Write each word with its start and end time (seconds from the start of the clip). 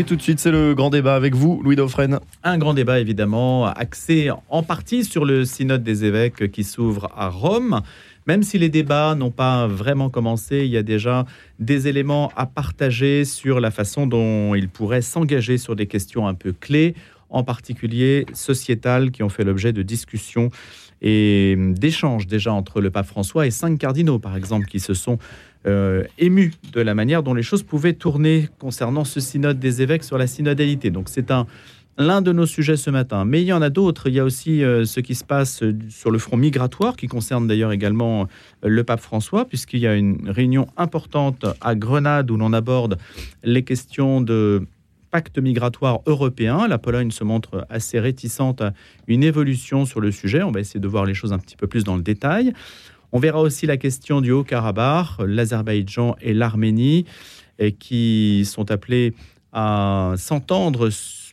Et 0.00 0.04
tout 0.04 0.16
de 0.16 0.22
suite, 0.22 0.40
c'est 0.40 0.50
le 0.50 0.74
grand 0.74 0.88
débat 0.88 1.14
avec 1.14 1.34
vous, 1.34 1.60
Louis 1.62 1.76
Dauphren. 1.76 2.20
Un 2.42 2.56
grand 2.56 2.72
débat, 2.72 3.00
évidemment, 3.00 3.66
axé 3.66 4.30
en 4.48 4.62
partie 4.62 5.04
sur 5.04 5.26
le 5.26 5.44
synode 5.44 5.82
des 5.82 6.06
évêques 6.06 6.50
qui 6.50 6.64
s'ouvre 6.64 7.12
à 7.14 7.28
Rome. 7.28 7.82
Même 8.26 8.42
si 8.42 8.56
les 8.56 8.70
débats 8.70 9.14
n'ont 9.14 9.30
pas 9.30 9.66
vraiment 9.66 10.08
commencé, 10.08 10.64
il 10.64 10.70
y 10.70 10.78
a 10.78 10.82
déjà 10.82 11.26
des 11.58 11.86
éléments 11.86 12.32
à 12.34 12.46
partager 12.46 13.26
sur 13.26 13.60
la 13.60 13.70
façon 13.70 14.06
dont 14.06 14.54
il 14.54 14.70
pourrait 14.70 15.02
s'engager 15.02 15.58
sur 15.58 15.76
des 15.76 15.86
questions 15.86 16.26
un 16.26 16.32
peu 16.32 16.54
clés, 16.54 16.94
en 17.28 17.44
particulier 17.44 18.24
sociétales, 18.32 19.10
qui 19.10 19.22
ont 19.22 19.28
fait 19.28 19.44
l'objet 19.44 19.74
de 19.74 19.82
discussions 19.82 20.48
et 21.02 21.56
d'échanges 21.58 22.26
déjà 22.26 22.52
entre 22.52 22.80
le 22.80 22.90
pape 22.90 23.06
François 23.06 23.46
et 23.46 23.50
cinq 23.50 23.78
cardinaux, 23.78 24.18
par 24.18 24.36
exemple, 24.36 24.66
qui 24.66 24.80
se 24.80 24.94
sont 24.94 25.18
euh, 25.66 26.04
émus 26.18 26.52
de 26.72 26.80
la 26.80 26.94
manière 26.94 27.22
dont 27.22 27.34
les 27.34 27.42
choses 27.42 27.62
pouvaient 27.62 27.92
tourner 27.92 28.48
concernant 28.58 29.04
ce 29.04 29.20
synode 29.20 29.58
des 29.58 29.82
évêques 29.82 30.04
sur 30.04 30.18
la 30.18 30.26
synodalité. 30.26 30.90
Donc 30.90 31.08
c'est 31.08 31.30
un 31.30 31.46
l'un 32.00 32.22
de 32.22 32.32
nos 32.32 32.46
sujets 32.46 32.76
ce 32.76 32.90
matin. 32.90 33.24
Mais 33.24 33.42
il 33.42 33.46
y 33.46 33.52
en 33.52 33.62
a 33.62 33.70
d'autres. 33.70 34.08
Il 34.08 34.14
y 34.14 34.20
a 34.20 34.24
aussi 34.24 34.64
euh, 34.64 34.84
ce 34.84 35.00
qui 35.00 35.14
se 35.14 35.24
passe 35.24 35.62
sur 35.90 36.10
le 36.10 36.18
front 36.18 36.36
migratoire, 36.36 36.96
qui 36.96 37.06
concerne 37.06 37.46
d'ailleurs 37.46 37.72
également 37.72 38.22
euh, 38.64 38.68
le 38.68 38.82
pape 38.84 39.00
François, 39.00 39.44
puisqu'il 39.44 39.80
y 39.80 39.86
a 39.86 39.94
une 39.94 40.30
réunion 40.30 40.66
importante 40.76 41.44
à 41.60 41.74
Grenade 41.74 42.30
où 42.30 42.36
l'on 42.36 42.52
aborde 42.52 42.98
les 43.44 43.62
questions 43.62 44.20
de 44.20 44.66
pacte 45.10 45.38
migratoire 45.38 46.00
européen. 46.06 46.68
La 46.68 46.78
Pologne 46.78 47.10
se 47.10 47.24
montre 47.24 47.66
assez 47.68 47.98
réticente 47.98 48.60
à 48.60 48.72
une 49.08 49.22
évolution 49.22 49.84
sur 49.84 50.00
le 50.00 50.10
sujet. 50.10 50.42
On 50.42 50.52
va 50.52 50.60
essayer 50.60 50.80
de 50.80 50.88
voir 50.88 51.04
les 51.04 51.14
choses 51.14 51.32
un 51.32 51.38
petit 51.38 51.56
peu 51.56 51.66
plus 51.66 51.84
dans 51.84 51.96
le 51.96 52.02
détail. 52.02 52.52
On 53.12 53.18
verra 53.18 53.40
aussi 53.40 53.66
la 53.66 53.76
question 53.76 54.20
du 54.20 54.30
Haut-Karabakh, 54.30 55.18
l'Azerbaïdjan 55.26 56.16
et 56.20 56.32
l'Arménie, 56.34 57.06
qui 57.78 58.44
sont 58.46 58.70
appelés 58.70 59.14
à 59.52 60.14
s'entendre 60.16 60.90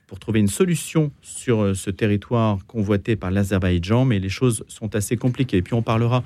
pour 0.07 0.19
trouver 0.19 0.39
une 0.39 0.47
solution 0.47 1.11
sur 1.21 1.61
euh, 1.61 1.73
ce 1.73 1.89
territoire 1.89 2.59
convoité 2.65 3.15
par 3.15 3.29
l'Azerbaïdjan, 3.29 4.05
mais 4.05 4.19
les 4.19 4.29
choses 4.29 4.63
sont 4.67 4.95
assez 4.95 5.17
compliquées. 5.17 5.61
Puis 5.61 5.73
on 5.73 5.81
parlera 5.81 6.23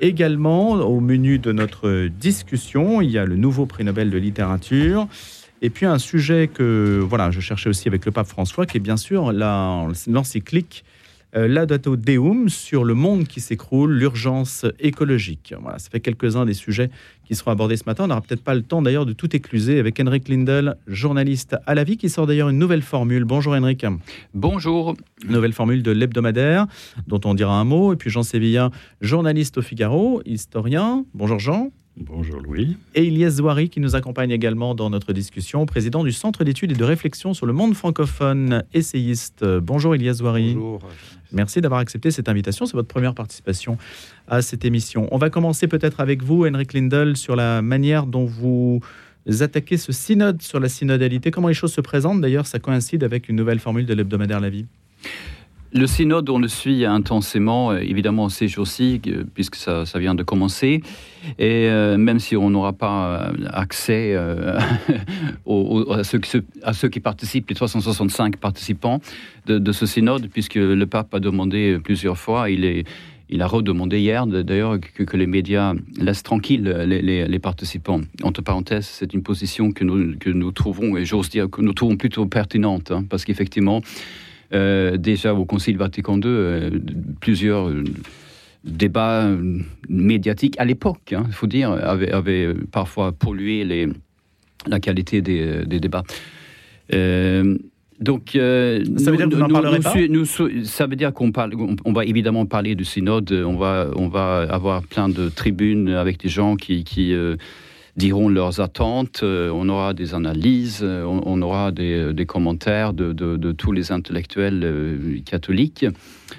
également 0.00 0.72
au 0.72 1.00
menu 1.00 1.38
de 1.38 1.50
notre 1.50 2.08
discussion, 2.08 3.00
il 3.00 3.10
y 3.10 3.18
a 3.18 3.24
le 3.24 3.36
nouveau 3.36 3.64
prix 3.64 3.84
Nobel 3.84 4.10
de 4.10 4.18
littérature. 4.18 5.08
Et 5.62 5.70
puis 5.70 5.86
un 5.86 5.98
sujet 5.98 6.48
que 6.52 7.00
voilà, 7.02 7.30
je 7.30 7.40
cherchais 7.40 7.70
aussi 7.70 7.88
avec 7.88 8.04
le 8.04 8.12
pape 8.12 8.26
François, 8.26 8.66
qui 8.66 8.76
est 8.76 8.80
bien 8.80 8.98
sûr 8.98 9.32
l'encyclique 9.32 10.84
euh, 11.36 11.48
Laudato 11.48 11.96
Deum 11.96 12.48
sur 12.48 12.84
le 12.84 12.94
monde 12.94 13.26
qui 13.26 13.40
s'écroule, 13.40 13.92
l'urgence 13.92 14.66
écologique. 14.78 15.54
Voilà, 15.60 15.78
ça 15.78 15.90
fait 15.90 16.00
quelques-uns 16.00 16.44
des 16.44 16.54
sujets 16.54 16.90
qui 17.24 17.34
seront 17.34 17.50
abordés 17.50 17.76
ce 17.76 17.84
matin. 17.86 18.04
On 18.04 18.08
n'aura 18.08 18.20
peut-être 18.20 18.44
pas 18.44 18.54
le 18.54 18.62
temps 18.62 18.82
d'ailleurs 18.82 19.06
de 19.06 19.12
tout 19.12 19.34
écluser 19.34 19.78
avec 19.78 19.98
Henrik 20.00 20.28
Lindel, 20.28 20.76
journaliste 20.86 21.56
à 21.66 21.74
la 21.74 21.84
vie, 21.84 21.96
qui 21.96 22.08
sort 22.08 22.26
d'ailleurs 22.26 22.48
une 22.48 22.58
nouvelle 22.58 22.82
formule. 22.82 23.24
Bonjour 23.24 23.54
Henrik. 23.54 23.84
Bonjour. 24.34 24.94
Nouvelle 25.28 25.52
formule 25.52 25.82
de 25.82 25.90
l'hebdomadaire, 25.90 26.66
dont 27.06 27.20
on 27.24 27.34
dira 27.34 27.58
un 27.58 27.64
mot. 27.64 27.92
Et 27.92 27.96
puis 27.96 28.10
Jean 28.10 28.22
Sévillia, 28.22 28.70
journaliste 29.00 29.58
au 29.58 29.62
Figaro, 29.62 30.22
historien. 30.26 31.04
Bonjour 31.14 31.38
Jean. 31.38 31.70
Bonjour 31.96 32.40
Louis. 32.40 32.76
Et 32.96 33.04
Ilyes 33.04 33.30
Zouari 33.30 33.68
qui 33.68 33.78
nous 33.78 33.94
accompagne 33.94 34.32
également 34.32 34.74
dans 34.74 34.90
notre 34.90 35.12
discussion, 35.12 35.64
président 35.64 36.02
du 36.02 36.10
Centre 36.10 36.42
d'études 36.42 36.72
et 36.72 36.74
de 36.74 36.84
réflexion 36.84 37.34
sur 37.34 37.46
le 37.46 37.52
monde 37.52 37.74
francophone, 37.74 38.64
essayiste. 38.74 39.44
Bonjour 39.44 39.94
Ilyes 39.94 40.14
Zouari. 40.14 40.54
Bonjour. 40.54 40.80
Merci 41.30 41.60
d'avoir 41.60 41.80
accepté 41.80 42.10
cette 42.10 42.28
invitation. 42.28 42.66
C'est 42.66 42.76
votre 42.76 42.88
première 42.88 43.14
participation 43.14 43.78
à 44.26 44.42
cette 44.42 44.64
émission. 44.64 45.08
On 45.12 45.18
va 45.18 45.30
commencer 45.30 45.68
peut-être 45.68 46.00
avec 46.00 46.22
vous, 46.22 46.44
Henrik 46.46 46.72
Lindel, 46.72 47.16
sur 47.16 47.36
la 47.36 47.62
manière 47.62 48.06
dont 48.06 48.24
vous 48.24 48.80
attaquez 49.40 49.76
ce 49.76 49.92
synode 49.92 50.42
sur 50.42 50.58
la 50.58 50.68
synodalité. 50.68 51.30
Comment 51.30 51.48
les 51.48 51.54
choses 51.54 51.72
se 51.72 51.80
présentent? 51.80 52.20
D'ailleurs, 52.20 52.46
ça 52.46 52.58
coïncide 52.58 53.04
avec 53.04 53.28
une 53.28 53.36
nouvelle 53.36 53.60
formule 53.60 53.86
de 53.86 53.94
l'hebdomadaire 53.94 54.40
La 54.40 54.50
Vie. 54.50 54.66
Le 55.76 55.88
synode, 55.88 56.30
on 56.30 56.38
le 56.38 56.46
suit 56.46 56.84
intensément, 56.84 57.72
euh, 57.72 57.78
évidemment 57.78 58.28
ces 58.28 58.46
jours-ci, 58.46 59.00
puisque 59.34 59.56
ça, 59.56 59.84
vient 59.96 60.14
de 60.14 60.22
commencer. 60.22 60.80
Et 61.40 61.66
euh, 61.68 61.96
même 61.98 62.20
si 62.20 62.36
on 62.36 62.48
n'aura 62.48 62.72
pas 62.72 63.32
euh, 63.32 63.32
accès 63.52 64.14
à, 64.16 66.04
ceux 66.04 66.20
qui, 66.20 66.36
à, 66.62 66.72
ceux 66.74 66.88
qui, 66.88 67.00
participent, 67.00 67.48
les 67.48 67.56
365 67.56 68.36
participants 68.36 69.00
de, 69.46 69.72
ce 69.72 69.84
synode, 69.84 70.28
puisque 70.28 70.54
le 70.54 70.86
pape 70.86 71.12
a 71.12 71.18
demandé 71.18 71.76
plusieurs 71.82 72.18
fois, 72.18 72.48
il, 72.50 72.84
a 73.42 73.46
redemandé 73.48 73.98
hier 73.98 74.28
d'ailleurs 74.28 74.78
que, 74.78 75.16
les 75.16 75.26
médias 75.26 75.74
laissent 75.98 76.22
tranquilles 76.22 76.62
les, 76.86 77.38
participants. 77.40 78.00
Entre 78.22 78.42
parenthèses, 78.42 78.86
c'est 78.86 79.12
une 79.12 79.24
position 79.24 79.72
que 79.72 79.82
nous, 79.82 80.52
trouvons, 80.52 80.96
et 80.96 81.04
j'ose 81.04 81.30
dire 81.30 81.50
que 81.50 81.60
nous 81.62 81.72
trouvons 81.72 81.96
plutôt 81.96 82.26
pertinente, 82.26 82.92
hein, 82.92 83.04
parce 83.10 83.24
qu'effectivement, 83.24 83.80
euh, 83.80 84.23
déjà 84.98 85.34
au 85.34 85.44
Concile 85.44 85.76
Vatican 85.76 86.16
II, 86.16 86.22
euh, 86.26 86.70
plusieurs 87.20 87.68
euh, 87.68 87.84
débats 88.64 89.28
médiatiques 89.88 90.54
à 90.58 90.64
l'époque, 90.64 91.12
hein, 91.12 91.24
il 91.26 91.34
faut 91.34 91.46
dire, 91.46 91.70
avaient, 91.70 92.54
parfois 92.70 93.12
pollué 93.12 93.64
les, 93.64 93.88
la 94.66 94.80
qualité 94.80 95.20
des, 95.20 95.64
débats. 95.66 96.04
donc, 96.90 98.30
ça 98.30 99.10
veut 99.10 99.16
dire 99.16 99.28
pas 99.28 99.94
Ça 100.64 100.86
veut 100.86 100.96
dire 100.96 101.12
qu'on 101.12 101.30
parle, 101.30 101.52
on, 101.84 101.92
va 101.92 102.04
évidemment 102.04 102.46
parler 102.46 102.74
du 102.74 102.84
synode. 102.84 103.32
On 103.32 103.56
va, 103.56 103.90
on 103.96 104.08
va 104.08 104.46
avoir 104.50 104.82
plein 104.82 105.10
de 105.10 105.28
tribunes 105.28 105.90
avec 105.90 106.18
des 106.18 106.30
gens 106.30 106.56
qui, 106.56 106.84
qui 106.84 107.14
diront 107.96 108.28
leurs 108.28 108.60
attentes, 108.60 109.20
euh, 109.22 109.50
on 109.54 109.68
aura 109.68 109.94
des 109.94 110.14
analyses, 110.14 110.80
euh, 110.82 111.04
on, 111.04 111.40
aura 111.42 111.70
des, 111.70 112.24
commentaires 112.26 112.92
de, 112.92 113.52
tous 113.52 113.72
les 113.72 113.92
intellectuels 113.92 114.62
euh, 114.64 115.20
catholiques 115.24 115.86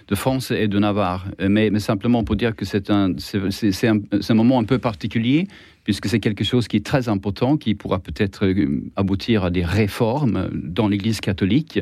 de 0.07 0.15
France 0.15 0.51
et 0.51 0.67
de 0.67 0.79
Navarre. 0.79 1.25
Mais, 1.39 1.71
simplement 1.79 2.23
pour 2.23 2.35
dire 2.35 2.55
que 2.55 2.65
c'est 2.65 2.89
un, 2.89 3.13
moment 4.31 4.59
un 4.59 4.63
peu 4.63 4.79
particulier, 4.79 5.47
puisque 5.83 6.07
c'est 6.07 6.19
quelque 6.19 6.43
chose 6.43 6.67
qui 6.67 6.77
est 6.77 6.85
très 6.85 7.07
important, 7.09 7.57
qui 7.57 7.75
pourra 7.75 7.99
peut-être 7.99 8.47
aboutir 8.95 9.45
à 9.45 9.49
des 9.49 9.63
réformes 9.63 10.49
dans 10.51 10.87
l'Église 10.87 11.21
catholique, 11.21 11.79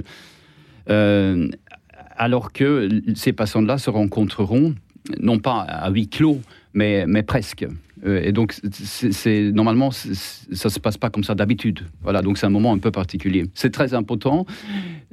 alors 0.87 2.51
que 2.51 2.89
ces 3.15 3.33
patients-là 3.33 3.77
se 3.77 3.89
rencontreront, 3.89 4.75
non 5.19 5.39
pas 5.39 5.61
à 5.61 5.89
huis 5.89 6.07
clos, 6.07 6.41
mais, 6.73 7.23
presque. 7.23 7.65
Euh, 8.05 8.21
et 8.23 8.31
donc, 8.31 8.53
c'est 8.71 9.51
normalement, 9.51 9.91
ça 9.91 10.69
se 10.69 10.79
passe 10.79 10.97
pas 10.97 11.09
comme 11.09 11.23
ça 11.23 11.35
d'habitude. 11.35 11.81
Voilà, 12.01 12.21
donc 12.21 12.37
c'est 12.37 12.45
un 12.45 12.51
moment 12.51 12.73
un 12.73 12.79
peu 12.79 12.91
particulier. 12.91 13.45
C'est 13.53 13.71
très 13.71 13.93
important. 13.93 14.45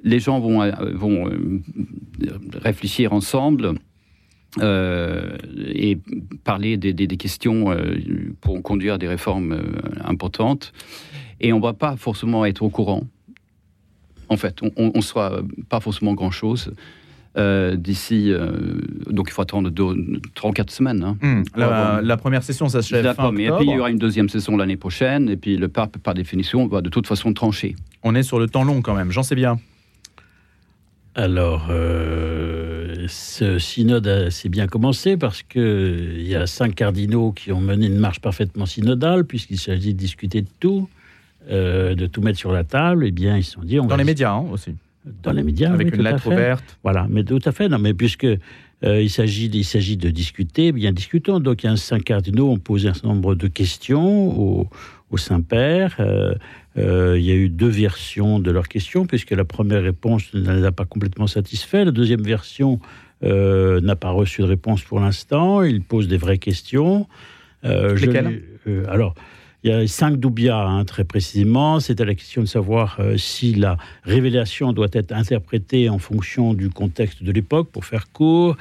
Les 0.03 0.19
gens 0.19 0.41
vont, 0.41 0.62
euh, 0.62 0.72
vont 0.94 1.28
euh, 1.28 1.62
réfléchir 2.54 3.12
ensemble. 3.12 3.75
et 4.60 5.98
parler 6.43 6.76
des, 6.76 6.93
des, 6.93 7.16
questions 7.16 7.66
pour 8.41 8.60
conduire 8.62 8.98
des 8.98 9.06
réformes 9.06 9.56
importantes. 10.04 10.72
Et 11.41 11.53
on 11.53 11.59
ne 11.59 11.62
va 11.62 11.72
pas 11.72 11.97
forcément 11.97 12.44
être 12.44 12.62
au 12.65 12.69
courant. 12.69 13.04
En 14.28 14.37
fait, 14.37 14.59
on 14.77 14.91
ne 14.92 15.00
sera 15.00 15.41
pas 15.69 15.78
forcément 15.78 16.15
grand-chose. 16.15 16.72
Euh, 17.38 17.76
d'ici. 17.76 18.32
Euh, 18.32 18.50
donc 19.08 19.28
il 19.30 19.32
faut 19.32 19.42
attendre 19.42 19.70
3 20.34 20.50
ou 20.50 20.52
4 20.52 20.70
semaines. 20.70 21.04
Hein. 21.04 21.16
Hmm. 21.22 21.42
la, 21.56 22.16
première 22.16 22.42
session, 22.42 22.68
ça 22.68 22.82
se 22.82 22.88
fait 22.88 23.14
fin 23.14 23.30
Et 23.36 23.50
puis 23.52 23.66
il 23.66 23.70
y 23.70 23.78
aura 23.78 23.91
une 23.91 23.98
deuxième 23.98 24.28
session 24.28 24.56
l'année 24.56 24.76
prochaine. 24.76 25.28
Et 25.28 25.36
puis 25.36 25.56
le 25.56 25.68
pape, 25.68 25.98
par 25.98 26.14
définition, 26.14 26.66
va 26.66 26.80
de 26.80 26.88
toute 26.88 27.06
façon 27.06 27.32
trancher. 27.32 27.76
On 28.02 28.16
est 28.16 28.24
sur 28.24 28.41
le 28.41 28.48
temps 28.48 28.64
long 28.64 28.82
quand 28.82 28.94
même. 28.94 29.12
J'en 29.12 29.22
sais 29.22 29.36
bien. 29.36 29.60
Alors, 31.14 31.68
euh, 31.70 33.06
ce 33.08 33.58
synode 33.58 34.30
s'est 34.30 34.48
bien 34.48 34.66
commencé 34.66 35.16
parce 35.16 35.42
qu'il 35.44 36.22
y 36.22 36.34
a 36.34 36.48
cinq 36.48 36.74
cardinaux 36.74 37.30
qui 37.30 37.52
ont 37.52 37.60
mené 37.60 37.86
une 37.86 37.98
marche 37.98 38.20
parfaitement 38.20 38.66
synodale, 38.66 39.24
puisqu'il 39.24 39.58
s'agit 39.58 39.94
de 39.94 39.98
discuter 39.98 40.42
de 40.42 40.48
tout, 40.59 40.88
de 41.48 42.06
tout 42.06 42.22
mettre 42.22 42.38
sur 42.38 42.50
la 42.50 42.65
table. 42.65 43.06
Eh 43.06 43.12
bien, 43.12 43.36
ils 43.36 43.44
se 43.44 43.53
sont 43.53 43.62
dit. 43.62 43.78
On 43.78 43.86
Dans 43.86 43.97
les 43.97 44.04
médias 44.04 44.32
hein, 44.32 44.47
aussi 44.50 44.74
dans 45.04 45.32
les 45.32 45.42
médias. 45.42 45.72
Avec 45.72 45.94
une 45.94 46.02
lettre 46.02 46.26
ouverte. 46.26 46.78
Voilà, 46.82 47.06
mais 47.08 47.24
tout 47.24 47.41
à 47.44 47.52
fait. 47.52 47.68
Non, 47.68 47.78
mais 47.78 47.94
puisque 47.94 48.24
euh, 48.24 49.02
il 49.02 49.10
s'agit 49.10 49.48
de 49.48 50.10
discuter, 50.10 50.68
eh 50.68 50.72
bien 50.72 50.92
discutons. 50.92 51.41
Donc, 51.41 51.62
il 51.62 51.66
y 51.66 51.70
a 51.70 51.76
cinq 51.76 52.04
cardinaux 52.04 52.50
ont 52.50 52.58
posé 52.58 52.88
un 52.88 52.94
certain 52.94 53.08
nombre 53.08 53.34
de 53.34 53.48
questions 53.48 54.38
au, 54.38 54.68
au 55.10 55.16
Saint-Père. 55.16 55.97
Euh, 56.00 56.34
euh, 56.76 57.18
il 57.18 57.24
y 57.24 57.30
a 57.30 57.34
eu 57.34 57.48
deux 57.48 57.68
versions 57.68 58.38
de 58.38 58.50
leurs 58.50 58.68
questions, 58.68 59.06
puisque 59.06 59.32
la 59.32 59.44
première 59.44 59.82
réponse 59.82 60.32
ne 60.34 60.56
les 60.56 60.64
a 60.64 60.72
pas 60.72 60.84
complètement 60.84 61.26
satisfaits. 61.26 61.84
La 61.84 61.91
deuxième 61.91 62.22
version 62.22 62.80
n'a 63.22 63.96
pas 63.96 64.10
reçu 64.10 64.41
de 64.41 64.46
réponse 64.46 64.82
pour 64.82 64.98
l'instant. 64.98 65.62
Ils 65.62 65.82
posent 65.82 66.08
des 66.08 66.16
vraies 66.16 66.38
questions. 66.38 67.06
Lesquelles? 67.62 68.42
Alors, 68.88 69.14
il 69.62 69.71
y 69.71 69.74
a 69.74 69.86
cinq 69.86 70.16
doubias, 70.16 70.66
hein, 70.66 70.84
très 70.84 71.04
précisément. 71.04 71.80
C'était 71.80 72.07
la 72.07 72.15
question 72.15 72.41
de 72.41 72.47
savoir 72.47 72.97
euh, 72.98 73.18
si 73.18 73.54
la 73.54 73.77
révélation 74.04 74.72
doit 74.72 74.89
être 74.92 75.12
interprétée 75.12 75.91
en 75.91 75.98
fonction 75.98 76.54
du 76.54 76.71
contexte 76.71 77.22
de 77.22 77.30
l'époque, 77.30 77.68
pour 77.71 77.84
faire 77.84 78.10
court. 78.10 78.57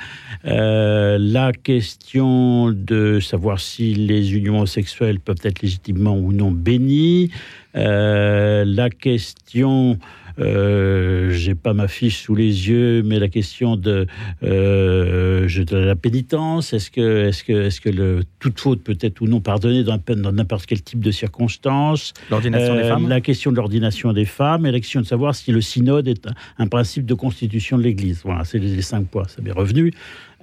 Euh, 0.45 1.17
la 1.19 1.53
question 1.53 2.71
de 2.71 3.19
savoir 3.21 3.61
si 3.61 3.93
les 3.93 4.33
unions 4.33 4.65
sexuelles 4.65 5.21
peuvent 5.21 5.39
être 5.43 5.61
légitimement 5.61 6.17
ou 6.17 6.33
non 6.33 6.51
bénies. 6.51 7.31
Euh, 7.75 8.65
la 8.65 8.89
question 8.89 9.99
euh, 10.39 11.29
j'ai 11.31 11.55
pas 11.55 11.73
ma 11.73 11.87
fiche 11.87 12.21
sous 12.23 12.35
les 12.35 12.69
yeux, 12.69 13.03
mais 13.03 13.19
la 13.19 13.27
question 13.27 13.75
de, 13.75 14.07
euh, 14.43 15.47
de 15.47 15.77
la 15.77 15.95
pénitence, 15.95 16.73
est-ce 16.73 16.89
que, 16.91 17.27
est-ce 17.27 17.43
que, 17.43 17.53
est-ce 17.67 17.81
que 17.81 17.89
le, 17.89 18.21
toute 18.39 18.59
faute 18.59 18.83
peut 18.83 18.97
être 19.01 19.21
ou 19.21 19.27
non 19.27 19.41
pardonnée 19.41 19.83
dans, 19.83 19.99
dans 20.17 20.31
n'importe 20.31 20.65
quel 20.65 20.81
type 20.81 21.01
de 21.01 21.11
circonstances 21.11 22.13
L'ordination 22.29 22.75
des 22.75 22.81
Euh, 22.81 22.89
femmes? 22.89 23.09
La 23.09 23.21
question 23.21 23.51
de 23.51 23.57
l'ordination 23.57 24.13
des 24.13 24.25
femmes 24.25 24.65
et 24.65 24.71
la 24.71 24.79
question 24.79 25.01
de 25.01 25.05
savoir 25.05 25.35
si 25.35 25.51
le 25.51 25.61
synode 25.61 26.07
est 26.07 26.27
un, 26.27 26.33
un 26.57 26.67
principe 26.67 27.05
de 27.05 27.13
constitution 27.13 27.77
de 27.77 27.83
l'Église. 27.83 28.21
Voilà, 28.23 28.43
c'est 28.45 28.59
les, 28.59 28.75
les 28.75 28.81
cinq 28.81 29.07
points, 29.07 29.27
ça 29.27 29.41
m'est 29.41 29.51
revenu. 29.51 29.91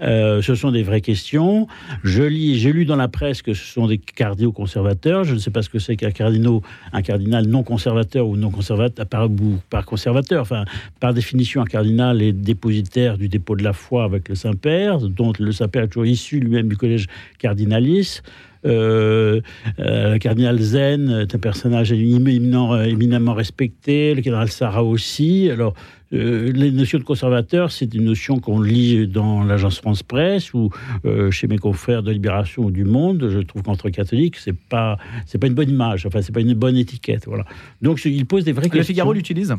Euh, 0.03 0.43
ce 0.43 0.55
sont 0.55 0.71
des 0.71 0.83
vraies 0.83 1.01
questions. 1.01 1.67
Je 2.05 2.23
lis, 2.23 2.59
j'ai 2.59 2.73
lu 2.73 2.85
dans 2.85 2.97
la 2.97 3.09
presse 3.09 3.43
que 3.43 3.55
ce 3.55 3.65
sont 3.65 3.87
des 3.87 3.99
cardinaux 3.99 4.53
conservateurs. 4.53 5.25
Je 5.25 5.35
ne 5.35 5.39
sais 5.39 5.51
pas 5.51 5.63
ce 5.63 5.71
que 5.71 5.79
c'est 5.79 5.97
qu'un 5.97 6.11
cardinal, 6.11 6.61
un 6.93 7.03
cardinal 7.03 7.47
non 7.47 7.63
conservateur 7.63 8.27
ou 8.27 8.37
non 8.37 8.51
conservateur, 8.51 9.07
par, 9.07 9.29
par 9.71 9.87
conservateur. 9.87 10.43
Enfin, 10.43 10.65
par 11.01 11.15
définition, 11.15 11.63
un 11.63 11.67
cardinal 11.67 12.23
est 12.23 12.33
dépositaire 12.33 13.17
du 13.17 13.29
dépôt 13.29 13.57
de 13.57 13.65
la 13.65 13.73
foi 13.73 14.05
avec 14.05 14.29
le 14.29 14.35
Saint-Père, 14.35 14.99
dont 15.01 15.33
le 15.39 15.53
Saint-Père 15.53 15.85
est 15.85 15.89
toujours 15.89 16.07
issu 16.07 16.41
lui-même 16.41 16.69
du 16.69 16.77
collège 16.77 17.07
cardinalis. 17.39 18.21
Euh, 18.67 19.41
euh, 19.79 20.13
le 20.15 20.19
cardinal 20.19 20.59
Zen 20.59 21.09
est 21.11 21.35
un 21.35 21.39
personnage 21.39 21.93
éminent- 21.93 22.75
euh, 22.75 22.85
éminemment 22.85 23.35
respecté, 23.35 24.15
le 24.15 24.23
cardinal 24.23 24.49
Sarah 24.51 24.85
aussi. 24.85 25.49
Alors, 25.51 25.75
euh, 26.13 26.53
les 26.53 26.71
notions 26.71 26.99
de 26.99 27.05
conservateur, 27.05 27.73
c'est 27.73 27.93
une 27.95 28.05
notion 28.05 28.39
qu'on 28.39 28.61
lit 28.61 29.07
dans 29.09 29.43
l'agence 29.45 29.79
France 29.79 30.03
Presse 30.03 30.53
ou 30.55 30.71
euh, 31.05 31.31
chez 31.31 31.47
mes 31.49 31.59
confrères 31.59 32.03
de 32.03 32.11
Libération 32.13 32.65
ou 32.65 32.71
du 32.71 32.85
Monde. 32.85 33.29
Je 33.33 33.39
trouve 33.41 33.63
qu'entre 33.63 33.89
catholiques, 33.91 34.37
c'est 34.37 34.57
pas 34.57 34.99
c'est 35.27 35.39
pas 35.39 35.47
une 35.49 35.55
bonne 35.55 35.71
image. 35.71 36.07
Enfin, 36.07 36.23
c'est 36.23 36.33
pas 36.33 36.41
une 36.41 36.55
bonne 36.55 36.77
étiquette. 36.77 37.25
Voilà. 37.27 37.45
Donc, 37.83 38.05
il 38.05 38.27
pose 38.27 38.45
des 38.45 38.53
vraies 38.53 38.65
Le 38.67 38.71
questions. 38.71 38.93
Figaro 38.95 39.13
l'utilise? 39.13 39.55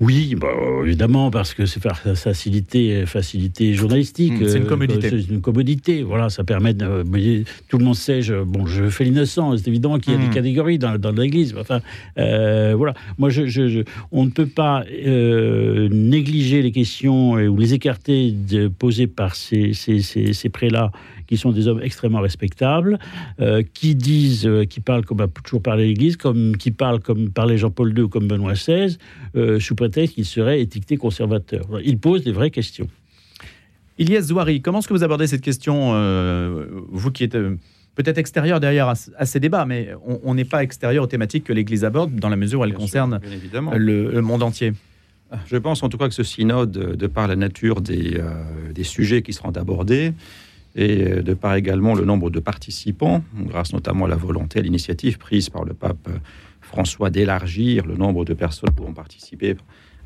Oui, 0.00 0.34
bah, 0.34 0.48
évidemment, 0.84 1.30
parce 1.30 1.54
que 1.54 1.66
c'est 1.66 1.80
facilité, 2.16 3.06
facilité 3.06 3.74
journalistique. 3.74 4.32
C'est 4.44 4.56
une 4.58 4.64
euh, 4.64 4.66
commodité. 4.66 5.08
C'est 5.08 5.32
une 5.32 5.40
commodité. 5.40 6.02
Voilà, 6.02 6.28
ça 6.30 6.42
permet 6.42 6.74
de. 6.74 7.04
tout 7.68 7.78
le 7.78 7.84
monde 7.84 7.94
sait. 7.94 8.20
Je, 8.20 8.42
bon, 8.42 8.66
je 8.66 8.88
fais 8.90 9.04
l'innocent. 9.04 9.56
C'est 9.56 9.68
évident 9.68 9.98
qu'il 10.00 10.14
y 10.14 10.16
a 10.16 10.18
des 10.18 10.34
catégories 10.34 10.78
dans, 10.78 10.98
dans 10.98 11.12
l'Église. 11.12 11.54
Enfin, 11.58 11.80
euh, 12.18 12.74
voilà. 12.76 12.94
Moi, 13.18 13.30
je, 13.30 13.46
je- 13.46 13.68
je- 13.68 13.82
on 14.10 14.24
ne 14.24 14.30
peut 14.30 14.46
pas 14.46 14.84
euh, 15.06 15.88
négliger 15.92 16.60
les 16.62 16.72
questions 16.72 17.36
euh, 17.38 17.46
ou 17.46 17.56
les 17.56 17.72
écarter 17.74 18.32
de, 18.32 18.66
posées 18.66 19.06
par 19.06 19.36
ces, 19.36 19.74
ces, 19.74 20.00
ces, 20.00 20.32
ces 20.32 20.48
prélats 20.48 20.90
qui 21.26 21.36
sont 21.36 21.52
des 21.52 21.68
hommes 21.68 21.80
extrêmement 21.82 22.20
respectables, 22.20 22.98
euh, 23.40 23.62
qui 23.74 23.94
disent, 23.94 24.46
euh, 24.46 24.64
qui 24.64 24.80
parlent 24.80 25.04
comme 25.04 25.20
a 25.20 25.28
toujours 25.28 25.62
parlé 25.62 25.86
l'Église, 25.86 26.16
comme 26.16 26.56
qui 26.56 26.70
parlent 26.70 27.00
comme 27.00 27.30
parlait 27.30 27.58
Jean-Paul 27.58 27.96
II 27.96 28.04
ou 28.04 28.08
comme 28.08 28.26
Benoît 28.28 28.52
XVI, 28.54 28.96
euh, 29.36 29.60
sous 29.60 29.74
prétexte 29.74 30.14
qu'ils 30.14 30.24
seraient 30.24 30.60
étiquetés 30.60 30.96
conservateurs. 30.96 31.66
Ils 31.84 31.98
posent 31.98 32.24
des 32.24 32.32
vraies 32.32 32.50
questions. 32.50 32.88
Ilyes 33.98 34.22
Zouari, 34.22 34.60
comment 34.60 34.80
est-ce 34.80 34.88
que 34.88 34.94
vous 34.94 35.04
abordez 35.04 35.26
cette 35.26 35.40
question, 35.42 35.92
euh, 35.94 36.66
vous 36.90 37.12
qui 37.12 37.22
êtes 37.24 37.36
euh, 37.36 37.56
peut-être 37.94 38.18
extérieur 38.18 38.58
derrière 38.58 38.88
à, 38.88 39.24
ces 39.26 39.38
débats, 39.38 39.66
mais 39.66 39.90
on- 40.24 40.34
n'est 40.34 40.44
pas 40.44 40.64
extérieur 40.64 41.04
aux 41.04 41.06
thématiques 41.06 41.44
que 41.44 41.52
l'Église 41.52 41.84
aborde 41.84 42.14
dans 42.16 42.28
la 42.28 42.34
mesure 42.36 42.60
où 42.60 42.64
elle 42.64 42.70
Bien 42.70 42.78
concerne 42.80 43.20
évidemment. 43.32 43.70
le, 43.76 44.10
le 44.10 44.20
monde 44.20 44.42
entier. 44.42 44.72
Je 45.46 45.56
pense 45.56 45.82
en 45.82 45.88
tout 45.88 45.96
cas 45.98 46.08
que 46.08 46.14
ce 46.14 46.22
synode, 46.24 46.72
de 46.72 47.06
par 47.06 47.28
la 47.28 47.36
nature 47.36 47.80
des, 47.80 48.16
euh, 48.16 48.72
des 48.74 48.82
sujets 48.84 49.22
qui 49.22 49.32
seront 49.32 49.50
abordés, 49.50 50.12
et 50.74 51.04
euh, 51.04 51.22
de 51.22 51.34
par 51.34 51.54
également 51.54 51.94
le 51.94 52.04
nombre 52.04 52.30
de 52.30 52.40
participants, 52.40 53.22
grâce 53.34 53.72
notamment 53.72 54.06
à 54.06 54.08
la 54.08 54.16
volonté, 54.16 54.58
à 54.58 54.62
l'initiative 54.62 55.18
prise 55.18 55.48
par 55.48 55.64
le 55.64 55.74
pape 55.74 56.08
euh, 56.08 56.18
François 56.60 57.10
d'élargir 57.10 57.86
le 57.86 57.96
nombre 57.96 58.24
de 58.24 58.34
personnes 58.34 58.70
pouvant 58.70 58.92
participer 58.92 59.56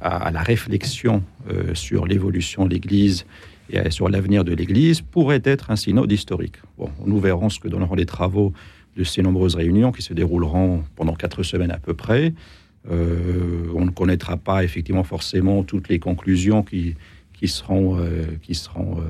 à, 0.01 0.31
la 0.31 0.43
réflexion 0.43 1.23
euh, 1.51 1.75
sur 1.75 2.07
l'évolution 2.07 2.67
de 2.67 2.71
l'Église 2.71 3.27
et 3.71 3.91
sur 3.91 4.09
l'avenir 4.09 4.45
de 4.45 4.55
l'Église, 4.55 5.03
pourrait 5.03 5.43
être 5.45 5.71
un 5.71 5.77
synode 5.77 6.11
historique. 6.11 6.57
Bon, 6.79 6.91
nous 7.05 7.21
verrons 7.21 7.51
ce 7.51 7.61
que 7.61 7.69
donneront 7.69 7.95
les 7.95 8.07
travaux 8.07 8.55
de 8.97 9.05
ces 9.05 9.21
nombreuses 9.21 9.57
réunions 9.57 9.93
qui 9.93 10.01
se 10.01 10.15
dérouleront 10.15 10.85
pendant 10.97 11.15
quatre 11.15 11.43
semaines 11.43 11.71
à 11.71 11.79
peu 11.79 11.93
près. 11.93 12.33
On 12.89 13.85
ne 13.85 13.91
connaîtra 13.91 14.39
pas 14.39 14.65
effectivement 14.65 15.05
forcément 15.05 15.65
toutes 15.65 15.91
les 15.91 15.99
conclusions 15.99 16.63
qui, 16.63 16.95
qui 17.35 17.47
seront, 17.47 17.99
qui 18.41 18.55
seront 18.55 19.03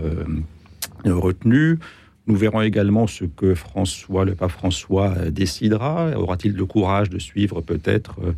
retenues. 1.07 1.79
Nous 2.27 2.37
verrons 2.37 2.61
également 2.61 3.07
ce 3.07 3.25
que 3.25 3.55
François, 3.55 4.25
le 4.25 4.35
pape 4.35 4.51
François, 4.51 5.15
euh, 5.17 5.31
décidera. 5.31 6.11
Aura-t-il 6.17 6.55
le 6.55 6.67
courage 6.67 7.09
de 7.09 7.19
suivre 7.19 7.63
peut-être 7.63 8.21
euh, 8.23 8.33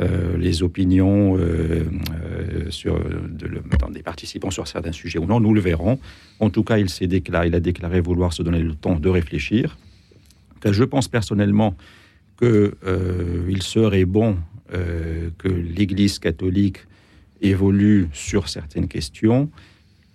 euh, 0.00 0.38
les 0.38 0.62
opinions 0.62 1.36
euh, 1.36 1.84
euh, 2.22 2.70
sur, 2.70 2.98
de, 2.98 3.62
des 3.92 4.02
participants 4.02 4.50
sur 4.50 4.66
certains 4.66 4.92
sujets 4.92 5.18
ou 5.18 5.26
non? 5.26 5.40
Nous 5.40 5.52
le 5.52 5.60
verrons. 5.60 5.98
En 6.38 6.48
tout 6.48 6.62
cas, 6.64 6.78
il, 6.78 6.88
s'est 6.88 7.06
déclaré, 7.06 7.48
il 7.48 7.54
a 7.54 7.60
déclaré 7.60 8.00
vouloir 8.00 8.32
se 8.32 8.42
donner 8.42 8.60
le 8.60 8.74
temps 8.74 8.98
de 8.98 9.08
réfléchir. 9.08 9.76
Car 10.60 10.72
Je 10.72 10.84
pense 10.84 11.08
personnellement 11.08 11.74
qu'il 12.38 13.62
serait 13.62 14.06
bon 14.06 14.38
euh, 14.72 15.28
que 15.36 15.48
l'Église 15.48 16.18
catholique 16.18 16.78
évolue 17.42 18.08
sur 18.12 18.48
certaines 18.48 18.88
questions, 18.88 19.50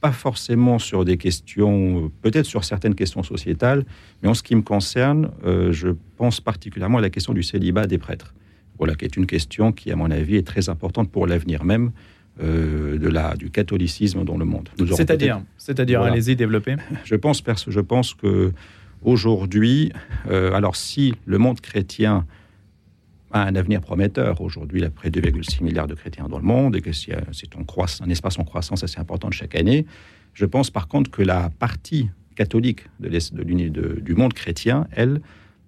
pas 0.05 0.11
forcément 0.11 0.77
sur 0.77 1.03
des 1.03 1.17
questions, 1.17 2.05
euh, 2.05 2.11
peut-être 2.21 2.45
sur 2.45 2.63
certaines 2.63 2.93
questions 2.93 3.23
sociétales, 3.23 3.83
mais 4.21 4.29
en 4.29 4.35
ce 4.35 4.43
qui 4.43 4.55
me 4.55 4.61
concerne, 4.61 5.31
euh, 5.47 5.71
je 5.71 5.89
pense 6.15 6.39
particulièrement 6.41 6.99
à 6.99 7.01
la 7.01 7.09
question 7.09 7.33
du 7.33 7.41
célibat 7.41 7.87
des 7.87 7.97
prêtres. 7.97 8.35
Voilà, 8.77 8.93
qui 8.93 9.05
est 9.05 9.17
une 9.17 9.25
question 9.25 9.71
qui, 9.71 9.91
à 9.91 9.95
mon 9.95 10.11
avis, 10.11 10.35
est 10.35 10.45
très 10.45 10.69
importante 10.69 11.09
pour 11.09 11.25
l'avenir 11.25 11.63
même 11.63 11.89
euh, 12.39 12.99
de 12.99 13.07
la, 13.07 13.35
du 13.35 13.49
catholicisme 13.49 14.23
dans 14.23 14.37
le 14.37 14.45
monde. 14.45 14.69
C'est-à-dire, 14.95 15.41
c'est-à-dire, 15.57 16.01
Voilà. 16.01 16.13
allez-y, 16.13 16.35
développez. 16.35 16.75
je 17.03 17.15
pense, 17.15 17.41
je 17.67 17.79
pense 17.79 18.13
que 18.13 18.53
aujourd'hui, 19.01 19.91
euh, 20.29 20.53
alors 20.53 20.75
si 20.75 21.15
le 21.25 21.39
monde 21.39 21.61
chrétien 21.61 22.27
un 23.43 23.55
avenir 23.55 23.81
prometteur, 23.81 24.41
aujourd'hui 24.41 24.79
il 24.79 24.83
y 24.83 24.87
a 24.87 24.89
près 24.89 25.09
de 25.09 25.19
2,6 25.19 25.63
milliards 25.63 25.87
de 25.87 25.95
chrétiens 25.95 26.27
dans 26.27 26.37
le 26.37 26.43
monde 26.45 26.75
et 26.75 26.81
que 26.81 26.91
c'est 26.91 27.15
c'est 27.31 27.49
un, 27.55 28.09
espace 28.09 28.39
en 28.39 28.43
croissance 28.43 28.83
assez 28.83 28.99
important 28.99 29.31
chaque 29.31 29.55
année, 29.55 29.85
je 30.33 30.45
pense 30.45 30.69
par 30.71 30.87
contre 30.87 31.11
que 31.11 31.21
la 31.21 31.49
partie 31.59 32.09
catholique 32.35 32.81
de 32.99 33.09
de 33.09 33.69
de- 33.69 33.99
du 33.99 34.15
monde 34.15 34.33
chrétien, 34.33 34.87
elle, 34.91 35.21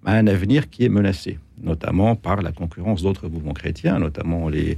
a 0.06 0.14
un 0.14 0.28
avenir 0.28 0.70
qui 0.70 0.86
est 0.86 0.90
menacé, 0.90 1.40
notamment 1.62 2.16
par 2.16 2.42
la 2.42 2.52
concurrence 2.52 3.02
d'autres 3.02 3.28
mouvements 3.28 3.54
chrétiens, 3.54 4.00
notamment 4.00 4.48
les, 4.50 4.78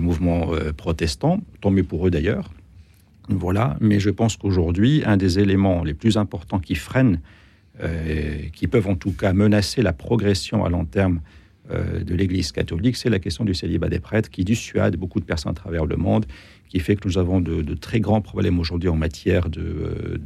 mouvements 0.00 0.52
euh, 0.52 0.72
protestants, 0.72 1.40
tant 1.60 1.74
pour 1.82 2.06
eux 2.06 2.10
d'ailleurs. 2.10 2.50
Voilà, 3.28 3.76
mais 3.80 4.00
je 4.00 4.10
pense 4.10 4.36
qu'aujourd'hui, 4.36 5.02
un 5.04 5.16
des 5.16 5.38
éléments 5.38 5.84
les 5.84 5.94
plus 5.94 6.16
importants 6.16 6.60
qui 6.60 6.74
freinent, 6.74 7.20
euh, 7.82 8.38
qui 8.52 8.66
peuvent 8.68 8.88
en 8.88 8.96
tout 8.96 9.12
cas 9.12 9.32
menacer 9.32 9.82
la 9.82 9.92
progression 9.92 10.64
à 10.64 10.68
long 10.68 10.84
terme 10.84 11.20
euh, 11.20 11.39
de 11.70 12.14
l'Église 12.14 12.52
catholique, 12.52 12.96
c'est 12.96 13.10
la 13.10 13.18
question 13.18 13.44
du 13.44 13.54
célibat 13.54 13.88
des 13.88 14.00
prêtres 14.00 14.30
qui 14.30 14.44
dissuade 14.44 14.96
beaucoup 14.96 15.20
de 15.20 15.24
personnes 15.24 15.52
à 15.52 15.54
travers 15.54 15.86
le 15.86 15.96
monde, 15.96 16.26
qui 16.68 16.78
fait 16.78 16.96
que 16.96 17.06
nous 17.06 17.18
avons 17.18 17.40
de, 17.40 17.74
très 17.74 18.00
grands 18.00 18.20
problèmes 18.20 18.58
aujourd'hui 18.58 18.88
en 18.88 18.96
matière 18.96 19.50
de, 19.50 19.60
euh, 19.60 20.18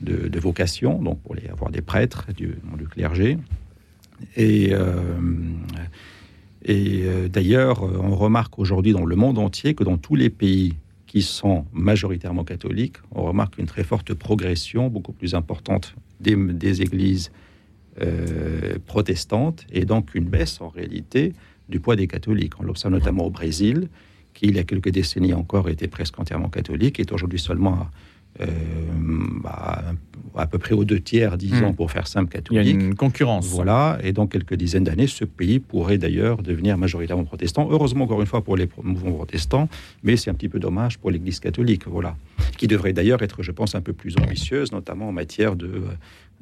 de, 0.00 0.28
de, 0.28 0.40
vocation, 0.40 1.00
donc 1.00 1.20
pour 1.20 1.34
les, 1.34 1.46
avoir 1.48 1.70
des 1.70 1.82
prêtres 1.82 2.26
du, 2.34 2.56
clergé. 2.90 3.38
Et, 4.36 4.70
euh, 4.72 4.92
euh, 6.68 7.28
d'ailleurs, 7.28 7.84
euh, 7.84 7.98
on 8.02 8.14
remarque 8.14 8.58
aujourd'hui 8.58 8.92
dans 8.92 9.04
le 9.04 9.16
monde 9.16 9.38
entier 9.38 9.74
que 9.74 9.84
dans 9.84 9.98
tous 9.98 10.14
les 10.14 10.30
pays 10.30 10.74
qui 11.06 11.22
sont 11.22 11.66
majoritairement 11.72 12.44
catholiques, 12.44 12.96
on 13.10 13.22
remarque 13.22 13.58
une 13.58 13.66
très 13.66 13.84
forte 13.84 14.14
progression, 14.14 14.88
beaucoup 14.88 15.12
plus 15.12 15.34
importante 15.34 15.94
des 16.20 16.82
églises 16.82 17.32
euh, 18.00 18.76
protestantes, 18.86 19.66
et 19.72 19.84
donc 19.84 20.14
une 20.14 20.24
baisse 20.24 20.60
en 20.60 20.68
réalité 20.68 21.32
du 21.68 21.80
poids 21.80 21.96
des 21.96 22.06
catholiques. 22.06 22.58
On 22.60 22.64
l'observe 22.64 22.92
notamment 22.94 23.24
au 23.26 23.30
Brésil, 23.30 23.88
qui 24.34 24.46
il 24.46 24.56
y 24.56 24.58
a 24.58 24.64
quelques 24.64 24.90
décennies 24.90 25.34
encore 25.34 25.68
était 25.68 25.88
presque 25.88 26.18
entièrement 26.18 26.48
catholique, 26.48 26.98
est 27.00 27.12
aujourd'hui 27.12 27.38
seulement 27.38 27.74
à, 27.74 27.90
euh, 28.40 28.46
bah, 29.42 29.82
à 30.34 30.46
peu 30.46 30.56
près 30.58 30.72
aux 30.74 30.84
deux 30.84 31.00
tiers, 31.00 31.36
disons, 31.36 31.70
Mm. 31.72 31.74
pour 31.74 31.90
faire 31.90 32.06
simple, 32.06 32.30
Il 32.32 32.36
y 32.56 32.58
a 32.58 32.62
catholique. 32.62 32.80
une 32.80 32.94
concurrence. 32.94 33.46
Voilà, 33.48 33.98
et 34.02 34.12
dans 34.12 34.26
quelques 34.26 34.54
dizaines 34.54 34.84
d'années, 34.84 35.06
ce 35.06 35.26
pays 35.26 35.58
pourrait 35.60 35.98
d'ailleurs 35.98 36.42
devenir 36.42 36.78
majoritairement 36.78 37.24
protestant. 37.24 37.68
Heureusement, 37.70 38.04
encore 38.04 38.22
une 38.22 38.26
fois, 38.26 38.42
pour 38.42 38.56
les 38.56 38.68
mouvements 38.82 39.12
protestants, 39.12 39.68
mais 40.02 40.16
c'est 40.16 40.30
un 40.30 40.34
petit 40.34 40.48
peu 40.48 40.58
dommage 40.58 40.98
pour 40.98 41.10
l'Église 41.10 41.40
catholique, 41.40 41.86
voilà, 41.86 42.16
qui 42.56 42.66
devrait 42.66 42.94
d'ailleurs 42.94 43.22
être, 43.22 43.42
je 43.42 43.52
pense, 43.52 43.74
un 43.74 43.82
peu 43.82 43.92
plus 43.92 44.16
ambitieuse, 44.16 44.72
notamment 44.72 45.08
en 45.08 45.12
matière 45.12 45.54
de, 45.54 45.82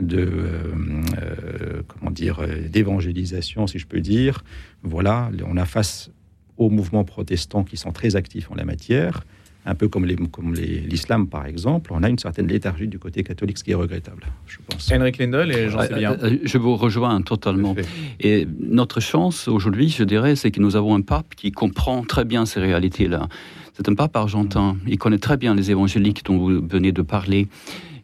de 0.00 1.84
comment 1.88 2.10
dire 2.10 2.40
d'évangélisation, 2.68 3.66
si 3.66 3.78
je 3.78 3.86
peux 3.86 4.00
dire. 4.00 4.44
Voilà, 4.82 5.30
on 5.46 5.56
a 5.56 5.64
face 5.64 6.10
aux 6.56 6.70
mouvements 6.70 7.04
protestants 7.04 7.64
qui 7.64 7.76
sont 7.76 7.92
très 7.92 8.16
actifs 8.16 8.50
en 8.50 8.54
la 8.54 8.64
matière 8.64 9.22
un 9.66 9.74
peu 9.74 9.88
comme 9.88 10.06
l'islam 10.06 11.26
par 11.26 11.46
exemple, 11.46 11.92
on 11.92 12.02
a 12.02 12.08
une 12.08 12.18
certaine 12.18 12.46
léthargie 12.46 12.88
du 12.88 12.98
côté 12.98 13.22
catholique, 13.22 13.58
ce 13.58 13.64
qui 13.64 13.72
est 13.72 13.74
regrettable, 13.74 14.24
je 14.46 14.58
pense. 14.66 14.90
Henrik 14.90 15.18
Lindel 15.18 15.52
et 15.52 15.68
Jean 15.68 15.82
Sébillard. 15.82 16.12
Euh, 16.14 16.30
euh, 16.30 16.38
je 16.42 16.58
vous 16.58 16.76
rejoins 16.76 17.20
totalement. 17.20 17.76
Et 18.20 18.46
notre 18.58 19.00
chance 19.00 19.48
aujourd'hui, 19.48 19.90
je 19.90 20.04
dirais, 20.04 20.34
c'est 20.36 20.50
que 20.50 20.60
nous 20.60 20.76
avons 20.76 20.94
un 20.94 21.02
pape 21.02 21.34
qui 21.34 21.52
comprend 21.52 22.02
très 22.02 22.24
bien 22.24 22.46
ces 22.46 22.60
réalités-là. 22.60 23.28
C'est 23.74 23.88
un 23.88 23.94
pape 23.94 24.16
argentin. 24.16 24.76
Il 24.86 24.98
connaît 24.98 25.18
très 25.18 25.36
bien 25.36 25.54
les 25.54 25.70
évangéliques 25.70 26.24
dont 26.24 26.38
vous 26.38 26.66
venez 26.66 26.92
de 26.92 27.02
parler. 27.02 27.48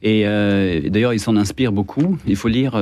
Et 0.02 0.26
euh, 0.26 0.88
d'ailleurs, 0.88 1.14
il 1.14 1.20
s'en 1.20 1.36
inspire 1.36 1.72
beaucoup. 1.72 2.18
Il 2.26 2.36
faut 2.36 2.48
lire 2.48 2.80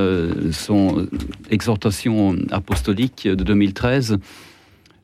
son 0.52 1.06
exhortation 1.50 2.36
apostolique 2.50 3.26
de 3.28 3.44
2013, 3.44 4.18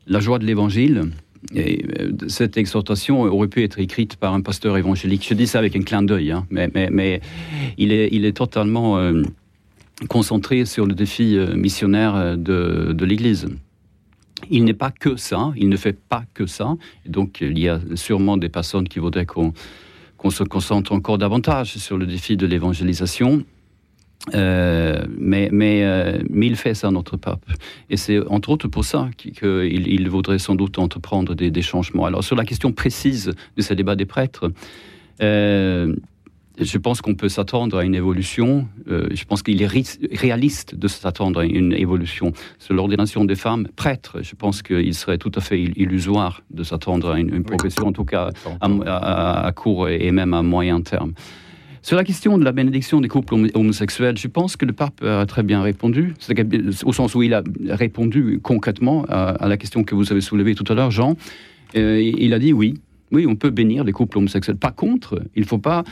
La 0.07 0.19
joie 0.19 0.39
de 0.39 0.45
l'évangile 0.45 1.11
euh, 1.55 2.11
cette 2.27 2.57
exhortation 2.57 3.21
aurait 3.21 3.47
pu 3.47 3.63
être 3.63 3.79
écrite 3.79 4.15
par 4.15 4.33
un 4.33 4.41
pasteur 4.41 4.77
évangélique. 4.77 5.25
Je 5.27 5.33
dis 5.33 5.47
ça 5.47 5.59
avec 5.59 5.75
un 5.75 5.81
clin 5.81 6.03
d'œil, 6.03 6.31
hein, 6.31 6.45
mais, 6.49 7.21
il, 7.77 7.91
est, 7.91 8.37
totalement 8.37 8.97
euh, 8.97 9.23
concentré 10.07 10.65
sur 10.65 10.85
le 10.85 10.93
défi 10.93 11.35
euh, 11.35 11.55
missionnaire 11.55 12.37
de, 12.37 13.05
l'Église. 13.05 13.47
Il 14.49 14.65
n'est 14.65 14.73
pas 14.73 14.91
que 14.91 15.15
ça, 15.15 15.51
il 15.55 15.69
ne 15.69 15.77
fait 15.77 15.97
pas 15.97 16.23
que 16.33 16.45
ça. 16.45 16.75
Donc, 17.05 17.41
il 17.41 17.59
y 17.59 17.67
a 17.67 17.79
sûrement 17.95 18.37
des 18.37 18.49
personnes 18.49 18.87
qui 18.87 18.99
voudraient 18.99 19.25
qu'on 19.25 19.53
se 20.29 20.43
concentre 20.43 20.91
encore 20.91 21.17
davantage 21.17 21.77
sur 21.77 21.97
le 21.97 22.05
défi 22.05 22.37
de 22.37 22.45
l'évangélisation. 22.45 23.43
Euh, 24.35 25.03
mais, 25.17 25.49
mais, 25.51 25.83
euh, 25.83 26.21
mais 26.29 26.47
il 26.47 26.55
fait 26.55 26.75
ça, 26.75 26.91
notre 26.91 27.17
pape. 27.17 27.43
Et 27.89 27.97
c'est 27.97 28.19
entre 28.27 28.49
autres 28.49 28.67
pour 28.67 28.85
ça 28.85 29.09
qu'il 29.17 29.87
il 29.87 30.09
voudrait 30.09 30.39
sans 30.39 30.55
doute 30.55 30.77
entreprendre 30.77 31.33
des, 31.33 31.61
changements. 31.61 32.05
Alors, 32.05 32.23
sur 32.23 32.35
la 32.35 32.45
question 32.45 32.71
précise 32.71 33.33
de 33.57 33.61
ce 33.61 33.73
débat 33.73 33.95
des 33.95 34.05
prêtres, 34.05 34.51
euh, 35.21 35.95
je 36.61 36.77
pense 36.77 37.01
qu'on 37.01 37.15
peut 37.15 37.29
s'attendre 37.29 37.77
à 37.77 37.83
une 37.83 37.95
évolution. 37.95 38.67
je 38.87 39.23
pense 39.25 39.43
qu'il 39.43 39.61
est 39.61 39.67
réaliste 40.13 40.75
de 40.75 40.87
s'attendre 40.87 41.41
à 41.41 41.45
une 41.45 41.73
évolution. 41.73 42.33
Sur 42.59 42.73
l'ordination 42.73 43.25
des 43.25 43.35
femmes 43.35 43.67
prêtres, 43.75 44.19
je 44.21 44.35
pense 44.35 44.61
qu'il 44.61 44.93
serait 44.93 45.17
tout 45.17 45.31
à 45.35 45.41
fait 45.41 45.61
illusoire 45.61 46.41
de 46.49 46.63
s'attendre 46.63 47.11
à 47.11 47.19
une, 47.19 47.43
progression, 47.43 47.87
en 47.87 47.93
tout 47.93 48.05
cas 48.05 48.29
à, 48.59 49.45
à, 49.45 49.51
court 49.51 49.89
et 49.89 50.11
même 50.11 50.33
à 50.33 50.41
moyen 50.41 50.81
terme. 50.81 51.13
Sur 51.83 51.97
la 51.97 52.03
question 52.03 52.37
de 52.37 52.45
la 52.45 52.51
bénédiction 52.51 53.01
des 53.01 53.07
couples 53.07 53.33
homosexuels, 53.55 54.15
je 54.17 54.27
pense 54.27 54.55
que 54.55 54.65
le 54.65 54.73
pape 54.73 55.03
a 55.03 55.25
très 55.25 55.41
bien 55.41 55.63
répondu, 55.63 56.13
au 56.85 56.93
sens 56.93 57.15
où 57.15 57.23
il 57.23 57.33
a 57.33 57.41
répondu 57.69 58.39
concrètement 58.41 59.03
à, 59.09 59.47
la 59.47 59.57
question 59.57 59.83
que 59.83 59.95
vous 59.95 60.11
avez 60.11 60.21
soulevée 60.21 60.53
tout 60.53 60.71
à 60.71 60.75
l'heure, 60.75 60.91
Jean. 60.91 61.15
Euh, 61.75 61.99
il 61.99 62.33
a 62.35 62.39
dit 62.39 62.53
oui, 62.53 62.75
oui, 63.11 63.25
on 63.27 63.35
peut 63.35 63.49
bénir 63.49 63.83
les 63.83 63.91
couples 63.91 64.17
homosexuels. 64.17 64.57
Pas 64.57 64.71
contre, 64.71 65.21
il 65.35 65.41
ne 65.41 65.47
faut 65.47 65.57
pas 65.57 65.83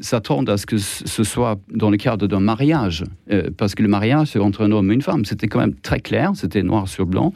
s'attendre 0.00 0.50
à 0.50 0.56
ce 0.56 0.64
que 0.64 0.78
ce 0.78 1.24
soit 1.24 1.60
dans 1.70 1.90
le 1.90 1.96
cadre 1.98 2.26
d'un 2.26 2.40
mariage, 2.40 3.04
euh, 3.30 3.50
parce 3.56 3.74
que 3.74 3.82
le 3.82 3.88
mariage, 3.88 4.28
c'est 4.28 4.38
entre 4.38 4.62
un 4.62 4.72
homme 4.72 4.90
et 4.90 4.94
une 4.94 5.02
femme. 5.02 5.24
C'était 5.24 5.48
quand 5.48 5.60
même 5.60 5.74
très 5.74 6.00
clair, 6.00 6.32
c'était 6.34 6.62
noir 6.62 6.88
sur 6.88 7.06
blanc. 7.06 7.32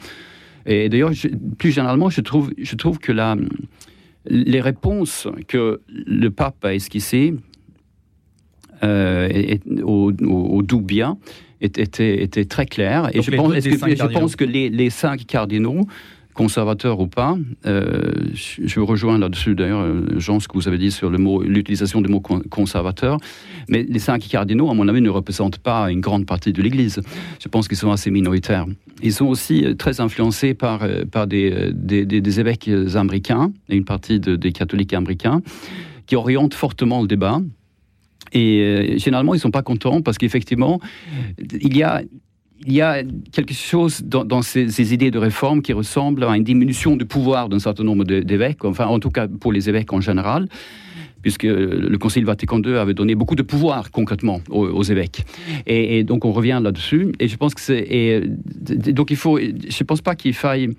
Et 0.65 0.89
d'ailleurs, 0.89 1.11
plus 1.57 1.71
généralement, 1.71 2.09
je 2.09 2.21
trouve, 2.21 2.51
je 2.57 2.75
trouve 2.75 2.99
que 2.99 3.11
la, 3.11 3.35
les 4.25 4.59
réponses 4.59 5.27
que 5.47 5.81
le 5.87 6.29
pape 6.29 6.65
a 6.65 6.73
esquissées 6.73 7.35
euh, 8.83 9.57
au, 9.83 10.11
au, 10.11 10.61
était, 11.61 12.45
très 12.45 12.65
clair. 12.65 13.09
Et 13.13 13.21
je 13.21 13.31
pense, 13.31 13.53
que, 13.53 13.59
je 13.61 14.05
pense, 14.07 14.35
que, 14.35 14.45
les, 14.45 14.69
les, 14.69 14.89
cinq 14.89 15.25
cardinaux, 15.25 15.87
conservateurs 16.37 16.99
ou 16.99 17.07
pas, 17.07 17.35
euh, 17.65 18.11
je, 18.33 18.79
rejoins 18.79 19.17
là-dessus 19.17 19.55
d'ailleurs, 19.55 19.81
euh, 19.81 20.05
Jean, 20.17 20.39
ce 20.39 20.47
que 20.47 20.53
vous 20.53 20.67
avez 20.67 20.77
dit 20.77 20.91
sur 20.91 21.09
l'utilisation 21.09 21.99
du 21.99 22.09
mot 22.09 22.19
conservateur, 22.19 23.17
mais 23.67 23.83
les 23.83 23.99
cinq 23.99 24.27
cardinaux, 24.27 24.69
à 24.69 24.75
mon 24.75 24.87
avis, 24.87 25.01
ne 25.01 25.09
représentent 25.09 25.57
pas 25.57 25.91
une 25.91 25.99
grande 25.99 26.25
partie 26.25 26.53
de 26.53 26.61
l'Église. 26.61 27.01
Je 27.43 27.47
pense 27.49 27.67
qu'ils 27.67 27.77
sont 27.77 27.91
assez 27.91 28.11
minoritaires. 28.11 28.67
Ils 29.01 29.13
sont 29.13 29.25
aussi 29.25 29.75
très 29.77 29.99
influencés 29.99 30.53
par, 30.53 30.87
par 31.11 31.25
des, 31.27 31.71
des, 31.73 32.39
évêques 32.39 32.69
américains 32.95 33.51
et 33.67 33.75
une 33.75 33.85
partie 33.85 34.19
des 34.19 34.51
catholiques 34.51 34.93
américains 34.93 35.41
qui 36.05 36.15
orientent 36.15 36.53
fortement 36.53 37.01
le 37.01 37.07
débat 37.07 37.41
et 38.33 38.61
euh, 38.61 38.97
généralement, 38.97 39.33
ils 39.33 39.37
ne 39.37 39.41
sont 39.41 39.51
pas 39.51 39.61
contents 39.61 40.01
parce 40.01 40.17
qu'effectivement, 40.17 40.79
il 41.37 41.75
y 41.75 41.83
a 41.83 42.01
il 42.65 42.73
y 42.73 42.81
a 42.81 43.03
quelque 43.31 43.53
chose 43.53 44.01
dans, 44.03 44.41
ces, 44.41 44.93
idées 44.93 45.11
de 45.11 45.19
réforme 45.19 45.61
qui 45.61 45.73
ressemble 45.73 46.23
à 46.23 46.35
une 46.35 46.43
diminution 46.43 46.95
du 46.95 47.05
pouvoir 47.05 47.49
d'un 47.49 47.59
certain 47.59 47.83
nombre 47.83 48.03
d'évêques, 48.03 48.65
enfin 48.65 48.85
en 48.85 48.99
tout 48.99 49.11
cas 49.11 49.27
pour 49.27 49.51
les 49.51 49.69
évêques 49.69 49.93
en 49.93 50.01
général, 50.01 50.47
puisque 51.21 51.43
le 51.43 51.95
Concile 51.97 52.25
Vatican 52.25 52.61
II 52.61 52.75
avait 52.75 52.93
donné 52.93 53.15
beaucoup 53.15 53.35
de 53.35 53.43
pouvoir 53.43 53.91
concrètement 53.91 54.41
aux, 54.49 54.83
évêques. 54.83 55.23
Et, 55.65 56.03
donc 56.03 56.25
on 56.25 56.31
revient 56.31 56.59
là-dessus. 56.61 57.11
Et 57.19 57.27
je 57.27 57.37
pense 57.37 57.53
que 57.53 57.61
c'est 57.61 58.23
donc 58.93 59.11
il 59.11 59.17
faut. 59.17 59.37
Je 59.39 59.83
pense 59.83 60.01
pas 60.01 60.15
qu'il 60.15 60.33
faille 60.33 60.69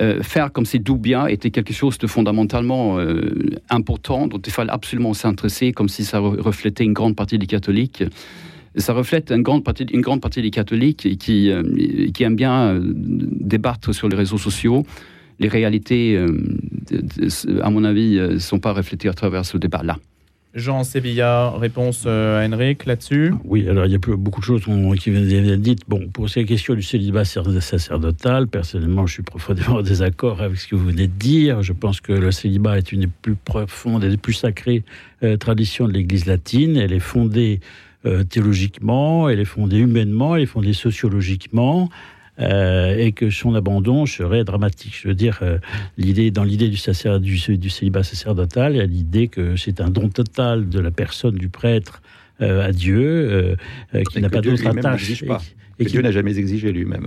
euh, 0.00 0.22
faire 0.22 0.52
comme 0.52 0.66
si 0.66 0.80
Doubia 0.80 1.30
était 1.30 1.50
quelque 1.50 1.72
chose 1.72 1.98
de 1.98 2.08
fondamentalement 2.08 2.98
euh, 2.98 3.30
important, 3.70 4.26
dont 4.26 4.40
il 4.40 4.52
fallait 4.52 4.72
absolument 4.72 5.14
s'intéresser, 5.14 5.72
comme 5.72 5.88
si 5.88 6.04
ça 6.04 6.18
reflétait 6.18 6.82
une 6.82 6.94
grande 6.94 7.14
partie 7.14 7.38
des 7.38 7.46
catholiques. 7.46 8.02
Ça 8.76 8.92
reflète 8.92 9.30
une 9.30 9.42
grande 9.42 9.64
partie, 9.64 9.84
une 9.84 10.00
grande 10.00 10.20
partie 10.20 10.42
des 10.42 10.50
catholiques 10.50 11.18
qui, 11.18 11.50
euh, 11.50 11.62
qui 12.12 12.22
aiment 12.22 12.36
bien 12.36 12.80
débattre 12.82 13.94
sur 13.94 14.08
les 14.08 14.16
réseaux 14.16 14.38
sociaux. 14.38 14.84
Les 15.40 15.48
réalités, 15.48 16.16
à 17.60 17.70
mon 17.70 17.84
avis, 17.84 18.16
ne 18.16 18.38
sont 18.38 18.60
pas 18.60 18.72
reflétées 18.72 19.08
à 19.08 19.14
travers 19.14 19.44
ce 19.44 19.58
débat-là. 19.58 19.98
Jean 20.54 20.84
Sevilla, 20.84 21.50
réponse 21.50 22.04
euh, 22.06 22.40
à 22.40 22.46
Henrik 22.46 22.86
là-dessus 22.86 23.34
Oui, 23.44 23.68
alors 23.68 23.86
il 23.86 23.92
y 23.92 23.96
a 23.96 23.98
beaucoup 23.98 24.40
de 24.40 24.44
choses 24.44 24.62
qui 25.00 25.10
viennent 25.10 25.26
d'être 25.26 25.60
dites. 25.60 25.80
Bon, 25.88 26.06
pour 26.12 26.30
ces 26.30 26.44
questions 26.44 26.74
du 26.74 26.82
célibat 26.82 27.24
sacerdotal, 27.24 28.46
personnellement, 28.46 29.04
je 29.04 29.14
suis 29.14 29.22
profondément 29.24 29.78
en 29.78 29.82
désaccord 29.82 30.42
avec 30.42 30.58
ce 30.58 30.68
que 30.68 30.76
vous 30.76 30.86
venez 30.86 31.08
de 31.08 31.12
dire. 31.12 31.62
Je 31.62 31.72
pense 31.72 32.00
que 32.00 32.12
le 32.12 32.30
célibat 32.30 32.78
est 32.78 32.92
une 32.92 33.00
des 33.00 33.08
plus 33.08 33.34
profondes 33.34 34.04
et 34.04 34.08
des 34.08 34.16
plus 34.16 34.34
sacrées 34.34 34.84
euh, 35.24 35.36
traditions 35.36 35.88
de 35.88 35.92
l'Église 35.92 36.26
latine. 36.26 36.76
Elle 36.76 36.92
est 36.92 37.00
fondée 37.00 37.58
euh, 37.58 37.83
théologiquement, 38.28 39.28
elle 39.28 39.40
est 39.40 39.44
fondée 39.46 39.78
humainement, 39.78 40.36
elle 40.36 40.42
est 40.42 40.46
fondée 40.46 40.74
sociologiquement. 40.74 41.88
Euh, 42.40 42.96
et 42.98 43.12
que 43.12 43.30
son 43.30 43.54
abandon 43.54 44.06
serait 44.06 44.42
dramatique. 44.42 44.98
Je 45.00 45.06
veux 45.06 45.14
dire, 45.14 45.38
euh, 45.42 45.58
l'idée 45.96 46.32
dans 46.32 46.42
l'idée 46.42 46.68
du, 46.68 46.80
du, 47.20 47.58
du, 47.58 47.70
célibat 47.70 48.02
sacerdotal, 48.02 48.72
il 48.72 48.78
y 48.78 48.80
a 48.80 48.86
l'idée 48.86 49.28
que 49.28 49.54
c'est 49.54 49.80
un 49.80 49.88
don 49.88 50.08
total 50.08 50.68
de 50.68 50.80
la 50.80 50.90
personne 50.90 51.36
du 51.36 51.48
prêtre 51.48 52.02
euh, 52.40 52.66
à 52.66 52.72
Dieu, 52.72 53.56
qui 54.10 54.20
n'a 54.20 54.30
pas 54.30 54.40
d'autre 54.40 54.66
attache. 54.66 55.22
Et 55.78 55.84
Dieu 55.86 56.02
n'a 56.02 56.12
jamais 56.12 56.38
exigé 56.38 56.72
lui-même. 56.72 57.06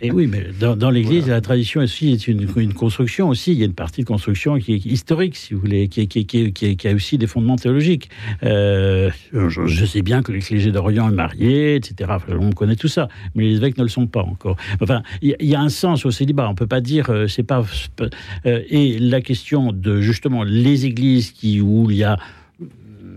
et 0.00 0.10
oui, 0.10 0.26
mais 0.26 0.48
dans, 0.58 0.90
l'Église, 0.90 1.28
la 1.28 1.40
tradition 1.40 1.80
aussi 1.80 2.12
est 2.12 2.28
une, 2.28 2.46
une, 2.56 2.74
construction 2.74 3.28
aussi. 3.28 3.52
Il 3.52 3.58
y 3.58 3.62
a 3.62 3.66
une 3.66 3.74
partie 3.74 4.02
de 4.02 4.06
construction 4.06 4.58
qui 4.58 4.74
est 4.74 4.86
historique, 4.86 5.36
si 5.36 5.54
vous 5.54 5.60
voulez, 5.60 5.88
qui, 5.88 6.06
qui, 6.08 6.26
qui, 6.26 6.52
qui 6.52 6.88
a 6.88 6.92
aussi 6.94 7.18
des 7.18 7.26
fondements 7.26 7.56
théologiques. 7.56 8.08
Euh, 8.42 9.10
je, 9.32 9.84
sais 9.84 10.02
bien 10.02 10.22
que 10.22 10.32
le 10.32 10.40
clergé 10.40 10.72
d'Orient 10.72 11.08
est 11.10 11.14
marié, 11.14 11.76
etc. 11.76 12.10
on 12.28 12.50
connaît 12.50 12.76
tout 12.76 12.88
ça, 12.88 13.08
mais 13.34 13.44
les 13.44 13.56
évêques 13.56 13.78
ne 13.78 13.82
le 13.82 13.88
sont 13.88 14.06
pas 14.06 14.22
encore. 14.22 14.56
Enfin, 14.80 15.02
il 15.22 15.36
y, 15.40 15.54
a 15.54 15.60
un 15.60 15.68
sens 15.68 16.06
au 16.06 16.10
célibat. 16.10 16.48
On 16.48 16.54
peut 16.54 16.66
pas 16.66 16.80
dire 16.80 17.10
euh, 17.10 17.26
c'est 17.26 17.42
pas. 17.42 17.64
Euh, 18.46 18.62
et 18.68 18.98
la 18.98 19.20
question 19.20 19.72
de 19.72 20.00
justement 20.00 20.42
les 20.44 20.86
églises 20.86 21.32
qui 21.32 21.60
où 21.60 21.90
il 21.90 21.96
y 21.96 22.04
a 22.04 22.18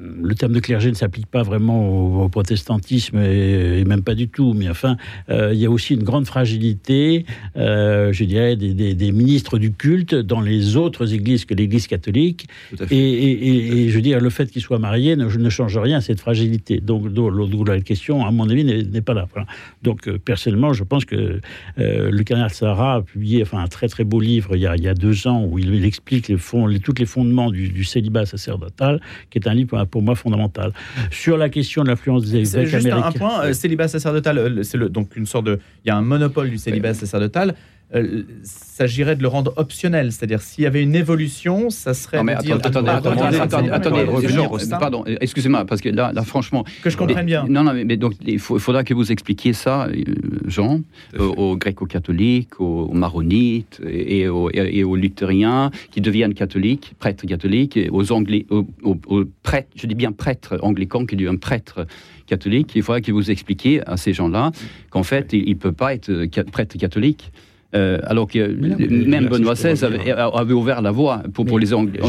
le 0.04 0.36
terme 0.36 0.54
de 0.54 0.60
clergé 0.60 0.90
ne 0.90 0.96
s'applique 0.96 1.28
pas 1.28 1.44
vraiment 1.44 2.24
au, 2.24 2.30
protestantisme 2.30 3.18
et, 3.20 3.84
même 3.86 4.04
pas 4.04 4.16
du 4.16 4.28
tout. 4.28 4.54
Mais 4.54 4.70
enfin, 4.70 4.98
euh, 5.30 5.52
il 5.54 5.60
y 5.60 5.66
a 5.66 5.70
aussi 5.70 5.94
une 5.94 6.04
grande 6.04 6.26
fragilité, 6.26 7.26
euh, 7.58 8.12
je 8.12 8.24
dirais, 8.24 8.56
des, 8.56 9.12
ministres 9.12 9.58
du 9.58 9.72
culte 9.72 10.16
dans 10.16 10.42
les 10.42 10.76
autres 10.76 11.14
églises 11.14 11.46
que 11.46 11.54
l'Église 11.54 11.88
catholique. 11.88 12.48
Et, 12.90 13.88
je 13.90 13.96
veux 13.96 14.02
dire, 14.02 14.20
le 14.20 14.30
fait 14.30 14.50
qu'ils 14.52 14.62
soient 14.62 14.80
mariés 14.80 15.16
ne, 15.16 15.26
ne, 15.26 15.50
change 15.50 15.78
rien 15.78 15.98
à 15.98 16.02
cette 16.02 16.20
fragilité. 16.20 16.80
Donc, 16.80 17.06
la 17.68 17.82
question, 17.82 18.26
à 18.26 18.32
mon 18.32 18.50
avis, 18.50 18.64
n'est 18.64 19.02
pas 19.02 19.14
là. 19.14 19.28
Donc, 19.84 20.08
euh, 20.08 20.18
personnellement, 20.18 20.74
je 20.74 20.84
pense 20.84 21.06
que 21.06 21.40
le 21.78 22.24
canal 22.24 22.50
Sahara 22.50 22.96
a 22.96 23.02
publié 23.02 23.42
enfin, 23.44 23.60
un 23.60 23.68
très 23.68 23.88
très 23.88 24.04
beau 24.04 24.20
livre 24.20 24.56
il 24.56 24.62
y 24.62 24.68
a, 24.88 24.94
deux 24.94 25.28
ans 25.28 25.44
où 25.44 25.60
il, 25.60 25.86
explique 25.86 26.28
les 26.28 26.38
fonds, 26.38 26.66
les, 26.68 26.80
tous 26.80 26.94
les 26.98 27.06
fondements 27.06 27.52
du, 27.52 27.70
du, 27.70 27.84
célibat 27.84 28.26
sacerdotal, 28.26 29.02
qui 29.30 29.40
est 29.40 29.48
un 29.48 29.54
livre 29.54 29.78
pour 29.94 30.02
moi 30.02 30.16
fondamental. 30.16 30.74
Sur 31.12 31.38
la 31.38 31.50
question 31.50 31.84
de 31.84 31.90
l'influence 31.90 32.26
des 32.26 32.58
évêques 32.58 32.68
juste 32.68 32.88
un 32.92 33.12
point, 33.12 33.44
euh, 33.44 33.54
célibat 33.54 33.88
sacerdotal, 33.88 34.40
euh, 34.40 34.64
c'est 34.64 34.80
donc 34.80 35.16
une 35.16 35.28
sorte 35.28 35.46
de, 35.46 35.60
il 35.86 35.90
y 35.90 35.92
a 35.92 35.96
un 35.96 36.02
monopole 36.02 36.50
du 36.50 36.58
célibat 36.58 36.96
sacerdotal. 36.96 37.54
Euh, 37.96 38.24
s'agirait 38.44 39.16
de 39.16 39.22
le 39.22 39.28
rendre 39.28 39.54
optionnel. 39.58 40.12
C'est-à-dire, 40.12 40.42
s'il 40.42 40.64
y 40.64 40.68
avait 40.68 40.82
une 40.82 40.96
évolution, 40.96 41.70
ça 41.70 41.94
serait. 41.94 42.18
Non, 42.18 42.24
mais 42.24 42.34
attendez, 42.34 42.58
attendez, 42.90 42.90
pardon, 44.80 45.04
excusez-moi, 45.22 45.66
parce 45.66 45.82
que 45.82 45.90
là, 45.90 46.12
là 46.14 46.24
franchement. 46.24 46.64
Que 46.84 46.90
je 46.90 46.98
comprenne 46.98 47.26
bien. 47.26 47.46
Non, 47.48 47.64
non, 47.64 47.74
mais, 47.74 47.86
mais 47.86 47.98
donc 47.98 48.14
il, 48.26 48.40
faut- 48.40 48.58
faudra 48.60 48.84
que 48.84 48.94
vous 48.94 49.12
expliquiez 49.12 49.54
ça, 49.54 49.86
euh, 49.88 50.04
Jean, 50.48 50.82
aux, 51.20 51.24
aux 51.24 51.58
gréco-catholiques, 51.58 52.60
aux, 52.60 52.86
aux 52.86 52.94
maronites 52.94 53.80
et, 53.88 54.20
et 54.20 54.28
aux, 54.28 54.50
et- 54.52 54.84
aux 54.84 54.96
luthériens 54.96 55.70
qui 55.92 56.02
deviennent 56.02 56.34
catholiques, 56.34 56.94
prêtres 57.00 57.26
catholiques, 57.28 57.78
et 57.78 57.90
aux, 57.90 58.12
Angli- 58.12 58.46
aux, 58.50 58.66
aux- 58.84 58.98
aux 59.08 59.24
prêtres, 59.44 59.70
je 59.76 59.86
dis 59.88 59.96
bien 59.96 60.12
prêtres 60.12 60.58
anglicans 60.62 61.06
qui 61.06 61.16
deviennent 61.16 61.40
prêtres 61.40 61.86
catholiques. 62.26 62.72
Il 62.76 62.82
faudra 62.84 63.02
que 63.02 63.12
vous 63.12 63.30
expliquiez 63.30 63.88
à 63.88 63.98
ces 63.98 64.14
gens-là 64.14 64.52
qu'en 64.90 65.04
fait, 65.04 65.34
il 65.34 65.48
ne 65.50 65.54
peut 65.56 65.72
pas 65.72 65.94
être 65.94 66.10
euh, 66.10 66.28
prêtre 66.52 66.78
catholique. 66.78 67.32
Euh, 67.76 67.98
alors 68.04 68.28
que 68.28 68.38
euh, 68.38 68.56
même 69.08 69.28
Benoît 69.28 69.56
XVI 69.56 69.84
avait, 69.84 69.98
revenir. 69.98 70.20
avait 70.20 70.54
ouvert 70.54 70.82
la 70.84 70.92
voie 70.92 71.24
pour, 71.34 71.58
les 71.58 71.74
Anglais. 71.74 72.00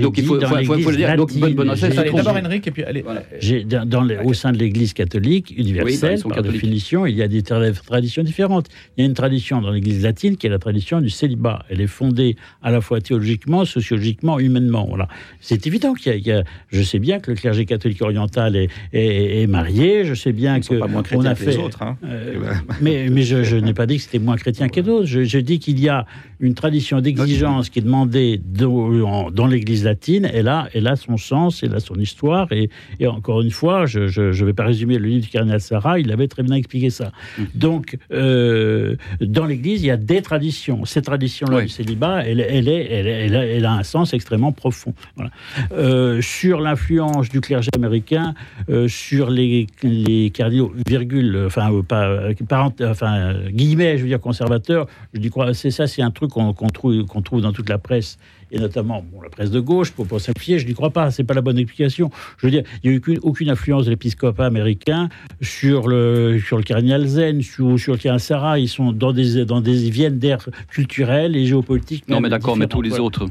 donc 0.00 0.16
il 0.18 0.24
faut, 0.24 0.40
faut- 0.40 0.46
faut- 0.64 0.64
faut 0.64 0.74
l'Église 0.90 0.96
dire, 0.96 1.16
donc 1.16 1.30
Benoît 1.54 1.74
XVI, 1.74 1.88
d'abord 1.94 2.36
Henrik, 2.42 2.66
et 2.66 2.70
puis 2.70 2.84
allez. 2.84 3.02
Voilà. 3.02 3.22
Dans, 3.66 3.86
dans 3.86 4.02
les- 4.02 4.16
au 4.24 4.32
sein 4.32 4.52
de 4.52 4.58
l'Église 4.58 4.94
catholique 4.94 5.48
Oui, 5.50 5.62
universelle, 5.62 6.18
sont 6.18 6.28
par 6.30 6.36
catholiques. 6.38 6.62
définition, 6.62 7.04
il 7.04 7.14
y 7.16 7.22
a 7.22 7.28
des 7.28 7.42
tra- 7.42 7.72
traditions 7.84 8.22
différentes. 8.22 8.68
Il 8.96 9.02
y 9.02 9.04
a 9.04 9.06
une 9.06 9.14
tradition 9.14 9.60
dans 9.60 9.70
l'Église 9.70 10.02
latine 10.02 10.36
qui 10.38 10.46
est 10.46 10.50
la 10.50 10.58
tradition 10.58 11.00
du 11.02 11.10
célibat. 11.10 11.64
Elle 11.68 11.82
est 11.82 11.86
fondée 11.86 12.36
à 12.62 12.70
la 12.70 12.80
fois 12.80 13.00
théologiquement, 13.02 13.64
sociologiquement, 13.66 14.38
humainement. 14.38 14.86
Voilà. 14.88 15.08
C'est 15.40 15.66
évident 15.66 15.92
qu'il 15.92 16.12
y, 16.12 16.14
a- 16.14 16.18
il 16.18 16.26
y 16.26 16.32
a. 16.32 16.44
Je 16.70 16.80
sais 16.82 16.98
bien 16.98 17.18
que 17.20 17.30
le 17.30 17.36
clergé 17.36 17.66
catholique 17.66 18.00
oriental 18.00 18.56
est, 18.56 18.68
est- 18.94 19.42
est 19.42 19.46
marié. 19.46 20.04
Je 20.06 20.14
sais 20.14 20.32
bien 20.32 20.60
que 20.60 20.64
sont 20.66 20.78
pas 20.78 20.86
moins 20.86 21.00
on 21.00 21.02
chrétiens 21.02 21.30
a 21.32 21.34
que 21.34 21.44
les 21.44 21.52
fait. 21.52 21.58
autres. 21.58 21.82
hein. 21.82 21.98
Euh, 22.06 22.54
mais 22.80 23.22
je, 23.22 23.42
je 23.44 23.56
n'ai 23.56 23.74
pas 23.74 23.84
dit 23.86 23.96
que 23.96 24.02
c'était 24.02 24.18
moins 24.18 24.36
chrétien 24.36 24.68
que 24.68 24.80
d'autres. 24.80 24.93
Je, 25.04 25.24
je 25.24 25.38
dis 25.38 25.58
qu'il 25.58 25.80
y 25.80 25.88
a 25.88 26.06
une 26.40 26.54
tradition 26.54 27.00
d'exigence 27.00 27.70
qui 27.70 27.78
est 27.78 27.82
demandée 27.82 28.40
dans, 28.44 29.46
l'Église 29.46 29.84
latine. 29.84 30.28
Elle 30.32 30.48
a, 30.48 30.68
elle 30.74 30.86
a 30.86 30.96
son 30.96 31.16
sens, 31.16 31.62
elle 31.62 31.74
a 31.74 31.80
son 31.80 31.94
histoire. 31.96 32.52
Et, 32.52 32.68
et 33.00 33.06
encore 33.06 33.40
une 33.42 33.50
fois, 33.50 33.86
je 33.86 34.00
ne 34.20 34.44
vais 34.44 34.52
pas 34.52 34.64
résumer 34.64 34.98
le 34.98 35.06
livre 35.08 35.24
du 35.24 35.30
cardinal 35.30 35.60
Sarah, 35.60 35.98
il 35.98 36.12
avait 36.12 36.28
très 36.28 36.42
bien 36.42 36.54
expliqué 36.56 36.90
ça. 36.90 37.12
Donc, 37.54 37.96
euh, 38.12 38.96
dans 39.20 39.46
l'Église, 39.46 39.82
il 39.82 39.86
y 39.86 39.90
a 39.90 39.96
des 39.96 40.20
traditions. 40.22 40.84
Ces 40.84 41.02
traditions-là 41.02 41.56
Oui. 41.58 41.62
du 41.64 41.68
célibat, 41.70 42.24
elle, 42.26 42.40
elle, 42.40 42.68
est, 42.68 42.86
elle, 42.90 43.06
est- 43.06 43.26
elle 43.26 43.36
a, 43.36 43.46
elle 43.46 43.64
a 43.64 43.72
un 43.72 43.82
sens 43.82 44.12
extrêmement 44.12 44.52
profond. 44.52 44.92
Voilà. 45.16 45.30
Euh, 45.72 46.20
sur 46.20 46.60
l'influence 46.60 47.28
du 47.30 47.40
clergé 47.40 47.70
américain, 47.74 48.34
euh, 48.68 48.86
sur 48.88 49.30
les, 49.30 49.66
les 49.82 50.30
cardinaux, 50.30 50.72
virgule, 50.86 51.44
enfin, 51.46 51.70
pas, 51.86 52.28
parent- 52.48 52.74
enfin, 52.82 53.34
guillemets, 53.50 53.96
je 53.96 54.02
veux 54.02 54.08
dire 54.08 54.20
conservateurs, 54.20 54.83
je 55.12 55.20
dis 55.20 55.30
quoi, 55.30 55.54
c'est 55.54 55.70
ça, 55.70 55.86
c'est 55.86 56.02
un 56.02 56.10
truc 56.10 56.30
qu'on 56.30 56.52
trouve 56.52 57.40
dans 57.40 57.52
toute 57.52 57.68
la 57.68 57.78
presse, 57.78 58.18
et 58.54 58.60
notamment 58.60 59.04
bon, 59.12 59.20
la 59.20 59.28
presse 59.28 59.50
de 59.50 59.58
gauche, 59.58 59.90
pour, 59.90 60.06
pour 60.06 60.20
simplifier, 60.20 60.58
je 60.60 60.66
n'y 60.66 60.74
crois 60.74 60.90
pas, 60.90 61.10
c'est 61.10 61.24
pas 61.24 61.34
la 61.34 61.40
bonne 61.40 61.58
explication. 61.58 62.10
Je 62.38 62.46
veux 62.46 62.50
dire, 62.52 62.62
il 62.82 62.90
n'y 62.90 62.94
a 62.94 62.94
eu 62.94 62.98
aucune, 62.98 63.18
aucune 63.22 63.50
influence 63.50 63.84
de 63.86 63.90
l'épiscopat 63.90 64.46
américain 64.46 65.08
sur 65.42 65.88
le, 65.88 66.38
sur 66.38 66.56
le 66.56 66.62
cardinal 66.62 67.04
Zen, 67.06 67.42
sur, 67.42 67.78
sur 67.78 67.92
le 67.92 67.98
cardinal 67.98 68.20
Sarah, 68.20 68.58
ils 68.60 68.68
sont 68.68 68.92
dans 68.92 69.12
des, 69.12 69.44
dans 69.44 69.60
des, 69.60 69.86
ils 69.86 69.90
viennent 69.92 70.18
d'ères 70.18 70.46
culturelles 70.70 71.34
et 71.36 71.44
géopolitiques. 71.46 72.08
Non, 72.08 72.20
mais 72.20 72.28
d'accord, 72.28 72.56
mais 72.56 72.68
tous 72.68 72.80
les 72.80 72.90
voilà. 72.90 73.04
autres. 73.04 73.26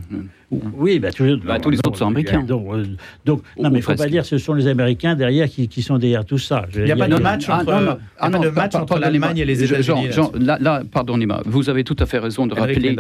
Oui, 0.75 0.99
bah, 0.99 1.11
tous, 1.11 1.37
Bah, 1.37 1.57
tous 1.59 1.71
les 1.71 1.79
autres 1.79 1.97
sont 1.97 2.07
américains. 2.07 2.43
Donc, 2.43 2.67
euh, 2.73 2.85
donc 3.25 3.41
Ou- 3.57 3.63
non, 3.63 3.69
mais 3.71 3.77
il 3.77 3.81
ne 3.81 3.85
faut 3.85 3.95
pas 3.95 4.07
dire 4.07 4.21
que 4.21 4.27
ce 4.27 4.37
sont 4.37 4.53
les 4.53 4.67
Américains 4.67 5.15
derrière 5.15 5.47
qui, 5.49 5.67
qui 5.67 5.81
sont 5.81 5.97
derrière 5.97 6.25
tout 6.25 6.37
ça. 6.37 6.65
Je- 6.69 6.81
Il 6.81 6.85
n'y 6.85 6.91
a 6.91 6.95
pas 6.95 7.07
de 7.07 7.15
match 7.15 7.45
Ah, 7.47 7.61
entre, 7.61 7.71
Ah, 8.19 8.27
entre 8.27 8.51
pardonnez-moi. 8.53 8.99
l'Allemagne 8.99 9.37
et 9.39 9.45
les 9.45 9.63
États-Unis. 9.63 9.83
Jean, 9.83 9.95
là-dessus. 10.01 10.13
Jean, 10.15 10.31
là, 10.39 10.57
là, 10.61 10.83
pardonnez-moi, 10.91 11.41
vous 11.45 11.69
avez 11.71 11.83
tout 11.83 11.95
à 11.97 12.05
fait 12.05 12.19
raison 12.19 12.45
de 12.45 12.53
rappeler 12.53 12.95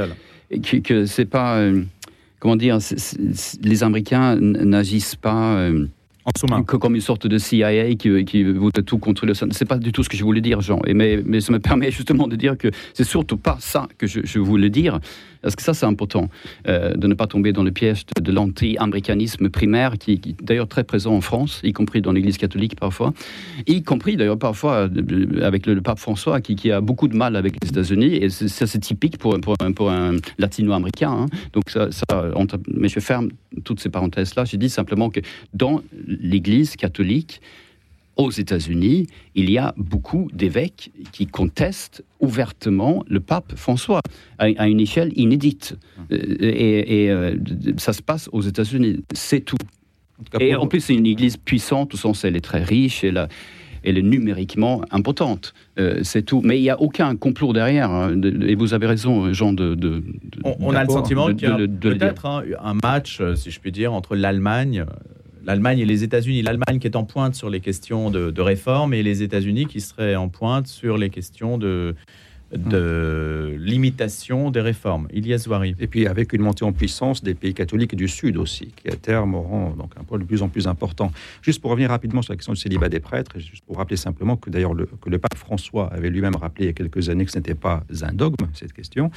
que, 0.63 0.77
que 0.77 1.05
c'est 1.05 1.25
pas. 1.25 1.57
euh, 1.57 1.83
comment 2.43 2.57
dire 2.57 2.77
Les 3.61 3.83
Américains 3.83 4.35
n'agissent 4.35 5.15
pas. 5.15 5.55
euh, 5.55 5.87
En 6.25 6.63
que 6.63 6.75
comme 6.75 6.95
une 6.95 7.01
sorte 7.01 7.25
de 7.25 7.37
CIA 7.37 7.95
qui, 7.95 8.25
qui 8.25 8.43
voudrait 8.43 8.83
tout 8.83 8.97
contrôler. 8.97 9.33
C'est 9.33 9.65
pas 9.65 9.77
du 9.77 9.93
tout 9.93 10.03
ce 10.03 10.09
que 10.09 10.17
je 10.17 10.25
voulais 10.25 10.41
dire, 10.41 10.59
Jean. 10.59 10.79
Et 10.85 10.93
mais, 10.93 11.21
mais 11.25 11.39
ça 11.39 11.53
me 11.53 11.59
permet 11.69 11.89
justement 11.89 12.27
de 12.27 12.35
dire 12.35 12.57
que 12.57 12.67
c'est 12.93 13.05
surtout 13.05 13.37
pas 13.37 13.55
ça 13.61 13.87
que 13.97 14.07
je, 14.07 14.19
je 14.25 14.39
voulais 14.39 14.69
dire. 14.69 14.99
Parce 15.43 15.55
que 15.55 15.61
ça, 15.61 15.73
c'est 15.73 15.85
important, 15.85 16.29
euh, 16.67 16.93
de 16.93 17.07
ne 17.07 17.13
pas 17.13 17.27
tomber 17.27 17.51
dans 17.51 17.63
le 17.63 17.71
piège 17.71 18.05
de, 18.19 18.31
l'anti-américanisme 18.31 19.49
primaire, 19.49 19.97
qui, 19.99 20.19
qui 20.19 20.35
d'ailleurs 20.41 20.67
très 20.67 20.83
présent 20.83 21.13
en 21.13 21.21
France, 21.21 21.59
y 21.63 21.73
compris 21.73 22.01
dans 22.01 22.13
l'Église 22.13 22.37
catholique 22.37 22.75
parfois, 22.79 23.13
y 23.67 23.83
compris 23.83 24.15
d'ailleurs 24.17 24.39
parfois 24.39 24.87
euh, 24.89 25.41
avec 25.43 25.65
le, 25.67 25.81
pape 25.81 25.99
François, 25.99 26.41
qui, 26.41 26.71
a 26.71 26.81
beaucoup 26.81 27.07
de 27.07 27.15
mal 27.15 27.35
avec 27.35 27.55
les 27.61 27.69
États-Unis. 27.69 28.15
Et 28.15 28.29
ça, 28.29 28.65
c'est 28.65 28.79
typique 28.79 29.17
pour, 29.17 29.35
un- 29.35 30.15
latino-américain. 30.37 31.11
hein. 31.11 31.25
Donc 31.51 31.69
ça, 31.69 31.89
mais 32.67 32.87
je 32.87 32.99
ferme 32.99 33.29
toutes 33.65 33.79
ces 33.79 33.89
parenthèses-là. 33.89 34.45
Je 34.45 34.57
dis 34.57 34.69
simplement 34.69 35.09
que 35.09 35.19
dans 35.53 35.81
l'Église 36.07 36.75
catholique, 36.75 37.41
aux 38.17 38.29
États-Unis, 38.31 39.07
il 39.35 39.49
y 39.49 39.57
a 39.57 39.73
beaucoup 39.77 40.29
d'évêques 40.33 40.91
qui 41.11 41.25
contestent 41.27 42.03
ouvertement 42.19 43.03
le 43.07 43.19
pape 43.19 43.53
François 43.55 44.01
à, 44.37 44.45
à 44.57 44.67
une 44.67 44.79
échelle 44.79 45.11
inédite. 45.15 45.77
Euh, 46.11 46.17
Et, 46.39 47.05
et, 47.05 47.11
euh, 47.11 47.35
ça 47.77 47.93
se 47.93 48.01
passe 48.01 48.29
aux 48.31 48.41
États-Unis, 48.41 49.03
c'est 49.13 49.41
tout. 49.41 49.57
Et 50.39 50.55
en 50.55 50.67
plus, 50.67 50.79
c'est 50.81 50.93
une 50.95 51.07
église 51.07 51.37
puissante, 51.37 51.93
au 51.95 51.97
sens 51.97 52.23
elle 52.23 52.35
est 52.35 52.41
très 52.41 52.63
riche, 52.63 53.03
elle, 53.03 53.27
est 53.83 54.01
numériquement 54.01 54.83
importante. 54.91 55.53
Euh, 55.79 55.99
c'est 56.03 56.21
tout. 56.21 56.41
Mais 56.43 56.57
il 56.59 56.61
n'y 56.61 56.69
a 56.69 56.79
aucun 56.79 57.15
complot 57.15 57.51
derrière. 57.51 57.89
hein. 57.91 58.15
De- 58.15 58.47
Et 58.47 58.55
vous 58.55 58.73
avez 58.73 58.85
raison, 58.87 59.33
Jean, 59.33 59.51
de. 59.53 59.73
de- 59.75 59.97
de- 59.99 60.03
On, 60.45 60.55
on 60.59 60.73
a 60.75 60.83
le 60.83 60.89
sentiment 60.89 61.33
qu'il 61.33 61.49
y 61.49 61.51
a 61.51 61.57
peut-être 61.57 62.25
hein, 62.27 62.43
un 62.63 62.75
match, 62.75 63.19
euh, 63.19 63.35
si 63.35 63.49
je 63.51 63.59
puis 63.59 63.71
dire, 63.73 63.91
entre 63.91 64.15
l'Allemagne, 64.15 64.85
l'Allemagne 65.45 65.79
et 65.79 65.85
les 65.85 66.03
États-Unis. 66.03 66.41
L'Allemagne 66.41 66.79
qui 66.79 66.87
est 66.87 66.95
en 66.95 67.03
pointe 67.03 67.35
sur 67.35 67.49
les 67.49 67.59
questions 67.59 68.09
de, 68.09 68.31
de 68.31 68.41
réforme 68.41 68.93
et 68.93 69.03
les 69.03 69.23
États-Unis 69.23 69.65
qui 69.65 69.81
seraient 69.81 70.15
en 70.15 70.29
pointe 70.29 70.67
sur 70.67 70.97
les 70.97 71.09
questions 71.09 71.57
de, 71.57 71.95
limitation 73.57 74.51
des 74.51 74.61
réformes. 74.61 75.07
Ilyes 75.11 75.39
Zouari. 75.39 75.75
Et 75.79 75.87
puis 75.87 76.05
avec 76.05 76.33
une 76.33 76.43
montée 76.43 76.63
en 76.63 76.71
puissance 76.71 77.23
des 77.23 77.33
pays 77.33 77.55
catholiques 77.55 77.95
du 77.95 78.07
Sud 78.07 78.37
aussi, 78.37 78.67
qui 78.75 78.89
à 78.89 78.95
terme 78.95 79.33
auront 79.33 79.71
donc 79.71 79.93
un 79.99 80.03
poids 80.03 80.19
de 80.19 80.23
plus 80.23 80.43
en 80.43 80.49
plus 80.49 80.67
important. 80.67 81.11
Juste 81.41 81.61
pour 81.61 81.71
revenir 81.71 81.89
rapidement 81.89 82.21
sur 82.21 82.31
la 82.31 82.37
question 82.37 82.53
du 82.53 82.59
célibat 82.59 82.89
des 82.89 82.99
prêtres, 82.99 83.37
et 83.37 83.39
juste 83.39 83.63
pour 83.65 83.77
rappeler 83.77 83.97
simplement 83.97 84.37
que 84.37 84.51
d'ailleurs 84.51 84.75
le, 84.75 84.85
que 84.85 85.09
le 85.09 85.17
pape 85.17 85.35
François 85.35 85.91
avait 85.91 86.11
lui-même 86.11 86.35
rappelé 86.35 86.65
il 86.65 86.67
y 86.67 86.69
a 86.69 86.73
quelques 86.73 87.09
années 87.09 87.25
que 87.25 87.31
ce 87.31 87.39
n'était 87.39 87.55
pas 87.55 87.83
un 88.03 88.13
dogme, 88.13 88.45
cette 88.53 88.73
question, 88.73 89.09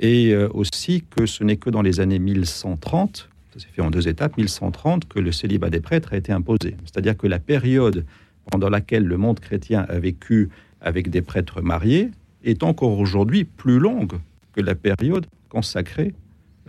et 0.00 0.34
euh, 0.34 0.48
aussi 0.52 1.04
que 1.08 1.26
ce 1.26 1.44
n'est 1.44 1.58
que 1.58 1.70
dans 1.70 1.82
les 1.82 2.00
années 2.00 2.18
1130, 2.18 3.28
ça 3.52 3.60
s'est 3.60 3.72
fait 3.72 3.82
en 3.82 3.90
deux 3.90 4.08
étapes, 4.08 4.38
1130, 4.38 5.06
que 5.06 5.18
le 5.18 5.30
célibat 5.30 5.68
des 5.68 5.80
prêtres 5.80 6.14
a 6.14 6.16
été 6.16 6.32
imposé. 6.32 6.76
C'est-à-dire 6.84 7.16
que 7.16 7.26
la 7.26 7.38
période 7.38 8.06
pendant 8.50 8.70
laquelle 8.70 9.04
le 9.04 9.16
monde 9.16 9.40
chrétien 9.40 9.84
a 9.88 9.98
vécu 9.98 10.48
avec 10.80 11.10
des 11.10 11.22
prêtres 11.22 11.60
mariés 11.60 12.10
est 12.44 12.62
encore 12.62 12.98
aujourd'hui 12.98 13.44
plus 13.44 13.78
longue 13.78 14.18
que 14.52 14.60
la 14.60 14.74
période 14.74 15.26
consacrée, 15.48 16.14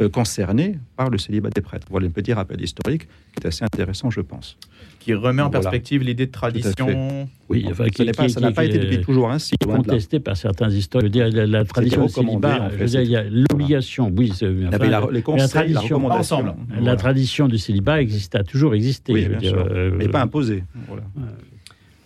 euh, 0.01 0.09
concernée 0.09 0.79
par 0.95 1.09
le 1.09 1.17
célibat 1.17 1.49
des 1.49 1.61
prêtres. 1.61 1.87
Voilà 1.89 2.07
un 2.07 2.09
petit 2.09 2.33
rappel 2.33 2.59
historique 2.61 3.07
qui 3.35 3.43
est 3.43 3.47
assez 3.47 3.63
intéressant, 3.63 4.09
je 4.09 4.21
pense. 4.21 4.57
Qui 4.99 5.13
remet 5.13 5.41
en 5.41 5.49
Voilà. 5.49 5.61
perspective 5.61 6.01
l'idée 6.01 6.25
de 6.27 6.31
tradition. 6.31 7.27
Oui, 7.49 7.65
enfin, 7.69 7.87
qui- 7.89 8.05
n'est 8.05 8.11
pas- 8.13 8.25
qui- 8.25 8.31
ça 8.31 8.39
n'a 8.39 8.47
qui- 8.47 8.53
pas 8.53 8.65
été 8.65 8.79
depuis 8.79 9.01
toujours 9.01 9.29
ainsi. 9.29 9.53
là. 9.67 9.75
contesté 9.75 10.19
par 10.19 10.35
certains 10.37 10.69
historiens. 10.69 11.09
Je 11.13 11.23
veux 11.25 11.29
dire, 11.31 11.45
la, 11.45 11.45
la 11.45 11.65
tradition 11.65 12.05
du 12.05 12.11
célibat, 12.11 12.61
en 12.61 12.69
je 12.69 12.75
fait, 12.75 12.77
veux 12.77 12.85
dire, 12.89 13.01
il 13.01 13.09
y 13.11 13.15
a 13.15 13.23
l'obligation, 13.23 14.11
oui, 14.15 14.27
y 14.41 14.67
enfin, 14.67 14.77
la- 14.87 15.07
les 15.11 15.21
conseils, 15.21 15.41
la, 15.43 15.47
tradition, 15.49 15.81
recommandation. 15.97 16.35
ensemble. 16.37 16.53
la 16.81 16.95
tradition 16.95 17.47
du 17.47 17.57
célibat 17.57 18.01
existe, 18.01 18.35
a 18.35 18.43
toujours 18.43 18.73
existé. 18.75 19.13
Oui, 19.13 19.21
je 19.23 19.25
veux 19.29 19.31
bien 19.37 19.39
dire, 19.51 19.51
sûr. 19.59 19.67
euh, 19.69 19.91
Mais 19.95 20.07
pas 20.07 20.21
imposé. 20.21 20.63
Voilà. 20.87 21.03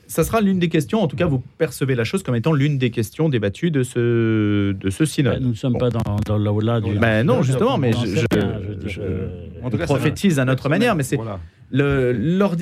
Ça 0.07 0.23
sera 0.23 0.39
l'une 0.41 0.57
des 0.59 0.69
questions, 0.69 1.01
en 1.01 1.07
tout 1.07 1.15
cas 1.17 1.25
vous 1.25 1.43
percevez 1.57 1.93
la 1.95 2.03
chose 2.05 2.23
comme 2.23 2.35
étant 2.35 2.53
l'une 2.53 2.77
des 2.77 2.91
questions 2.91 3.27
débattues 3.29 3.71
de 3.71 3.83
ce, 3.83 4.71
de 4.71 4.89
ce 4.89 5.03
bah, 5.03 5.05
synode. 5.09 5.41
nous 5.41 5.49
ne 5.49 5.53
sommes 5.53 5.77
pas 5.77 5.89
dans, 5.89 6.01
dans 6.25 6.37
l'aula 6.37 6.79
du. 6.81 6.93
Ben 6.97 7.25
non, 7.25 7.41
justement, 7.43 7.77
mais 7.77 7.91
je- 7.93 8.05
je- 8.07 8.87
je- 8.87 9.01
euh, 9.01 9.27
En 9.63 9.69
tout 9.69 9.77
cas, 9.77 9.83
prophétise 9.85 10.39
à 10.39 10.45
notre 10.45 10.69
manière, 10.69 10.95
mais 10.95 11.03
c'est 11.03 11.17
Voilà. 11.17 11.39
Le- 11.71 12.13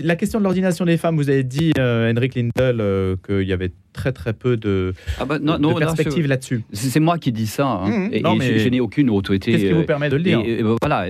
la 0.04 0.16
question 0.16 0.40
de 0.40 0.44
l'ordination 0.44 0.84
des 0.86 0.98
femmes, 0.98 1.16
vous 1.16 1.30
avez 1.30 1.44
dit, 1.44 1.72
euh, 1.78 2.12
Henrik 2.12 2.34
Lindell, 2.36 2.82
euh, 2.82 3.16
qu'il 3.26 3.48
y 3.48 3.54
avait 3.54 3.72
très 3.94 4.12
très 4.12 4.34
peu 4.34 4.58
de, 4.58 4.94
Ah 5.20 5.26
bah, 5.26 5.38
de 5.38 5.44
non, 5.46 5.76
perspectives 5.76 6.28
là-dessus. 6.28 6.64
C'est 6.74 7.00
moi 7.00 7.18
qui 7.20 7.32
dis 7.32 7.46
ça. 7.48 7.68
hein. 7.68 7.88
Mmh, 7.90 8.10
et 8.14 8.22
non, 8.22 8.34
et 8.34 8.38
mais 8.40 8.54
je, 8.60 8.64
je 8.66 8.70
n'ai 8.70 8.80
aucune 8.80 9.10
autorité. 9.12 9.52
Qu'est-ce 9.52 9.64
qui 9.66 9.72
euh, 9.72 9.76
vous 9.76 9.84
permet 9.86 10.10
de 10.10 10.16
le 10.18 10.24
dire 10.24 10.40
Et, 10.44 10.62
euh, 10.64 10.76
voilà, 10.82 11.06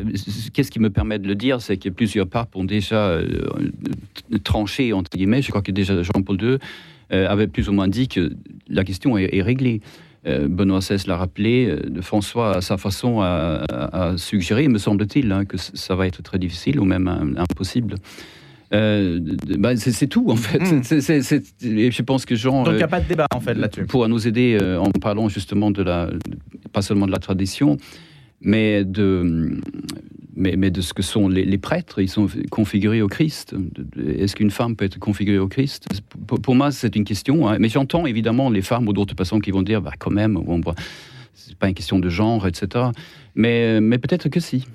qu'est-ce 0.54 0.70
qui 0.72 0.80
me 0.80 0.90
permet 0.90 1.20
de 1.20 1.28
le 1.28 1.36
dire, 1.36 1.62
c'est 1.62 1.78
que 1.78 1.90
plusieurs 1.90 2.28
papes 2.28 2.56
ont 2.56 2.66
déjà 2.66 3.08
euh, 3.08 3.26
tranché, 4.44 4.94
entre 4.94 5.10
guillemets, 5.16 5.42
je 5.42 5.50
crois 5.50 5.62
que 5.62 5.72
déjà 5.72 6.02
Jean-Paul 6.04 6.42
II 6.42 6.58
euh, 7.14 7.28
avait 7.30 7.48
plus 7.48 7.70
ou 7.70 7.74
moins 7.74 7.88
dit 7.88 8.08
que 8.08 8.32
la 8.70 8.84
question 8.84 9.18
est, 9.18 9.30
est 9.36 9.42
réglée. 9.42 9.82
Euh, 10.28 10.48
Benoît 10.48 10.80
XVI 10.80 11.08
l'a 11.08 11.18
rappelé, 11.18 11.68
euh, 11.70 12.02
François, 12.02 12.58
à 12.58 12.62
sa 12.62 12.78
façon, 12.78 13.22
a, 13.22 13.64
a- 13.70 14.18
suggéré, 14.18 14.68
me 14.68 14.80
semble-t-il, 14.80 15.32
hein, 15.32 15.46
que 15.46 15.58
ça 15.58 15.96
va 15.96 16.08
être 16.08 16.24
très 16.24 16.40
difficile 16.40 16.80
ou 16.80 16.86
même 16.86 17.08
euh, 17.08 17.42
impossible. 17.42 17.96
Euh, 18.74 19.20
bah, 19.60 19.76
c'est 19.78 20.08
tout, 20.08 20.26
en 20.30 20.36
fait. 20.36 20.60
Mm. 20.60 20.84
C'est- 20.84 21.64
et 21.64 21.92
je 21.92 22.02
pense 22.02 22.26
que 22.26 22.36
Jean... 22.36 22.64
Donc 22.64 22.74
il 22.74 22.78
n'y 22.78 22.82
euh, 22.82 22.86
a 22.86 22.90
pas 22.90 23.00
de 23.00 23.08
débat 23.08 23.28
en 23.34 23.40
fait 23.40 23.54
là-dessus. 23.54 23.86
pour 23.86 24.08
nous 24.08 24.28
aider 24.28 24.58
euh, 24.60 24.80
en 24.80 24.90
parlant 24.90 25.30
justement 25.30 25.70
de 25.70 25.84
la 25.84 26.10
pas 26.74 26.82
seulement 26.82 27.06
de 27.06 27.12
la 27.12 27.20
tradition, 27.20 27.78
mais 28.42 28.84
de, 28.84 29.60
mais, 30.36 30.56
mais 30.58 30.72
de 30.72 30.82
ce 30.82 30.94
que 30.94 31.02
sont 31.02 31.28
les, 31.28 31.58
prêtres. 31.58 32.00
Ils 32.00 32.10
sont 32.10 32.28
configurés 32.52 33.02
au 33.02 33.08
Christ. 33.08 33.56
Est-ce 33.98 34.36
qu'une 34.36 34.52
femme 34.52 34.76
peut 34.76 34.86
être 34.86 35.00
configurée 35.00 35.40
au 35.40 35.48
Christ? 35.48 35.88
Pour, 36.28 36.56
moi, 36.56 36.72
c'est 36.72 36.96
une 36.96 37.06
question. 37.06 37.48
Hein. 37.48 37.58
Mais 37.60 37.70
j'entends 37.70 38.06
évidemment 38.06 38.50
les 38.50 38.62
femmes 38.62 38.88
ou 38.88 38.94
d'autres 38.94 39.16
personnes 39.16 39.42
qui 39.42 39.52
vont 39.52 39.64
dire, 39.64 39.82
bah, 39.82 39.94
quand 39.98 40.12
même, 40.12 40.34
bon, 40.34 40.62
c'est 41.34 41.56
pas 41.56 41.68
une 41.68 41.74
question 41.74 42.00
de 42.00 42.10
genre, 42.10 42.48
etc. 42.48 42.86
Mais, 43.36 43.80
mais 43.82 43.98
peut-être 43.98 44.30
que 44.30 44.40
si 44.40 44.66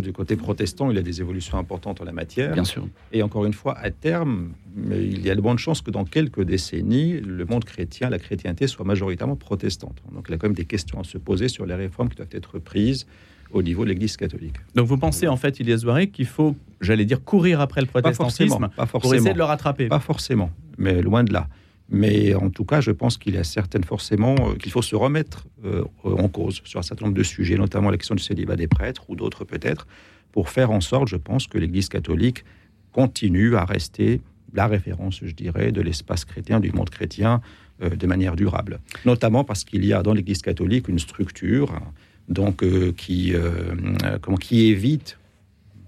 du 0.00 0.12
côté 0.12 0.36
protestant, 0.36 0.90
il 0.90 0.96
y 0.96 0.98
a 0.98 1.02
des 1.02 1.20
évolutions 1.20 1.58
importantes 1.58 2.00
en 2.00 2.04
la 2.04 2.12
matière. 2.12 2.52
Bien 2.52 2.64
sûr. 2.64 2.86
Et 3.12 3.22
encore 3.22 3.44
une 3.44 3.52
fois, 3.52 3.76
à 3.78 3.90
terme, 3.90 4.52
il 4.90 5.24
y 5.24 5.30
a 5.30 5.34
de 5.34 5.40
bonnes 5.40 5.58
chances 5.58 5.82
que 5.82 5.90
dans 5.90 6.04
quelques 6.04 6.42
décennies, 6.42 7.20
le 7.20 7.44
monde 7.44 7.64
chrétien, 7.64 8.10
la 8.10 8.18
chrétienté 8.18 8.66
soit 8.66 8.84
majoritairement 8.84 9.36
protestante. 9.36 10.02
Donc 10.12 10.26
il 10.28 10.32
y 10.32 10.34
a 10.34 10.38
quand 10.38 10.48
même 10.48 10.56
des 10.56 10.64
questions 10.64 11.00
à 11.00 11.04
se 11.04 11.18
poser 11.18 11.48
sur 11.48 11.66
les 11.66 11.74
réformes 11.74 12.08
qui 12.08 12.16
doivent 12.16 12.28
être 12.32 12.58
prises 12.58 13.06
au 13.52 13.62
niveau 13.62 13.84
de 13.84 13.90
l'Église 13.90 14.16
catholique. 14.16 14.56
Donc 14.74 14.86
vous 14.86 14.98
pensez 14.98 15.28
en 15.28 15.36
fait, 15.36 15.60
Ilias 15.60 15.78
Zouaré, 15.78 16.08
qu'il 16.08 16.26
faut, 16.26 16.56
j'allais 16.80 17.04
dire, 17.04 17.22
courir 17.22 17.60
après 17.60 17.80
le 17.80 17.86
protestantisme 17.86 18.68
pas 18.74 18.86
forcément, 18.86 19.00
pour 19.00 19.14
essayer 19.14 19.32
de 19.32 19.38
le 19.38 19.44
rattraper? 19.44 19.86
Pas 19.88 20.00
forcément, 20.00 20.50
mais 20.76 21.02
loin 21.02 21.22
de 21.22 21.32
là. 21.32 21.48
Mais 21.90 22.34
en 22.34 22.50
tout 22.50 22.64
cas, 22.64 22.80
je 22.80 22.90
pense 22.90 23.18
qu'il 23.18 23.34
y 23.34 23.38
a 23.38 23.44
certaines 23.44 23.84
forcément 23.84 24.34
euh, 24.38 24.54
qu'il 24.54 24.72
faut 24.72 24.82
se 24.82 24.96
remettre 24.96 25.46
euh, 25.64 25.84
en 26.04 26.28
cause 26.28 26.62
sur 26.64 26.80
un 26.80 26.82
certain 26.82 27.06
nombre 27.06 27.16
de 27.16 27.22
sujets, 27.22 27.56
notamment 27.56 27.90
la 27.90 27.98
question 27.98 28.14
du 28.14 28.22
célibat 28.22 28.56
des 28.56 28.68
prêtres 28.68 29.08
ou 29.08 29.16
d'autres 29.16 29.44
peut-être, 29.44 29.86
pour 30.32 30.48
faire 30.48 30.70
en 30.70 30.80
sorte, 30.80 31.08
je 31.08 31.16
pense, 31.16 31.46
que 31.46 31.58
l'Église 31.58 31.88
catholique 31.88 32.44
continue 32.92 33.56
à 33.56 33.64
rester 33.64 34.20
la 34.54 34.66
référence, 34.66 35.20
je 35.22 35.34
dirais, 35.34 35.72
de 35.72 35.80
l'espace 35.80 36.24
chrétien, 36.24 36.60
du 36.60 36.72
monde 36.72 36.90
chrétien, 36.90 37.42
euh, 37.82 37.90
de 37.90 38.06
manière 38.06 38.36
durable. 38.36 38.80
Notamment 39.04 39.44
parce 39.44 39.64
qu'il 39.64 39.84
y 39.84 39.92
a 39.92 40.02
dans 40.02 40.14
l'Église 40.14 40.42
catholique 40.42 40.88
une 40.88 40.98
structure 40.98 41.80
donc 42.28 42.64
qui, 42.96 43.34
comment, 44.22 44.38
qui 44.38 44.68
évite 44.68 45.18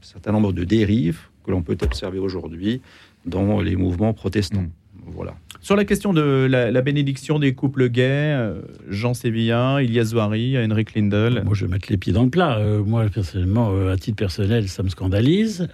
un 0.03 0.05
certain 0.05 0.33
nombre 0.33 0.53
de 0.53 0.65
dérives 0.65 1.21
que 1.47 1.51
l'on 1.51 1.63
peut 1.63 1.79
observer 1.81 2.19
aujourd'hui 2.19 2.83
dans 3.25 3.63
les 3.63 3.75
mouvements 3.75 4.13
protestants. 4.13 4.61
Mmh. 4.61 4.71
Voilà. 5.07 5.35
Sur 5.61 5.77
la 5.77 5.85
question 5.85 6.13
de 6.13 6.47
la, 6.49 6.83
bénédiction 6.83 7.39
des 7.39 7.55
couples 7.55 7.89
gays, 7.89 8.35
euh, 8.35 8.61
Jean 8.89 9.15
Sévillan, 9.15 9.79
Ilias 9.79 10.05
Zouari, 10.05 10.57
Henrik 10.59 10.95
Lindel. 10.95 11.43
Moi, 11.45 11.55
je 11.55 11.65
vais 11.65 11.71
mettre 11.71 11.87
les 11.91 11.97
pieds 11.97 12.13
dans 12.13 12.25
le 12.25 12.31
plat. 12.31 12.59
Euh, 12.59 12.85
moi, 12.85 13.05
personnellement, 13.13 13.71
euh, 13.73 13.93
à 13.93 13.97
titre 13.97 14.17
personnel, 14.17 14.69
ça 14.69 14.83
me 14.83 14.89
scandalise. 14.89 15.69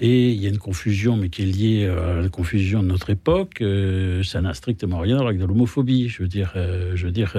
et 0.00 0.30
il 0.30 0.42
y 0.42 0.46
a 0.46 0.48
une 0.48 0.58
confusion, 0.58 1.16
mais 1.16 1.28
qui 1.28 1.42
est 1.42 1.46
liée 1.46 1.86
à 1.86 2.20
la 2.20 2.28
confusion 2.28 2.82
de 2.82 2.88
notre 2.88 3.10
époque. 3.10 3.62
ça 4.24 4.40
n'a 4.40 4.54
strictement 4.54 4.98
rien 4.98 5.16
à 5.16 5.18
voir 5.18 5.28
avec 5.28 5.40
de 5.40 5.46
l'homophobie. 5.46 6.08
Je 6.08 6.22
veux 6.22 6.28
dire, 6.28 6.54
je 6.94 7.06
veux 7.06 7.12
dire 7.12 7.36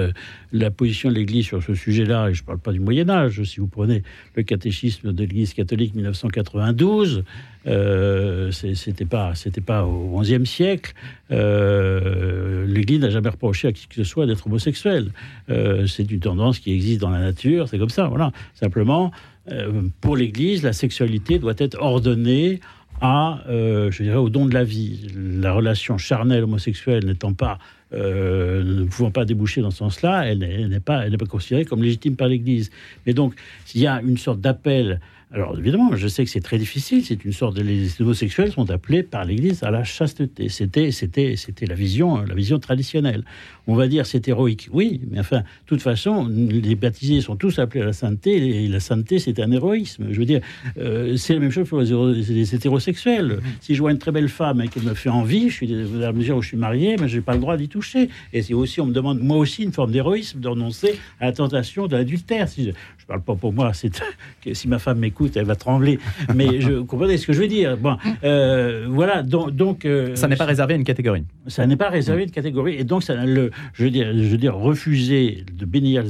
la 0.52 0.70
position 0.70 1.08
de 1.08 1.14
l'Église 1.14 1.46
sur 1.46 1.62
ce 1.62 1.74
sujet-là, 1.74 2.30
et 2.30 2.34
je 2.34 2.42
ne 2.42 2.46
parle 2.46 2.58
pas 2.58 2.72
du 2.72 2.80
Moyen 2.80 3.10
Âge, 3.10 3.42
si 3.42 3.60
vous 3.60 3.66
prenez 3.66 4.02
le 4.34 4.42
catéchisme 4.42 5.12
de 5.12 5.18
l'Église 5.18 5.54
catholique 5.54 5.94
1992, 5.94 7.24
euh, 7.66 8.50
c'était 8.52 9.04
pas, 9.04 9.34
c'était 9.34 9.60
pas 9.60 9.84
au 9.84 10.20
XIe 10.20 10.46
siècle. 10.46 10.92
Euh, 11.30 12.66
L'Église 12.66 13.00
n'a 13.00 13.10
jamais 13.10 13.30
reproché 13.30 13.68
à 13.68 13.72
qui 13.72 13.86
que 13.86 13.94
ce 13.94 14.04
soit 14.04 14.26
d'être 14.26 14.46
homosexuel. 14.46 15.10
Euh, 15.50 15.86
c'est 15.86 16.10
une 16.10 16.20
tendance 16.20 16.58
qui 16.58 16.72
existe 16.72 17.00
dans 17.00 17.10
la 17.10 17.20
nature, 17.20 17.68
c'est 17.68 17.78
comme 17.78 17.90
ça. 17.90 18.06
Voilà. 18.06 18.32
Simplement, 18.54 19.12
euh, 19.50 19.82
pour 20.00 20.16
l'Église, 20.16 20.62
la 20.62 20.72
sexualité 20.72 21.38
doit 21.38 21.54
être 21.58 21.78
ordonnée 21.80 22.60
à, 23.00 23.42
je 23.48 24.02
dirais, 24.02 24.16
au 24.16 24.30
don 24.30 24.46
de 24.46 24.54
la 24.54 24.64
vie. 24.64 25.08
La 25.16 25.52
relation 25.52 25.98
charnelle 25.98 26.44
homosexuelle 26.44 27.04
n'étant 27.04 27.34
pas 27.34 27.58
ne 27.92 28.84
pouvant 28.84 29.10
pas 29.10 29.24
déboucher 29.24 29.60
dans 29.60 29.70
ce 29.70 29.78
sens-là, 29.78 30.26
elle 30.26 30.38
n'est 30.38 30.80
pas, 30.80 31.04
pas 31.10 31.26
considérée 31.26 31.64
comme 31.64 31.82
légitime 31.82 32.16
par 32.16 32.28
l'Église. 32.28 32.70
Mais 33.06 33.12
donc, 33.12 33.34
il 33.74 33.82
y 33.82 33.86
a 33.86 34.00
une 34.00 34.16
sorte 34.16 34.40
d'appel 34.40 35.00
alors 35.34 35.58
évidemment, 35.58 35.96
je 35.96 36.06
sais 36.06 36.24
que 36.24 36.30
c'est 36.30 36.40
très 36.40 36.58
difficile. 36.58 37.04
C'est 37.04 37.24
une 37.24 37.32
sorte 37.32 37.56
de 37.56 37.62
les 37.62 38.00
homosexuels 38.00 38.52
sont 38.52 38.70
appelés 38.70 39.02
par 39.02 39.24
l'Église 39.24 39.64
à 39.64 39.72
la 39.72 39.82
chasteté. 39.82 40.48
C'était, 40.48 40.92
c'était, 40.92 41.34
c'était 41.34 41.66
la 41.66 41.74
vision, 41.74 42.22
la 42.22 42.34
vision 42.34 42.60
traditionnelle. 42.60 43.24
On 43.66 43.74
va 43.74 43.88
dire 43.88 44.06
c'est 44.06 44.28
héroïque, 44.28 44.68
oui, 44.72 45.00
mais 45.10 45.18
enfin, 45.18 45.40
de 45.40 45.66
toute 45.66 45.82
façon, 45.82 46.28
les 46.28 46.76
baptisés 46.76 47.20
sont 47.20 47.34
tous 47.34 47.58
appelés 47.58 47.82
à 47.82 47.86
la 47.86 47.92
sainteté. 47.92 48.64
Et 48.64 48.68
la 48.68 48.78
sainteté, 48.78 49.18
c'est 49.18 49.40
un 49.40 49.50
héroïsme. 49.50 50.06
Je 50.10 50.18
veux 50.20 50.24
dire, 50.24 50.40
euh, 50.78 51.16
c'est 51.16 51.34
la 51.34 51.40
même 51.40 51.50
chose 51.50 51.68
pour 51.68 51.80
les, 51.80 52.54
hétérosexuels. 52.54 53.32
Mm-hmm. 53.32 53.40
Si 53.60 53.74
je 53.74 53.80
vois 53.80 53.90
une 53.90 53.98
très 53.98 54.12
belle 54.12 54.28
femme 54.28 54.60
et 54.60 54.68
qu'elle 54.68 54.84
me 54.84 54.94
fait 54.94 55.08
envie, 55.08 55.50
je 55.50 55.54
suis 55.54 55.74
à 55.74 55.98
la 55.98 56.12
mesure 56.12 56.36
où 56.36 56.42
je 56.42 56.48
suis 56.48 56.56
marié, 56.56 56.94
mais 57.00 57.08
j'ai 57.08 57.22
pas 57.22 57.34
le 57.34 57.40
droit 57.40 57.56
d'y 57.56 57.68
toucher. 57.68 58.08
Et 58.32 58.42
c'est 58.42 58.54
aussi, 58.54 58.80
on 58.80 58.86
me 58.86 58.92
demande 58.92 59.18
moi 59.18 59.38
aussi 59.38 59.64
une 59.64 59.72
forme 59.72 59.90
d'héroïsme 59.90 60.38
de 60.38 60.46
renoncer 60.46 60.96
à 61.18 61.26
la 61.26 61.32
tentation 61.32 61.88
de 61.88 61.96
l'adultère. 61.96 62.48
Si 62.48 62.72
je, 63.04 63.08
parle 63.08 63.20
pas 63.22 63.34
pour 63.34 63.52
moi, 63.52 63.72
c'est 63.74 64.02
si 64.52 64.68
ma 64.68 64.78
femme 64.78 64.98
m'écoute 64.98 65.36
elle 65.36 65.44
va 65.44 65.56
trembler. 65.56 65.98
Mais 66.34 66.60
je 66.60 66.80
comprenez 66.80 67.18
ce 67.18 67.26
que 67.26 67.32
je 67.32 67.40
veux 67.40 67.48
dire? 67.48 67.76
Bon, 67.76 67.96
euh, 68.22 68.86
voilà. 68.88 69.22
Donc, 69.22 69.50
donc 69.50 69.84
euh, 69.84 70.16
ça 70.16 70.28
n'est 70.28 70.36
pas 70.36 70.44
réservé 70.44 70.74
à 70.74 70.76
une 70.76 70.84
catégorie. 70.84 71.24
Ça 71.46 71.66
n'est 71.66 71.76
pas 71.76 71.90
réservé 71.90 72.22
à 72.22 72.24
une 72.24 72.30
catégorie, 72.30 72.76
et 72.76 72.84
donc 72.84 73.02
ça, 73.02 73.14
le, 73.24 73.50
je 73.74 73.84
veux 73.84 73.90
dire, 73.90 74.06
je 74.16 74.28
veux 74.28 74.38
dire, 74.38 74.56
refuser 74.56 75.44
de 75.52 75.64
bénir 75.66 76.04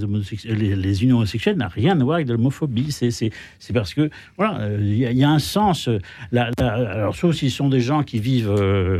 les, 0.44 0.76
les, 0.76 1.02
unions 1.02 1.16
homosexuelles 1.16 1.56
n'a 1.56 1.68
rien 1.68 2.00
à 2.00 2.04
voir 2.04 2.16
avec 2.16 2.26
de 2.26 2.32
l'homophobie. 2.32 2.92
C'est, 2.92 3.32
parce 3.72 3.94
que 3.94 4.10
voilà, 4.36 4.60
euh, 4.60 4.78
il 4.80 5.18
y, 5.18 5.24
a 5.24 5.30
un 5.30 5.38
sens. 5.38 5.88
La, 6.30 6.50
alors 6.58 7.16
sauf 7.16 7.34
s'ils 7.34 7.50
sont 7.50 7.68
des 7.68 7.80
gens 7.80 8.02
qui 8.02 8.20
vivent, 8.20 8.54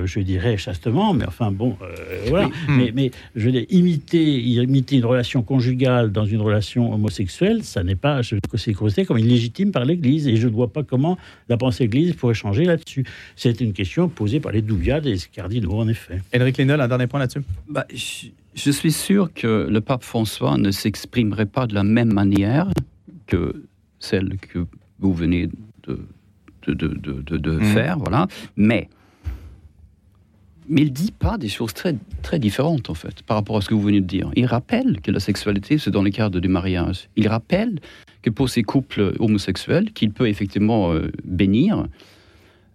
je 0.05 0.21
dirais, 0.21 0.57
chastement, 0.57 1.15
mais 1.15 1.27
enfin 1.27 1.53
bon, 1.53 1.77
voilà. 2.29 2.49
Mais, 2.69 2.93
mais 2.95 3.11
je 3.37 3.47
veux 3.47 3.53
dire, 3.53 3.65
imiter, 3.71 4.41
imiter 4.41 4.97
une 4.97 5.05
relation 5.05 5.43
conjugale 5.43 6.11
dans 6.11 6.25
une 6.25 6.41
relation 6.41 6.93
homosexuelle, 6.93 7.63
ça 7.63 7.84
n'est 7.85 7.97
pas, 7.97 8.21
c'est 8.23 8.73
considéré 8.75 9.07
comme 9.07 9.19
illégitime 9.19 9.73
par 9.73 9.85
l'Église 9.85 10.27
et 10.29 10.37
je 10.37 10.49
ne 10.49 10.53
vois 10.53 10.73
pas 10.73 10.83
comment 10.83 11.19
la 11.49 11.57
pensée 11.57 11.85
Église 11.85 12.15
pourrait 12.15 12.35
changer 12.35 12.65
là-dessus. 12.65 13.05
C'est 13.37 13.61
une 13.61 13.73
question 13.73 14.09
posée 14.09 14.41
par 14.41 14.53
les 14.53 14.63
Douviades 14.63 15.07
et 15.07 15.13
les 15.13 15.21
cardinaux, 15.33 15.79
en 15.79 15.89
effet. 15.89 16.21
Henrik 16.35 16.59
Lindel, 16.59 16.81
un 16.81 16.89
dernier 16.89 17.07
point 17.07 17.21
là-dessus? 17.21 17.43
Bah, 17.69 17.87
je, 17.93 18.71
suis 18.71 18.93
sûr 18.93 19.33
que 19.33 19.69
le 19.71 19.81
pape 19.81 20.03
François 20.03 20.57
ne 20.57 20.71
s'exprimerait 20.71 21.47
pas 21.47 21.67
de 21.67 21.75
la 21.75 21.85
même 21.85 22.13
manière 22.13 22.69
que 23.27 23.65
celle 23.99 24.37
que 24.39 24.67
vous 24.99 25.13
venez 25.13 25.49
de, 25.87 26.01
de, 26.67 26.73
de, 26.73 27.37
de, 27.37 27.51
mmh. 27.51 27.65
faire, 27.65 27.99
voilà. 27.99 28.27
Mais 28.57 28.89
mais 30.69 30.83
il 30.83 30.93
dit 30.93 31.13
pas 31.13 31.39
des 31.39 31.49
choses 31.49 31.75
très, 31.75 31.95
très 32.23 32.39
différentes, 32.39 32.91
en 32.91 32.95
fait, 32.95 33.23
par 33.23 33.37
rapport 33.37 33.57
à 33.57 33.61
ce 33.61 33.69
que 33.69 33.75
vous 33.75 33.83
venez 33.83 34.01
de 34.01 34.07
dire. 34.07 34.31
Il 34.35 34.47
rappelle 34.47 35.01
que 35.01 35.11
la 35.11 35.21
sexualité, 35.21 35.79
c'est 35.79 35.91
dans 35.91 36.03
le 36.03 36.11
cadre 36.11 36.41
du 36.41 36.49
mariage. 36.49 37.09
Il 37.17 37.29
rappelle 37.29 37.81
que 38.23 38.31
pour 38.31 38.49
ces 38.49 38.63
couples 38.63 39.15
homosexuels, 39.19 39.93
qu'il 39.93 40.11
peut 40.11 40.29
effectivement 40.29 40.93
euh, 40.93 41.11
bénir, 41.25 41.87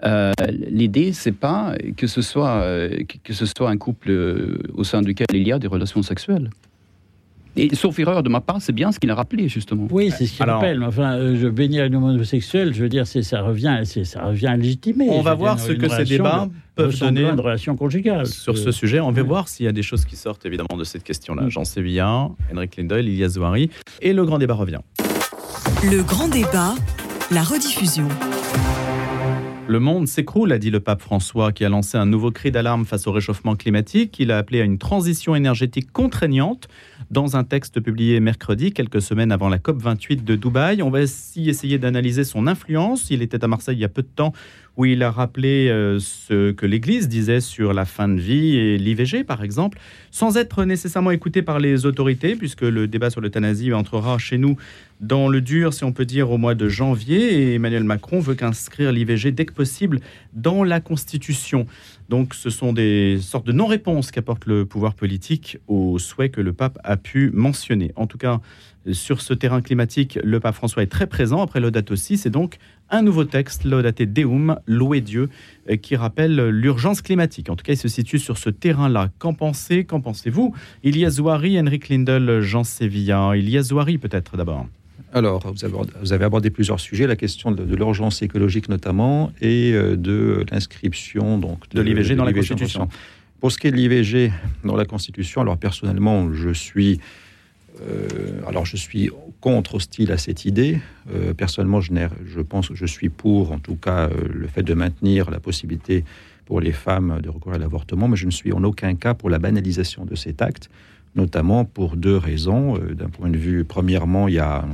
euh, 0.06 0.32
l'idée, 0.49 1.12
c'est 1.12 1.34
pas 1.34 1.75
que 1.97 2.08
ce 2.08 2.21
soit, 2.21 2.62
euh, 2.62 3.04
que 3.23 3.34
ce 3.34 3.45
soit 3.45 3.69
un 3.69 3.78
couple 3.78 4.12
au 4.73 4.84
sein 4.84 5.02
duquel 5.02 5.28
il 5.34 5.47
y 5.47 5.52
a 5.52 5.60
des 5.60 5.67
relations 5.67 6.04
sexuelles. 6.04 6.49
Et 7.60 7.76
sauf 7.76 7.98
erreur 8.00 8.24
de 8.24 8.30
ma 8.30 8.41
part, 8.41 8.62
c'est 8.62 8.74
bien 8.74 8.91
ce 8.91 9.00
qu'il 9.00 9.12
a 9.12 9.15
rappelé, 9.15 9.50
justement. 9.50 9.88
Oui, 9.91 10.12
c'est 10.15 10.26
ce 10.26 10.34
qu'il 10.34 10.45
rappelle. 10.45 10.84
Enfin, 10.84 11.36
je 11.36 11.48
bénis 11.48 11.80
un 11.80 11.93
homosexuel, 11.93 12.74
je 12.74 12.84
veux 12.84 12.89
dire, 12.89 13.06
ça 13.06 13.41
revient, 13.41 13.82
ça 13.86 14.26
revient 14.26 14.48
à 14.48 14.58
légitimer. 14.58 15.08
On 15.10 15.22
va 15.22 15.36
voir 15.36 15.60
ce 15.60 15.74
que 15.74 15.89
ces 15.89 16.06
débats 16.06 16.48
peuvent 16.76 16.98
donner 17.00 17.32
de 17.32 17.41
relation 17.41 17.76
conjugale. 17.76 18.28
sur 18.28 18.58
ce 18.58 18.72
sujet. 18.72 19.00
On 19.00 19.12
va 19.12 19.24
voir 19.24 19.48
s'il 19.48 19.65
y 19.65 19.69
a 19.69 19.74
des 19.74 19.84
choses 19.84 20.06
qui 20.06 20.15
sortent, 20.15 20.45
évidemment, 20.45 20.78
de 20.78 20.84
cette 20.84 21.04
question-là. 21.04 21.43
Mm. 21.43 21.50
Jean 21.50 21.65
Sévillan, 21.65 22.36
Henrik 22.54 22.78
Lindel, 22.78 23.08
Ilias 23.08 23.30
Zouari. 23.30 23.69
Et 24.02 24.13
le 24.13 24.26
grand 24.26 24.38
débat 24.38 24.54
revient. 24.54 24.80
Le 25.84 26.04
grand 26.04 26.28
débat, 26.28 26.76
la 27.32 27.43
rediffusion. 27.43 28.08
Le 29.67 29.80
monde 29.80 30.08
s'écroule, 30.08 30.52
a 30.52 30.58
dit 30.58 30.72
le 30.72 30.80
pape 30.80 31.02
François, 31.02 31.52
qui 31.52 31.63
a 31.63 31.69
lancé 31.69 31.95
un 31.98 32.08
nouveau 32.08 32.32
cri 32.32 32.50
d'alarme 32.52 32.86
face 32.86 33.06
au 33.06 33.12
réchauffement 33.12 33.56
climatique. 33.56 34.19
Il 34.19 34.32
a 34.32 34.38
appelé 34.38 34.62
à 34.62 34.63
une 34.63 34.80
transition 34.80 35.36
énergétique 35.36 35.91
contraignante 35.91 36.67
dans 37.12 37.36
un 37.36 37.44
texte 37.44 37.80
publié 37.80 38.20
mercredi, 38.20 38.72
quelques 38.72 39.02
semaines 39.02 39.32
avant 39.32 39.50
la 39.50 39.58
COP28 39.58 40.24
de 40.24 40.36
Dubaï. 40.36 40.82
On 40.82 40.90
va 40.90 41.02
essayer 41.02 41.78
d'analyser 41.78 42.24
son 42.24 42.48
influence. 42.48 43.10
Il 43.10 43.22
était 43.22 43.44
à 43.44 43.48
Marseille 43.48 43.78
il 43.78 43.82
y 43.82 43.86
a 43.86 43.90
peu 43.90 44.02
de 44.02 44.08
temps 44.08 44.34
où 44.78 44.86
il 44.86 45.04
a 45.04 45.12
rappelé 45.12 45.68
euh, 45.68 46.00
ce 46.00 46.52
que 46.52 46.66
l'Église 46.66 47.10
disait 47.10 47.42
sur 47.42 47.74
la 47.74 47.84
fin 47.84 48.08
de 48.08 48.20
vie 48.20 48.56
et 48.56 48.78
l'IVG, 48.78 49.26
par 49.26 49.44
exemple, 49.44 49.78
sans 50.10 50.38
être 50.38 50.64
nécessairement 50.64 51.12
écouté 51.12 51.42
par 51.42 51.60
les 51.60 51.86
autorités, 51.86 52.38
puisque 52.38 52.62
le 52.62 52.88
débat 52.88 53.10
sur 53.10 53.20
l'euthanasie 53.20 53.74
entrera 53.74 54.18
chez 54.18 54.38
nous 54.38 54.56
dans 55.02 55.28
le 55.28 55.42
dur, 55.42 55.74
si 55.74 55.84
on 55.84 55.92
peut 55.92 56.06
dire, 56.06 56.32
au 56.32 56.38
mois 56.38 56.56
de 56.56 56.70
janvier. 56.70 57.34
Et 57.34 57.56
Emmanuel 57.56 57.84
Macron 57.84 58.22
veut 58.22 58.36
qu'inscrire 58.36 58.94
l'IVG 58.94 59.34
dès 59.34 59.46
que 59.46 59.54
possible 59.54 60.00
dans 60.32 60.64
la 60.64 60.80
Constitution. 60.80 61.68
Donc 62.10 62.34
ce 62.34 62.50
sont 62.50 62.74
des 62.74 63.19
sortes 63.22 63.45
de 63.45 63.52
non-réponses 63.52 64.12
qu'apporte 64.12 64.48
le 64.48 64.65
pouvoir 64.65 64.95
politique 64.95 65.60
aux 65.67 66.00
souhaits 66.00 66.32
que 66.32 66.41
le 66.41 66.54
pape 66.54 66.80
a 66.84 66.98
pu 66.98 67.30
mentionner. 67.34 67.91
En 67.95 68.08
tout 68.08 68.17
cas, 68.17 68.41
sur 68.91 69.22
ce 69.22 69.34
terrain 69.36 69.62
climatique, 69.62 70.17
le 70.24 70.39
pape 70.39 70.56
François 70.56 70.82
est 70.82 70.88
très 70.88 71.06
présent. 71.06 71.41
Après 71.41 71.60
l'Audate 71.60 71.91
aussi, 71.91 72.17
c'est 72.17 72.32
donc 72.32 72.58
un 72.89 73.04
nouveau 73.04 73.26
texte, 73.26 73.63
Laudate 73.63 74.02
Deum, 74.02 74.60
loué 74.65 75.02
Dieu, 75.02 75.30
euh, 75.69 75.76
qui 75.76 75.95
rappelle 75.95 76.50
l'urgence 76.50 77.02
climatique. 77.02 77.50
En 77.52 77.56
tout 77.56 77.63
cas, 77.63 77.74
il 77.74 77.78
se 77.78 77.88
situe 77.88 78.17
sur 78.17 78.39
ce 78.39 78.50
terrain-là. 78.50 79.10
Qu'en 79.19 79.36
pensez 79.36 79.86
Qu'en 79.86 80.02
pensez-vous? 80.02 80.56
Ilias 80.84 81.12
Zouari, 81.12 81.60
Henrik 81.60 81.89
Lindel, 81.89 82.41
Jean 82.41 82.63
Sévilla. 82.63 83.36
Ilias 83.36 83.63
Zouari, 83.63 84.00
peut-être 84.00 84.36
d'abord. 84.36 84.65
Alors, 85.12 85.52
vous 85.52 85.65
avez, 85.65 85.74
vous 86.02 86.13
avez, 86.13 86.26
abordé 86.26 86.50
plusieurs 86.50 86.80
sujets, 86.80 87.08
la 87.08 87.15
question 87.15 87.52
de, 87.52 87.63
de 87.63 87.76
l'urgence 87.76 88.22
écologique 88.22 88.69
notamment, 88.69 89.32
et 89.41 89.74
euh, 89.74 89.95
de 89.95 90.45
l'inscription 90.52 91.38
donc 91.39 91.67
de, 91.69 91.78
de 91.78 91.82
l'IVG 91.82 92.15
dans 92.15 92.26
la 92.26 92.34
Constitution. 92.34 92.88
Pour 93.39 93.52
ce 93.52 93.58
qui 93.58 93.67
est 93.67 93.72
de 93.72 93.78
l'IVG 93.78 94.32
dans 94.65 94.76
la 94.76 94.86
Constitution, 94.86 95.41
alors 95.41 95.58
personnellement, 95.58 96.34
je 96.34 96.50
suis, 96.50 97.00
euh, 97.82 98.08
alors 98.45 98.65
je 98.65 98.76
suis 98.76 99.10
contre, 99.39 99.76
hostile 99.76 100.12
à 100.12 100.17
cette 100.17 100.43
idée. 100.43 100.80
Euh, 101.13 101.34
personnellement, 101.34 101.80
je, 101.80 101.93
je, 102.28 102.41
pense 102.41 102.67
que 102.67 102.76
je 102.76 102.86
suis 102.86 103.08
pour, 103.08 103.54
en 103.54 103.60
tout 103.60 103.76
cas, 103.76 104.10
euh, 104.10 104.28
le 104.30 104.48
fait 104.48 104.63
de 104.63 104.74
maintenir 104.74 105.32
la 105.32 105.39
possibilité 105.39 106.04
pour 106.45 106.60
les 106.60 106.74
femmes 106.74 107.22
de 107.24 107.30
recourir 107.30 107.56
à 107.56 107.60
l'avortement, 107.60 108.10
mais 108.10 108.17
je 108.17 108.26
ne 108.26 108.32
suis 108.32 108.52
en 108.52 108.63
aucun 108.63 108.95
cas 108.95 109.13
pour 109.13 109.30
la 109.30 109.39
banalisation 109.39 110.04
de 110.04 110.15
cet 110.15 110.41
acte, 110.41 110.69
notamment 111.15 111.63
pour 111.63 111.95
deux 111.95 112.17
raisons. 112.17 112.78
D'un 112.78 113.10
point 113.10 113.30
de 113.30 113.38
vue, 113.38 113.63
premièrement, 113.63 114.28
il 114.28 114.34
y 114.34 114.39
a 114.39 114.65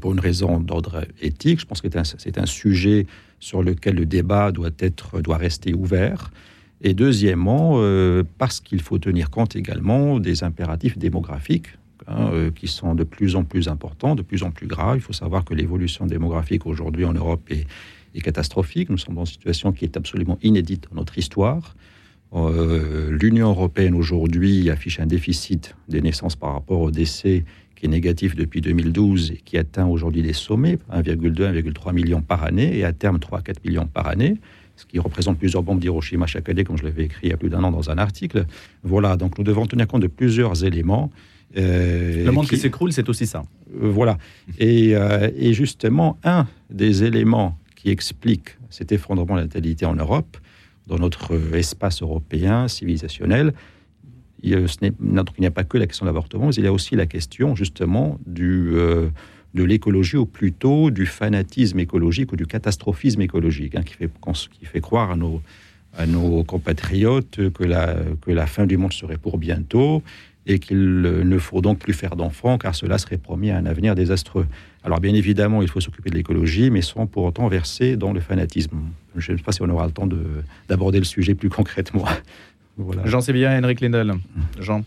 pour 0.00 0.12
une 0.12 0.20
raison 0.20 0.60
d'ordre 0.60 1.04
éthique. 1.20 1.60
Je 1.60 1.66
pense 1.66 1.80
que 1.80 1.88
c'est 2.18 2.38
un, 2.38 2.46
sujet 2.46 3.06
sur 3.40 3.62
lequel 3.62 3.96
le 3.96 4.06
débat 4.06 4.52
doit, 4.52 4.70
être, 4.78 5.20
doit 5.20 5.36
rester 5.36 5.74
ouvert. 5.74 6.30
Et 6.82 6.94
deuxièmement, 6.94 7.74
euh, 7.76 8.22
parce 8.38 8.60
qu'il 8.60 8.80
faut 8.82 8.98
tenir 8.98 9.30
compte 9.30 9.56
également 9.56 10.20
des 10.20 10.44
impératifs 10.44 10.98
démographiques 10.98 11.68
hein, 12.06 12.30
euh, 12.32 12.50
qui 12.50 12.68
sont 12.68 12.94
de 12.94 13.04
plus 13.04 13.34
en 13.36 13.44
plus 13.44 13.68
importants, 13.68 14.14
de 14.14 14.22
plus 14.22 14.42
en 14.42 14.50
plus 14.50 14.66
graves. 14.66 14.98
Il 14.98 15.00
faut 15.00 15.14
savoir 15.14 15.44
que 15.44 15.54
l'évolution 15.54 16.06
démographique 16.06 16.66
aujourd'hui 16.66 17.04
en 17.04 17.14
Europe 17.14 17.50
est, 17.50 17.66
catastrophique. 18.22 18.88
Nous 18.88 18.96
sommes 18.96 19.16
dans 19.16 19.26
une 19.26 19.32
situation 19.32 19.72
qui 19.72 19.84
est 19.84 19.94
absolument 19.94 20.38
inédite 20.42 20.86
dans 20.88 20.96
notre 20.96 21.18
histoire. 21.18 21.76
Euh, 22.32 23.10
L'Union 23.10 23.50
européenne 23.50 23.94
aujourd'hui 23.94 24.70
affiche 24.70 25.00
un 25.00 25.06
déficit 25.06 25.74
des 25.90 26.00
naissances 26.00 26.34
par 26.34 26.54
rapport 26.54 26.80
au 26.80 26.90
décès 26.90 27.44
qui 27.76 27.86
est 27.86 27.88
négatif 27.88 28.34
depuis 28.34 28.60
2012 28.60 29.32
et 29.32 29.36
qui 29.36 29.58
atteint 29.58 29.86
aujourd'hui 29.86 30.22
des 30.22 30.32
sommets, 30.32 30.78
1,2, 30.92 31.34
1,3 31.34 31.92
millions 31.94 32.22
par 32.22 32.42
année, 32.42 32.76
et 32.76 32.84
à 32.84 32.92
terme 32.92 33.18
3 33.18 33.38
à 33.38 33.42
4 33.42 33.64
millions 33.64 33.86
par 33.86 34.08
année 34.08 34.36
ce 34.76 34.84
qui 34.84 34.98
représente 34.98 35.38
plusieurs 35.38 35.62
bombes 35.62 35.80
d'Hiroshima 35.80 36.26
chaque 36.26 36.48
année, 36.48 36.64
comme 36.64 36.76
je 36.76 36.84
l'avais 36.84 37.04
écrit 37.04 37.26
il 37.26 37.30
y 37.30 37.32
a 37.32 37.36
plus 37.36 37.48
d'un 37.48 37.64
an 37.64 37.70
dans 37.70 37.90
un 37.90 37.98
article. 37.98 38.46
Voilà, 38.82 39.16
donc 39.16 39.38
nous 39.38 39.44
devons 39.44 39.66
tenir 39.66 39.86
compte 39.86 40.02
de 40.02 40.06
plusieurs 40.06 40.64
éléments. 40.64 41.10
Euh, 41.56 42.24
le 42.24 42.32
monde 42.32 42.44
qui, 42.44 42.56
qui 42.56 42.60
s'écroule, 42.60 42.92
c'est 42.92 43.08
aussi 43.08 43.26
ça. 43.26 43.42
Euh, 43.82 43.88
voilà. 43.90 44.18
Et, 44.58 44.94
euh, 44.94 45.30
et, 45.36 45.54
justement, 45.54 46.18
un 46.24 46.46
des 46.70 47.04
éléments 47.04 47.58
qui 47.74 47.90
explique 47.90 48.58
cet 48.68 48.92
effondrement 48.92 49.34
de 49.34 49.40
la 49.40 49.46
natalité 49.46 49.86
en 49.86 49.94
Europe, 49.94 50.36
dans 50.86 50.98
notre 50.98 51.34
espace 51.54 52.02
européen 52.02 52.68
civilisationnel, 52.68 53.54
il, 54.50 54.66
n'y 55.38 55.46
a 55.46 55.50
pas 55.50 55.64
que 55.64 55.78
la 55.78 55.86
question 55.86 56.04
de 56.04 56.08
l'avortement, 56.08 56.46
mais 56.46 56.54
il 56.54 56.64
y 56.64 56.66
a 56.66 56.72
aussi 56.72 56.94
la 56.96 57.06
question 57.06 57.56
justement 57.56 58.18
euh, 58.38 59.08
de 59.54 59.64
l'écologie 59.64 60.16
ou 60.16 60.26
plutôt 60.26 60.90
du 60.90 61.06
fanatisme 61.06 61.78
écologique 61.78 62.32
ou 62.32 62.36
du 62.36 62.46
catastrophisme 62.46 63.20
écologique 63.22 63.74
hein, 63.74 63.82
qui, 63.82 63.94
fait, 63.94 64.80
croire 64.80 65.10
à 65.10 66.06
nos, 66.06 66.44
compatriotes 66.44 67.50
que 67.52 67.64
la, 67.64 67.96
que 68.20 68.30
la 68.30 68.46
fin 68.46 68.66
du 68.66 68.76
monde 68.76 68.92
serait 68.92 69.18
pour 69.18 69.38
bientôt 69.38 70.02
et 70.46 70.60
qu'il 70.60 71.00
ne 71.00 71.38
faut 71.38 71.60
donc 71.60 71.80
plus 71.80 71.92
faire 71.92 72.14
d'enfants 72.14 72.56
car 72.56 72.74
cela 72.74 72.98
serait 72.98 73.18
promis 73.18 73.50
à 73.50 73.56
un 73.56 73.66
avenir 73.66 73.96
désastreux. 73.96 74.46
Alors 74.84 75.00
bien 75.00 75.14
évidemment, 75.14 75.60
il 75.62 75.68
faut 75.68 75.80
s'occuper 75.80 76.10
de 76.10 76.14
l'écologie, 76.14 76.70
mais 76.70 76.82
sans 76.82 77.06
pour 77.06 77.24
autant 77.24 77.48
verser 77.48 77.96
dans 77.96 78.12
le 78.12 78.20
fanatisme. 78.20 78.76
Je 79.16 79.32
ne 79.32 79.38
sais 79.38 79.42
pas 79.42 79.50
si 79.50 79.62
on 79.62 79.68
aura 79.68 79.86
le 79.86 79.92
temps 79.92 80.08
d'aborder 80.68 80.98
le 80.98 81.04
sujet 81.04 81.34
plus 81.34 81.48
concrètement. 81.48 82.04
Voilà. 82.76 83.06
Jean 83.06 83.20
Sévilla 83.20 83.54
et 83.54 83.58
Henrik 83.58 83.80
Lindel. 83.80 84.14
Jean 84.60 84.84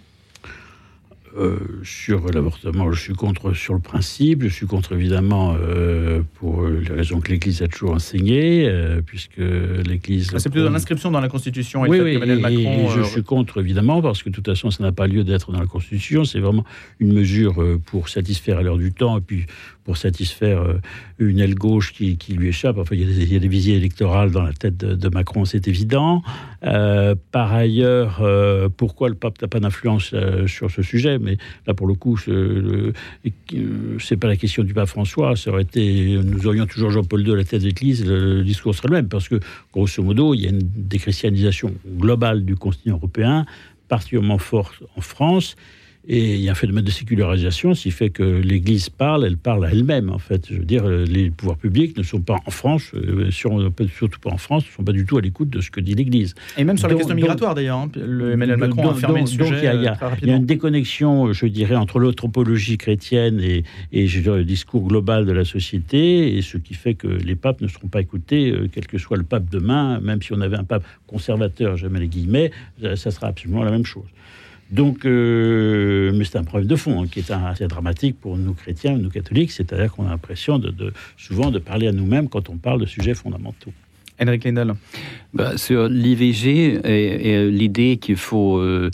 euh, 1.37 1.57
sur 1.83 2.31
l'avortement, 2.31 2.91
je 2.91 2.99
suis 2.99 3.13
contre 3.13 3.53
sur 3.53 3.73
le 3.73 3.79
principe. 3.79 4.43
Je 4.43 4.49
suis 4.49 4.65
contre 4.65 4.93
évidemment 4.93 5.55
euh, 5.59 6.21
pour 6.35 6.67
les 6.67 6.91
raisons 6.91 7.19
que 7.19 7.31
l'Église 7.31 7.61
a 7.61 7.67
toujours 7.67 7.91
enseignées, 7.91 8.67
euh, 8.67 9.01
puisque 9.05 9.37
l'Église. 9.37 10.31
Ah, 10.33 10.39
c'est 10.39 10.49
plutôt 10.49 10.69
l'inscription 10.69 11.11
dans 11.11 11.21
la 11.21 11.29
Constitution. 11.29 11.85
Et 11.85 11.89
oui, 11.89 11.99
oui, 12.01 12.13
et, 12.15 12.35
Macron, 12.35 12.57
et 12.57 12.87
je 12.97 13.03
suis 13.03 13.23
contre 13.23 13.59
évidemment 13.59 14.01
parce 14.01 14.23
que 14.23 14.29
de 14.29 14.35
toute 14.35 14.47
façon, 14.47 14.71
ça 14.71 14.83
n'a 14.83 14.91
pas 14.91 15.07
lieu 15.07 15.23
d'être 15.23 15.51
dans 15.51 15.59
la 15.59 15.67
Constitution. 15.67 16.25
C'est 16.25 16.39
vraiment 16.39 16.65
une 16.99 17.13
mesure 17.13 17.63
pour 17.85 18.09
satisfaire 18.09 18.57
à 18.57 18.63
l'heure 18.63 18.77
du 18.77 18.91
temps 18.91 19.19
et 19.19 19.21
puis 19.21 19.45
pour 19.89 19.97
satisfaire 19.97 20.61
une 21.17 21.39
aile 21.39 21.55
gauche 21.55 21.93
qui, 21.93 22.15
lui 22.29 22.49
échappe. 22.49 22.77
Enfin, 22.77 22.93
il 22.93 23.01
y, 23.01 23.35
a 23.35 23.39
des, 23.39 23.47
visées 23.47 23.73
électorales 23.73 24.29
dans 24.29 24.43
la 24.43 24.53
tête 24.53 24.77
de, 24.77 25.09
Macron, 25.09 25.45
c'est 25.45 25.67
évident. 25.67 26.21
par 26.61 27.53
ailleurs, 27.55 28.21
pourquoi 28.77 29.09
le 29.09 29.15
pape 29.15 29.41
n'a 29.41 29.47
pas 29.47 29.59
d'influence 29.59 30.13
sur 30.45 30.69
ce 30.69 30.83
sujet? 30.83 31.17
Mais 31.17 31.39
là 31.65 31.73
pour 31.73 31.87
le 31.87 31.95
coup, 31.95 32.19
c'est 32.19 34.17
pas 34.17 34.27
la 34.27 34.35
question 34.35 34.63
du 34.63 34.75
pape 34.75 34.89
François. 34.89 35.35
Ça 35.35 35.49
aurait 35.49 35.63
été, 35.63 36.19
nous 36.23 36.45
aurions 36.45 36.67
toujours 36.67 36.91
Jean-Paul 36.91 37.25
II 37.25 37.33
à 37.33 37.37
la 37.37 37.43
tête 37.43 37.61
de 37.61 37.65
l'Église, 37.65 38.05
le 38.05 38.43
discours 38.43 38.75
serait 38.75 38.89
le 38.89 38.93
même, 38.97 39.09
parce 39.09 39.27
que 39.27 39.39
grosso 39.73 40.03
modo, 40.03 40.35
il 40.35 40.41
y 40.41 40.45
a 40.45 40.51
une 40.51 40.61
déchristianisation 40.61 41.73
globale 41.97 42.45
du 42.45 42.55
continent 42.55 42.97
européen, 42.97 43.47
particulièrement 43.87 44.37
forte 44.37 44.83
en 44.95 45.01
France. 45.01 45.55
Et 46.07 46.35
il 46.35 46.41
y 46.41 46.49
a 46.49 46.53
un 46.53 46.55
phénomène 46.55 46.85
de 46.85 46.91
sécularisation, 46.91 47.75
ce 47.75 47.83
qui 47.83 47.91
fait 47.91 48.09
que 48.09 48.23
l'Église 48.23 48.89
parle, 48.89 49.25
elle 49.25 49.37
parle 49.37 49.65
à 49.65 49.71
elle-même, 49.71 50.09
en 50.09 50.17
fait. 50.17 50.47
Je 50.49 50.55
veux 50.55 50.65
dire, 50.65 50.87
les 50.87 51.29
pouvoirs 51.29 51.57
publics 51.57 51.95
ne 51.97 52.03
sont 52.03 52.21
pas 52.21 52.37
en 52.45 52.51
France, 52.51 52.91
euh, 52.95 53.29
surtout 53.31 54.19
pas 54.19 54.31
en 54.31 54.37
France, 54.37 54.65
ne 54.65 54.71
sont 54.71 54.83
pas 54.83 54.93
du 54.93 55.05
tout 55.05 55.17
à 55.17 55.21
l'écoute 55.21 55.49
de 55.49 55.61
ce 55.61 55.69
que 55.69 55.79
dit 55.81 55.93
l'Église. 55.93 56.33
Et 56.57 56.63
même 56.63 56.77
sur 56.77 56.87
donc, 56.87 56.93
la 56.93 56.97
question 56.97 57.15
migratoire, 57.15 57.53
d'ailleurs. 57.53 57.77
Hein, 57.77 57.91
le 57.95 58.31
Emmanuel 58.31 58.57
Macron 58.57 58.83
donc, 58.83 58.93
a 58.93 58.99
fermé 58.99 59.19
donc, 59.19 59.29
le 59.29 59.45
sujet. 59.45 59.49
Donc, 59.49 59.59
il 59.61 59.83
y, 59.83 59.87
a, 59.87 59.97
il 60.21 60.27
y 60.29 60.31
a 60.31 60.35
une 60.35 60.45
déconnexion, 60.45 61.33
je 61.33 61.45
dirais, 61.45 61.75
entre 61.75 61.99
l'anthropologie 61.99 62.77
chrétienne 62.77 63.39
et, 63.41 63.63
et 63.91 64.07
je 64.07 64.21
dirais, 64.21 64.37
le 64.37 64.45
discours 64.45 64.87
global 64.87 65.25
de 65.25 65.31
la 65.31 65.45
société, 65.45 66.37
et 66.37 66.41
ce 66.41 66.57
qui 66.57 66.73
fait 66.73 66.93
que 66.93 67.07
les 67.07 67.35
papes 67.35 67.61
ne 67.61 67.67
seront 67.67 67.87
pas 67.87 68.01
écoutés, 68.01 68.51
euh, 68.51 68.67
quel 68.71 68.87
que 68.87 68.97
soit 68.97 69.17
le 69.17 69.23
pape 69.23 69.49
demain, 69.51 69.99
même 69.99 70.21
si 70.21 70.33
on 70.33 70.41
avait 70.41 70.57
un 70.57 70.63
pape 70.63 70.85
conservateur, 71.07 71.77
jamais 71.77 71.99
les 71.99 72.07
guillemets, 72.07 72.51
ça 72.95 73.11
sera 73.11 73.27
absolument 73.27 73.63
la 73.63 73.71
même 73.71 73.85
chose. 73.85 74.05
Donc, 74.71 75.05
euh, 75.05 76.11
mais 76.13 76.25
c'est 76.25 76.37
un 76.37 76.43
problème 76.43 76.67
de 76.67 76.75
fond 76.75 77.01
hein, 77.01 77.07
qui 77.07 77.19
est 77.19 77.31
assez 77.31 77.67
dramatique 77.67 78.19
pour 78.19 78.37
nous 78.37 78.53
chrétiens, 78.53 78.97
nous 78.97 79.09
catholiques, 79.09 79.51
c'est-à-dire 79.51 79.91
qu'on 79.91 80.05
a 80.05 80.11
l'impression 80.11 80.59
de, 80.59 80.69
de, 80.69 80.93
souvent 81.17 81.49
de 81.49 81.57
parler 81.59 81.87
à 81.87 81.91
nous-mêmes 81.91 82.29
quand 82.29 82.49
on 82.49 82.57
parle 82.57 82.79
de 82.81 82.85
sujets 82.85 83.15
fondamentaux. 83.15 83.71
Henrik 84.21 84.43
Lindel 84.43 84.73
bah, 85.33 85.57
Sur 85.57 85.87
l'IVG 85.87 86.81
et, 86.83 87.31
et 87.31 87.49
l'idée 87.49 87.97
qu'il 87.97 88.17
faut 88.17 88.57
euh, 88.57 88.91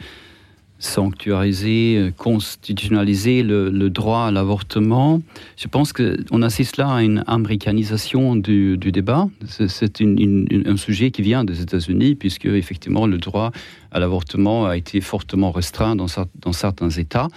sanctuariser, 0.86 2.12
constitutionnaliser 2.18 3.44
le, 3.44 3.90
droit 3.90 4.28
à 4.28 4.32
l'avortement, 4.32 5.22
je 5.58 5.68
pense 5.68 5.94
qu'on 5.94 6.42
assiste 6.42 6.78
là 6.78 6.90
à 6.90 7.04
une 7.04 7.24
américanisation 7.28 8.36
du, 8.36 8.78
débat. 8.78 9.28
C'est 9.48 10.02
un 10.02 10.78
sujet 10.78 11.12
qui 11.12 11.22
vient 11.22 11.44
des 11.44 11.62
États-Unis, 11.62 12.16
puisque 12.16 12.46
effectivement 12.46 13.08
le 13.08 13.18
droit 13.18 13.52
à 13.92 14.00
l'avortement 14.00 14.66
a 14.66 14.78
été 14.78 15.02
fortement 15.02 15.52
restreint 15.52 15.96
dans, 15.96 16.08
certains 16.54 16.90
États. 16.90 17.28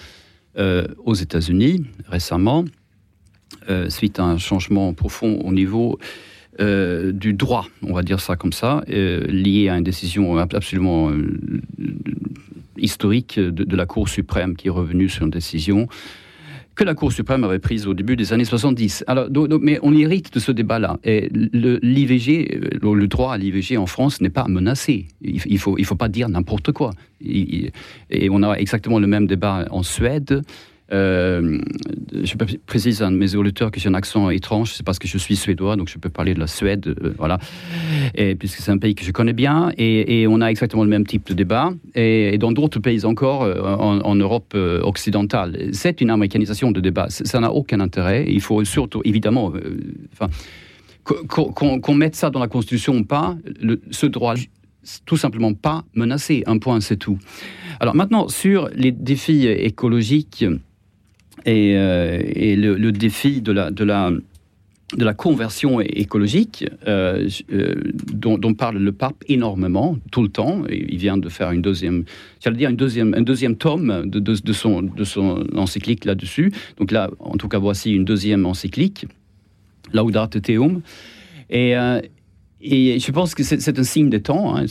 Euh, 0.56 0.88
aux 1.04 1.14
États-Unis 1.14 1.84
récemment, 2.08 2.64
euh, 3.70 3.90
suite 3.90 4.18
à 4.18 4.24
un 4.24 4.38
changement 4.38 4.92
profond 4.92 5.40
au 5.44 5.52
niveau 5.52 5.98
euh, 6.60 7.12
du 7.12 7.34
droit, 7.34 7.66
on 7.82 7.92
va 7.92 8.02
dire 8.02 8.18
ça 8.18 8.34
comme 8.34 8.52
ça, 8.52 8.82
euh, 8.90 9.24
lié 9.28 9.68
à 9.68 9.78
une 9.78 9.84
décision 9.84 10.36
absolument 10.38 11.10
euh, 11.10 11.38
historique 12.78 13.38
de, 13.38 13.76
la 13.76 13.86
Cour 13.86 14.08
suprême 14.08 14.56
qui 14.56 14.68
est 14.68 14.70
revenue 14.70 15.08
sur 15.08 15.24
une 15.24 15.30
décision 15.30 15.88
que 16.74 16.84
la 16.84 16.94
Cour 16.94 17.12
suprême 17.12 17.42
avait 17.42 17.58
prise 17.58 17.88
au 17.88 17.94
début 17.94 18.14
des 18.14 18.32
années 18.32 18.44
70. 18.44 19.02
Alors, 19.08 19.26
mais 19.60 19.80
on 19.82 19.92
hérite 19.92 20.32
de 20.32 20.38
ce 20.38 20.52
débat-là. 20.52 20.98
Et 21.02 21.28
le, 21.32 23.06
droit 23.06 23.34
à 23.34 23.36
l'IVG 23.36 23.76
en 23.76 23.86
France 23.86 24.20
n'est 24.20 24.30
pas 24.30 24.46
menacé. 24.46 25.08
Il 25.20 25.40
ne 25.50 25.58
faut, 25.58 25.76
il 25.76 25.84
faut 25.84 25.96
pas 25.96 26.08
dire 26.08 26.28
n'importe 26.28 26.70
quoi. 26.70 26.92
Et 27.20 27.72
on 28.30 28.44
a 28.44 28.54
exactement 28.54 29.00
le 29.00 29.08
même 29.08 29.26
débat 29.26 29.66
en 29.72 29.82
Suède. 29.82 30.42
Euh, 30.90 31.58
je 32.22 32.34
précise 32.66 33.02
à 33.02 33.10
mes 33.10 33.34
auditeurs 33.34 33.70
que 33.70 33.78
j'ai 33.78 33.88
un 33.88 33.94
accent 33.94 34.30
étrange, 34.30 34.72
c'est 34.72 34.84
parce 34.84 34.98
que 34.98 35.06
je 35.06 35.18
suis 35.18 35.36
suédois, 35.36 35.76
donc 35.76 35.88
je 35.88 35.98
peux 35.98 36.08
parler 36.08 36.32
de 36.32 36.40
la 36.40 36.46
Suède, 36.46 36.86
euh, 36.86 37.12
voilà, 37.18 37.38
et, 38.14 38.34
puisque 38.34 38.60
c'est 38.60 38.70
un 38.70 38.78
pays 38.78 38.94
que 38.94 39.04
je 39.04 39.12
connais 39.12 39.34
bien, 39.34 39.70
et, 39.76 40.26
on 40.28 40.40
a 40.40 40.46
exactement 40.46 40.84
le 40.84 40.88
même 40.88 41.06
type 41.06 41.26
de 41.28 41.34
débat, 41.34 41.72
et, 41.94 42.38
dans 42.38 42.52
d'autres 42.52 42.80
pays 42.80 43.04
encore, 43.04 43.42
euh, 43.42 43.60
en, 43.62 44.14
Europe 44.14 44.54
occidentale. 44.82 45.68
C'est 45.72 46.00
une 46.00 46.10
américanisation 46.10 46.72
de 46.72 46.80
débat, 46.80 47.06
ça 47.10 47.40
n'a 47.40 47.52
aucun 47.52 47.80
intérêt, 47.80 48.24
il 48.28 48.40
faut 48.40 48.64
surtout, 48.64 49.02
évidemment, 49.04 49.52
qu'on 51.04 51.80
qu 51.80 51.94
mette 51.94 52.16
ça 52.16 52.30
dans 52.30 52.40
la 52.40 52.48
Constitution 52.48 52.96
ou 52.96 53.04
pas, 53.04 53.36
ce 53.90 54.06
droit 54.06 54.34
tout 55.04 55.16
simplement 55.18 55.52
pas 55.52 55.84
menacé, 55.94 56.42
un 56.46 56.58
point 56.58 56.80
c'est 56.80 56.96
tout. 56.96 57.18
Alors 57.78 57.94
maintenant, 57.94 58.28
sur 58.28 58.70
les 58.74 58.90
défis 58.90 59.46
écologiques, 59.46 60.44
et, 61.48 61.76
euh, 61.76 62.18
le, 62.78 62.92
défi 62.92 63.40
de 63.40 63.52
la, 63.52 65.14
conversion 65.14 65.80
écologique 65.80 66.66
euh, 66.86 67.28
euh, 67.52 67.74
dont, 68.12 68.54
parle 68.54 68.78
le 68.78 68.92
pape 68.92 69.24
énormément 69.28 69.96
tout 70.12 70.22
le 70.22 70.28
temps. 70.28 70.62
Il 70.70 70.98
vient 70.98 71.16
de 71.16 71.28
faire 71.28 71.50
une 71.52 71.62
deuxième, 71.62 72.04
dire 72.52 72.68
un 72.68 73.22
deuxième 73.22 73.56
tome 73.56 74.08
de, 74.08 74.52
son, 74.52 74.90
encyclique 75.56 76.04
là-dessus. 76.04 76.52
Donc 76.78 76.90
là, 76.90 77.10
en 77.18 77.36
tout 77.36 77.48
cas, 77.48 77.58
voici 77.58 77.92
une 77.92 78.04
deuxième 78.04 78.44
encyclique, 78.46 79.06
Laudate 79.92 80.42
Teum. 80.42 80.82
Et, 81.50 81.74
et 82.60 82.98
je 82.98 83.12
pense 83.12 83.34
que 83.34 83.42
c'est 83.42 83.78
un 83.78 83.84
signe 83.84 84.10
des 84.10 84.20
temps. 84.20 84.56
Hein. 84.56 84.66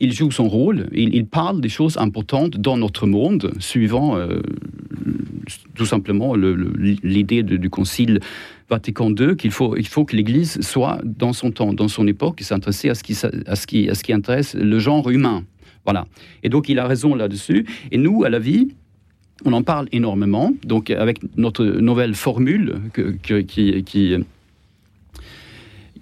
Il, 0.00 0.12
joue 0.12 0.30
son 0.30 0.48
rôle. 0.48 0.88
Il, 0.92 1.26
parle 1.26 1.60
des 1.60 1.68
choses 1.68 1.96
importantes 1.98 2.56
dans 2.56 2.76
notre 2.76 3.06
monde, 3.06 3.52
suivant 3.58 4.16
tout 5.74 5.86
simplement 5.86 6.34
l'idée 6.36 7.42
du 7.42 7.70
concile 7.70 8.20
Vatican 8.70 9.10
II 9.10 9.36
qu'il 9.36 9.50
faut, 9.50 9.76
il 9.76 9.86
faut 9.86 10.04
que 10.04 10.16
l'Église 10.16 10.60
soit 10.60 11.00
dans 11.04 11.32
son 11.32 11.50
temps, 11.50 11.72
dans 11.72 11.88
son 11.88 12.06
époque, 12.06 12.40
s'intéresser 12.40 12.88
à 12.88 12.94
ce 12.94 13.02
qui, 13.02 13.14
à 13.24 13.52
à 13.52 13.94
ce 13.94 14.02
qui 14.02 14.12
intéresse 14.12 14.54
le 14.54 14.78
genre 14.78 15.10
humain. 15.10 15.44
Voilà. 15.84 16.06
Et 16.42 16.48
donc 16.48 16.68
il 16.68 16.78
a 16.78 16.86
raison 16.86 17.14
là-dessus. 17.14 17.66
Et 17.90 17.98
nous, 17.98 18.24
à 18.24 18.30
la 18.30 18.38
vie, 18.38 18.68
on 19.44 19.52
en 19.52 19.62
parle 19.62 19.88
énormément. 19.92 20.52
Donc 20.64 20.90
avec 20.90 21.20
notre 21.36 21.64
nouvelle 21.64 22.14
formule 22.14 22.80
qui, 23.22 23.82
qui 23.84 24.16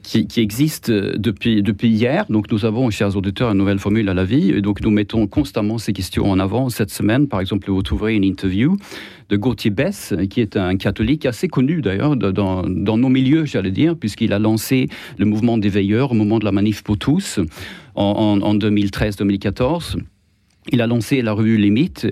qui, 0.03 0.27
existe 0.37 0.91
depuis, 0.91 1.63
depuis 1.63 1.89
hier. 1.89 2.27
Donc 2.29 2.51
nous 2.51 2.65
avons, 2.65 2.91
chers 2.91 3.17
auditeurs, 3.17 3.51
une 3.53 3.59
nouvelle 3.59 3.79
formule 3.79 4.09
à 4.09 4.15
la 4.15 4.25
vie. 4.25 4.61
Donc 4.61 4.81
nous 4.83 4.91
mettons 4.91 5.27
constamment 5.27 5.79
ces 5.79 5.93
questions 5.93 6.31
en 6.31 6.39
avant. 6.39 6.69
Cette 6.69 6.91
semaine, 6.91 7.29
par 7.29 7.41
exemple, 7.41 7.71
vous 7.71 7.83
trouverez 7.83 8.15
une 8.15 8.25
interview 8.25 8.77
de 9.29 9.37
Gauthier 9.37 9.71
Bess, 9.71 10.15
qui 10.29 10.41
est 10.41 10.57
un 10.57 10.77
catholique 10.77 11.25
assez 11.25 11.49
connu 11.49 11.81
d'ailleurs 11.81 12.17
dans, 12.17 12.63
dans, 12.63 12.99
nos 12.99 13.09
milieux, 13.09 13.47
j'allais 13.47 13.71
dire, 13.71 13.97
puisqu'il 13.97 14.33
a 14.33 14.39
lancé 14.39 14.89
le 15.19 15.25
mouvement 15.25 15.57
des 15.57 15.69
veilleurs 15.69 16.13
au 16.13 16.15
moment 16.15 16.39
de 16.39 16.45
la 16.45 16.53
manif 16.53 16.83
pour 16.83 16.99
tous 16.99 17.41
en, 17.95 18.41
en 18.43 18.55
2013-2014. 18.55 19.97
Il 20.71 20.81
a 20.81 20.87
lancé 20.87 21.23
la 21.23 21.33
revue 21.33 21.57
Limite. 21.57 22.07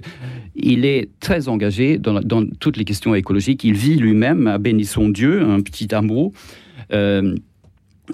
Il 0.56 0.84
est 0.84 1.08
très 1.20 1.48
engagé 1.48 1.98
dans, 1.98 2.20
toutes 2.58 2.76
les 2.76 2.84
questions 2.84 3.14
écologiques. 3.14 3.62
Il 3.62 3.74
vit 3.74 3.94
lui-même 3.94 4.46
à 4.48 4.58
Bénisson 4.58 5.08
Dieu, 5.08 5.42
un 5.42 5.60
petit 5.60 5.94
hameau. 5.94 6.32
Euh, 6.92 7.36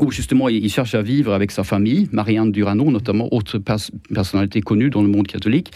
où 0.01 0.11
justement 0.11 0.49
il 0.49 0.69
cherche 0.71 0.95
à 0.95 1.03
vivre 1.03 1.33
avec 1.33 1.51
sa 1.51 1.65
famille, 1.65 2.09
Marianne 2.13 2.53
Durano 2.53 2.91
notamment, 2.91 3.33
autre 3.33 3.59
personnalité 4.13 4.61
connue 4.61 4.91
dans 4.91 5.03
le 5.03 5.09
monde 5.09 5.27
catholique. 5.27 5.71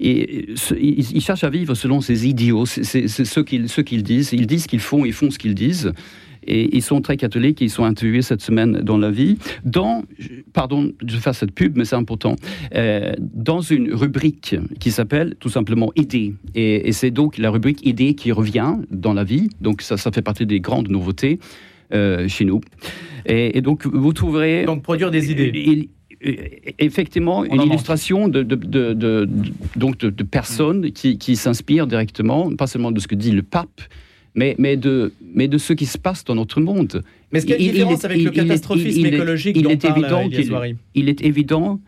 Et 0.00 0.48
il, 0.80 1.20
cherche 1.20 1.44
à 1.44 1.50
vivre 1.50 1.74
selon 1.74 2.00
ses 2.00 2.26
idéaux, 2.26 2.66
c'est 2.66 3.08
ce 3.08 3.80
qu'ils 3.80 4.02
disent. 4.02 4.32
Ils 4.32 4.46
disent 4.46 4.66
qu'ils 4.66 4.80
font, 4.80 5.04
ils 5.04 5.12
font 5.12 5.30
ce 5.30 5.38
qu'ils 5.38 5.54
disent. 5.54 5.92
Et 6.46 6.76
ils 6.76 6.82
sont 6.82 7.00
très 7.00 7.16
catholiques, 7.16 7.60
ils 7.60 7.70
sont 7.70 7.84
interviewés 7.84 8.22
cette 8.22 8.40
semaine 8.40 8.80
dans 8.82 8.98
la 8.98 9.10
vie, 9.10 9.36
dans, 9.64 10.04
pardon 10.52 10.92
de 11.02 11.12
faire 11.12 11.34
cette 11.34 11.52
pub, 11.52 11.76
mais 11.76 11.84
c'est 11.84 11.96
important, 11.96 12.36
euh, 12.74 13.12
dans 13.18 13.60
une 13.60 13.92
rubrique 13.92 14.54
qui 14.78 14.92
s'appelle 14.92 15.34
tout 15.40 15.48
simplement 15.48 15.90
Idées. 15.96 16.34
Et, 16.54 16.92
c'est 16.92 17.10
donc 17.10 17.36
la 17.38 17.50
rubrique 17.50 17.84
Idées 17.84 18.14
qui 18.14 18.30
revient 18.32 18.76
dans 18.90 19.12
la 19.12 19.24
vie, 19.24 19.48
donc 19.60 19.82
ça 19.82 19.96
fait 19.96 20.22
partie 20.22 20.46
des 20.46 20.60
grandes 20.60 20.88
nouveautés. 20.88 21.40
Euh, 21.94 22.26
chez 22.26 22.44
nous. 22.44 22.60
Et, 23.26 23.60
donc, 23.60 23.86
vous 23.86 24.12
trouverez... 24.12 24.64
Donc, 24.64 24.82
produire 24.82 25.12
des 25.12 25.30
idées. 25.30 25.88
effectivement, 26.80 27.44
une 27.44 27.62
illustration 27.62 28.28
de, 28.28 28.42
de, 28.42 29.28
donc 29.76 29.98
de, 29.98 30.22
personnes 30.24 30.90
qui, 30.90 31.16
qui 31.18 31.36
s'inspirent 31.36 31.86
directement, 31.86 32.54
pas 32.56 32.66
seulement 32.66 32.90
de 32.90 32.98
ce 32.98 33.06
que 33.06 33.14
dit 33.14 33.30
le 33.30 33.42
pape, 33.42 33.80
mais, 34.34 34.56
mais, 34.58 34.76
de, 34.76 35.12
mais 35.34 35.46
de 35.46 35.58
ce 35.58 35.72
qui 35.72 35.86
se 35.86 35.96
passe 35.96 36.24
dans 36.24 36.34
notre 36.34 36.60
monde. 36.60 37.02
Mais 37.30 37.38
est-ce 37.38 37.46
qu'il 37.46 37.54
y 37.54 37.58
a 37.58 37.66
une 37.66 37.72
différence 37.72 38.04
avec 38.04 38.22
le 38.22 38.30
catastrophisme 38.30 39.06
écologique 39.06 39.62
dont 39.62 39.76
parle 39.76 39.98
évident 39.98 40.28
il, 40.94 41.08
est 41.08 41.22
évident 41.22 41.80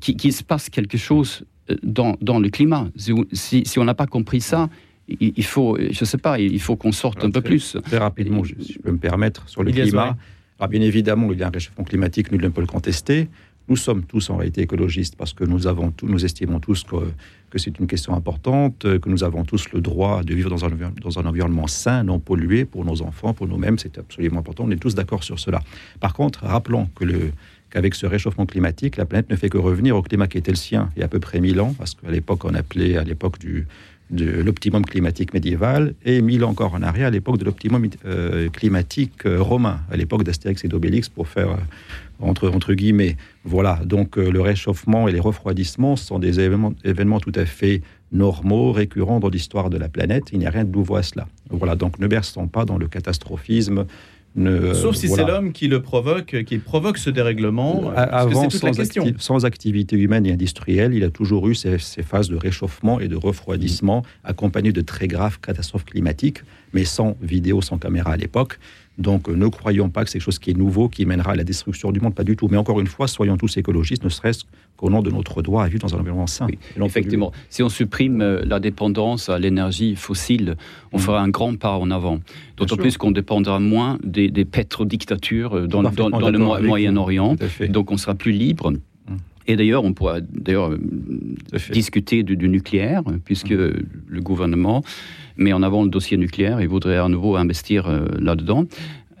qu'il 0.00 0.32
se 0.32 0.44
passe 0.44 0.70
quelque 0.70 0.98
chose 0.98 1.44
euh, 1.70 1.76
dans, 1.82 2.16
dans 2.20 2.38
le 2.38 2.50
climat. 2.50 2.88
Si, 3.32 3.62
si 3.64 3.78
on 3.78 3.84
n'a 3.84 3.94
pas 3.94 4.06
compris 4.06 4.40
ça, 4.40 4.68
il 5.08 5.44
faut, 5.44 5.76
je 5.78 6.00
ne 6.00 6.06
sais 6.06 6.18
pas, 6.18 6.38
il 6.38 6.60
faut 6.60 6.76
qu'on 6.76 6.92
sorte 6.92 7.22
un 7.24 7.30
peu 7.30 7.40
plus. 7.40 7.76
Très 7.84 7.98
rapidement, 7.98 8.42
je, 8.44 8.54
peux 8.82 8.92
me 8.92 8.98
permettre, 8.98 9.48
sur 9.48 9.62
le 9.62 9.72
climat. 9.72 10.16
Alors 10.58 10.68
bien 10.68 10.80
évidemment, 10.80 11.32
il 11.32 11.38
y 11.38 11.42
a 11.42 11.48
un 11.48 11.50
réchauffement 11.50 11.84
climatique, 11.84 12.30
nul 12.32 12.40
ne 12.40 12.48
peut 12.48 12.60
le 12.60 12.66
contester. 12.66 13.28
Nous 13.66 13.76
sommes 13.76 14.04
tous 14.04 14.28
en 14.28 14.36
réalité 14.36 14.60
écologistes 14.60 15.16
parce 15.16 15.32
que 15.32 15.42
nous, 15.42 15.66
avons 15.66 15.90
tous, 15.90 16.06
nous 16.06 16.24
estimons 16.24 16.60
tous 16.60 16.84
que, 16.84 16.96
que 17.48 17.58
c'est 17.58 17.78
une 17.78 17.86
question 17.86 18.14
importante, 18.14 18.80
que 18.80 19.08
nous 19.08 19.24
avons 19.24 19.44
tous 19.44 19.72
le 19.72 19.80
droit 19.80 20.22
de 20.22 20.34
vivre 20.34 20.50
dans 20.50 20.64
un, 20.66 20.70
dans 21.00 21.18
un 21.18 21.24
environnement 21.24 21.66
sain, 21.66 22.04
non 22.04 22.18
pollué 22.18 22.66
pour 22.66 22.84
nos 22.84 23.00
enfants, 23.00 23.32
pour 23.32 23.48
nous-mêmes. 23.48 23.78
C'est 23.78 23.96
absolument 23.98 24.40
important. 24.40 24.64
On 24.66 24.70
est 24.70 24.76
tous 24.76 24.94
d'accord 24.94 25.24
sur 25.24 25.38
cela. 25.38 25.62
Par 25.98 26.12
contre, 26.12 26.44
rappelons 26.44 26.90
que 26.94 27.04
le, 27.04 27.32
qu'avec 27.70 27.94
ce 27.94 28.06
réchauffement 28.06 28.46
climatique, 28.46 28.96
la 28.96 29.06
planète 29.06 29.30
ne 29.30 29.36
fait 29.36 29.48
que 29.48 29.58
revenir 29.58 29.96
au 29.96 30.02
climat 30.02 30.28
qui 30.28 30.38
était 30.38 30.52
le 30.52 30.56
sien 30.56 30.90
il 30.94 31.00
y 31.00 31.02
a 31.02 31.06
à 31.06 31.08
peu 31.08 31.18
près 31.18 31.40
1000 31.40 31.60
ans, 31.60 31.74
parce 31.76 31.94
qu'à 31.94 32.10
l'époque, 32.10 32.44
on 32.44 32.54
appelait, 32.54 32.96
à 32.96 33.02
l'époque 33.02 33.38
du, 33.38 33.66
de 34.10 34.42
l'optimum 34.42 34.84
climatique 34.84 35.32
médiéval 35.32 35.94
et 36.04 36.20
mille 36.20 36.44
encore 36.44 36.74
en 36.74 36.82
arrière 36.82 37.08
à 37.08 37.10
l'époque 37.10 37.38
de 37.38 37.44
l'optimum 37.44 37.88
euh, 38.04 38.48
climatique 38.50 39.26
euh, 39.26 39.40
romain, 39.40 39.80
à 39.90 39.96
l'époque 39.96 40.24
d'Astérix 40.24 40.64
et 40.64 40.68
d'Obélix 40.68 41.08
pour 41.08 41.26
faire 41.26 41.50
euh, 41.50 41.56
entre, 42.20 42.48
entre 42.50 42.74
guillemets. 42.74 43.16
Voilà, 43.44 43.80
donc 43.84 44.16
le 44.16 44.40
réchauffement 44.40 45.08
et 45.08 45.12
les 45.12 45.20
refroidissements 45.20 45.96
sont 45.96 46.18
des 46.18 46.38
événements, 46.40 46.72
événements 46.84 47.20
tout 47.20 47.32
à 47.34 47.44
fait 47.44 47.82
normaux, 48.12 48.72
récurrents 48.72 49.20
dans 49.20 49.28
l'histoire 49.28 49.68
de 49.68 49.76
la 49.76 49.88
planète. 49.88 50.24
Il 50.32 50.38
n'y 50.38 50.46
a 50.46 50.50
rien 50.50 50.64
de 50.64 50.70
nouveau 50.70 50.96
à 50.96 51.02
cela. 51.02 51.26
Voilà, 51.50 51.74
donc 51.74 51.98
ne 51.98 52.06
berçons 52.06 52.46
pas 52.46 52.64
dans 52.64 52.78
le 52.78 52.86
catastrophisme 52.86 53.86
Sauf 54.36 54.96
si 54.96 55.08
c'est 55.08 55.24
l'homme 55.24 55.52
qui 55.52 55.68
le 55.68 55.80
provoque, 55.80 56.42
qui 56.44 56.58
provoque 56.58 56.98
ce 56.98 57.10
dérèglement. 57.10 57.92
Avant, 57.94 58.50
sans, 58.50 58.72
sans, 59.18 59.44
activité 59.44 59.96
humaine 59.96 60.26
et 60.26 60.32
industrielle, 60.32 60.92
il 60.94 61.04
a 61.04 61.10
toujours 61.10 61.48
eu 61.48 61.54
ces, 61.54 61.78
phases 61.78 62.28
de 62.28 62.36
réchauffement 62.36 62.98
et 62.98 63.08
de 63.08 63.16
refroidissement 63.16 64.02
accompagnées 64.24 64.72
de 64.72 64.80
très 64.80 65.06
graves 65.06 65.38
catastrophes 65.40 65.84
climatiques, 65.84 66.40
mais 66.72 66.84
sans 66.84 67.16
vidéo, 67.20 67.62
sans 67.62 67.78
caméra 67.78 68.12
à 68.12 68.16
l'époque. 68.16 68.58
Donc 68.98 69.28
ne 69.28 69.48
croyons 69.48 69.88
pas 69.90 70.04
que 70.04 70.10
c'est 70.10 70.18
quelque 70.18 70.24
chose 70.24 70.38
qui 70.38 70.50
est 70.50 70.56
nouveau, 70.56 70.88
qui 70.88 71.04
mènera 71.04 71.32
à 71.32 71.36
la 71.36 71.44
destruction 71.44 71.90
du 71.90 72.00
monde, 72.00 72.14
pas 72.14 72.24
du 72.24 72.36
tout. 72.36 72.48
Mais 72.48 72.56
encore 72.56 72.80
une 72.80 72.86
fois, 72.86 73.08
soyons 73.08 73.36
tous 73.36 73.56
écologistes, 73.56 74.04
ne 74.04 74.08
serait-ce 74.08 74.44
qu'au 74.76 74.88
nom 74.88 75.02
de 75.02 75.10
notre 75.10 75.42
droit 75.42 75.64
à 75.64 75.68
vivre 75.68 75.80
dans 75.80 75.94
un 75.94 75.98
environnement 75.98 76.26
sain. 76.26 76.46
effectivement, 76.84 77.32
si 77.48 77.62
on 77.62 77.68
supprime 77.68 78.20
euh, 78.20 78.42
la 78.44 78.60
dépendance 78.60 79.28
à 79.28 79.38
l'énergie 79.38 79.96
fossile, 79.96 80.56
on 80.92 80.98
mm. 80.98 81.00
fera 81.00 81.20
un 81.20 81.28
grand 81.28 81.56
pas 81.56 81.76
en 81.76 81.90
avant. 81.90 82.20
D'autant 82.56 82.76
plus 82.76 82.96
qu'on 82.96 83.10
dépendra 83.10 83.58
moins 83.58 83.98
des, 84.04 84.30
des 84.30 84.44
pétrodictatures 84.44 85.56
euh, 85.56 85.66
dans, 85.66 85.82
dans, 85.82 86.30
le 86.30 86.38
Moyen-Orient. 86.38 87.36
Donc 87.68 87.90
on 87.90 87.96
sera 87.96 88.14
plus 88.14 88.32
libre. 88.32 88.72
Et 89.46 89.56
d'ailleurs, 89.56 89.84
on 89.84 89.92
pourra 89.92 90.20
d'ailleurs 90.20 90.70
euh, 90.70 90.78
discuter 91.70 92.22
du, 92.22 92.36
nucléaire, 92.48 93.02
puisque 93.24 93.52
mm. 93.52 93.72
le 94.08 94.20
gouvernement 94.20 94.82
met 95.36 95.52
en 95.52 95.62
avant 95.62 95.82
le 95.82 95.90
dossier 95.90 96.16
nucléaire 96.16 96.60
et 96.60 96.66
voudrait 96.66 96.96
à 96.96 97.08
nouveau 97.08 97.36
investir 97.36 97.88
euh, 97.88 98.06
là-dedans. 98.18 98.64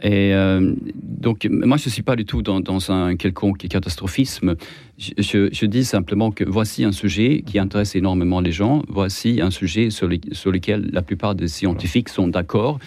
Et 0.04 0.34
euh, 0.34 0.74
donc, 0.94 1.48
moi, 1.50 1.78
je 1.78 1.88
ne 1.88 1.90
suis 1.90 2.02
pas 2.02 2.14
du 2.14 2.26
tout 2.26 2.42
dans, 2.42 2.92
un 2.92 3.16
quelconque 3.16 3.66
catastrophisme. 3.68 4.54
Je, 4.98 5.64
dis 5.64 5.84
simplement 5.84 6.30
que 6.30 6.44
voici 6.44 6.84
un 6.84 6.92
sujet 6.92 7.42
qui 7.44 7.58
intéresse 7.58 7.96
énormément 7.96 8.40
les 8.40 8.52
gens. 8.52 8.82
Voici 8.88 9.40
un 9.40 9.50
sujet 9.50 9.88
sur, 9.88 10.10
sur 10.32 10.52
lequel 10.52 10.90
la 10.92 11.00
plupart 11.00 11.34
des 11.34 11.48
scientifiques 11.48 12.10
sont 12.10 12.28
d'accord. 12.28 12.78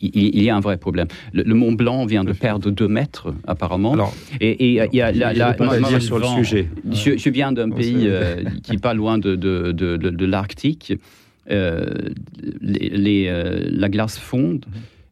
Il, 0.00 0.42
y 0.42 0.50
a 0.50 0.56
un 0.56 0.60
vrai 0.60 0.76
problème. 0.76 1.06
Le, 1.32 1.54
Mont 1.54 1.72
Blanc 1.72 2.04
vient 2.04 2.24
de 2.24 2.32
perdre 2.32 2.70
2 2.70 2.88
mètres, 2.88 3.32
apparemment. 3.46 3.94
et, 4.40 4.72
il 4.72 4.88
y 4.92 5.00
a 5.00 5.12
la, 5.12 6.00
sur 6.00 6.18
le 6.18 6.26
sujet. 6.26 6.68
Je, 6.90 7.30
viens 7.30 7.52
d'un 7.52 7.70
pays 7.70 7.94
euh, 8.06 8.42
qui 8.64 8.72
n'est 8.72 8.78
pas 8.78 8.94
loin 8.94 9.18
de, 9.18 9.36
de, 9.36 9.70
de, 9.70 9.96
de 9.96 10.26
l'Arctique. 10.26 10.94
Euh, 11.48 11.86
les, 12.60 13.28
euh, 13.28 13.68
la 13.70 13.88
glace 13.88 14.18
fonde. 14.18 14.66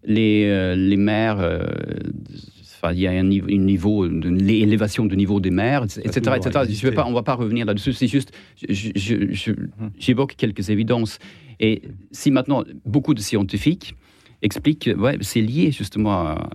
Les, 0.05 0.45
euh, 0.45 0.75
les 0.77 0.97
mers 0.97 1.41
il 2.93 3.01
y 3.01 3.07
a 3.07 3.11
un 3.11 3.23
niveau, 3.23 4.07
une 4.07 4.39
l'élévation 4.39 5.07
du 5.07 5.17
niveau 5.17 5.41
des 5.41 5.51
mers, 5.51 5.85
etc. 5.85 6.37
etc. 6.37 6.65
Je 6.69 6.89
vais 6.89 6.95
pas, 6.95 7.07
on 7.07 7.11
ne 7.11 7.15
va 7.15 7.23
pas 7.23 7.35
revenir 7.35 7.67
là-dessus. 7.67 7.93
C'est 7.93 8.09
juste, 8.09 8.33
mhm. 8.69 9.91
j'évoque 9.99 10.35
quelques 10.37 10.71
évidences. 10.71 11.19
Et 11.61 11.83
si 12.11 12.31
maintenant 12.31 12.65
beaucoup 12.85 13.15
de 13.15 13.21
scientifiques 13.21 13.95
expliquent, 14.43 14.91
ouais, 14.99 15.17
c'est 15.21 15.41
lié 15.41 15.71
justement 15.71 16.13
à, 16.13 16.51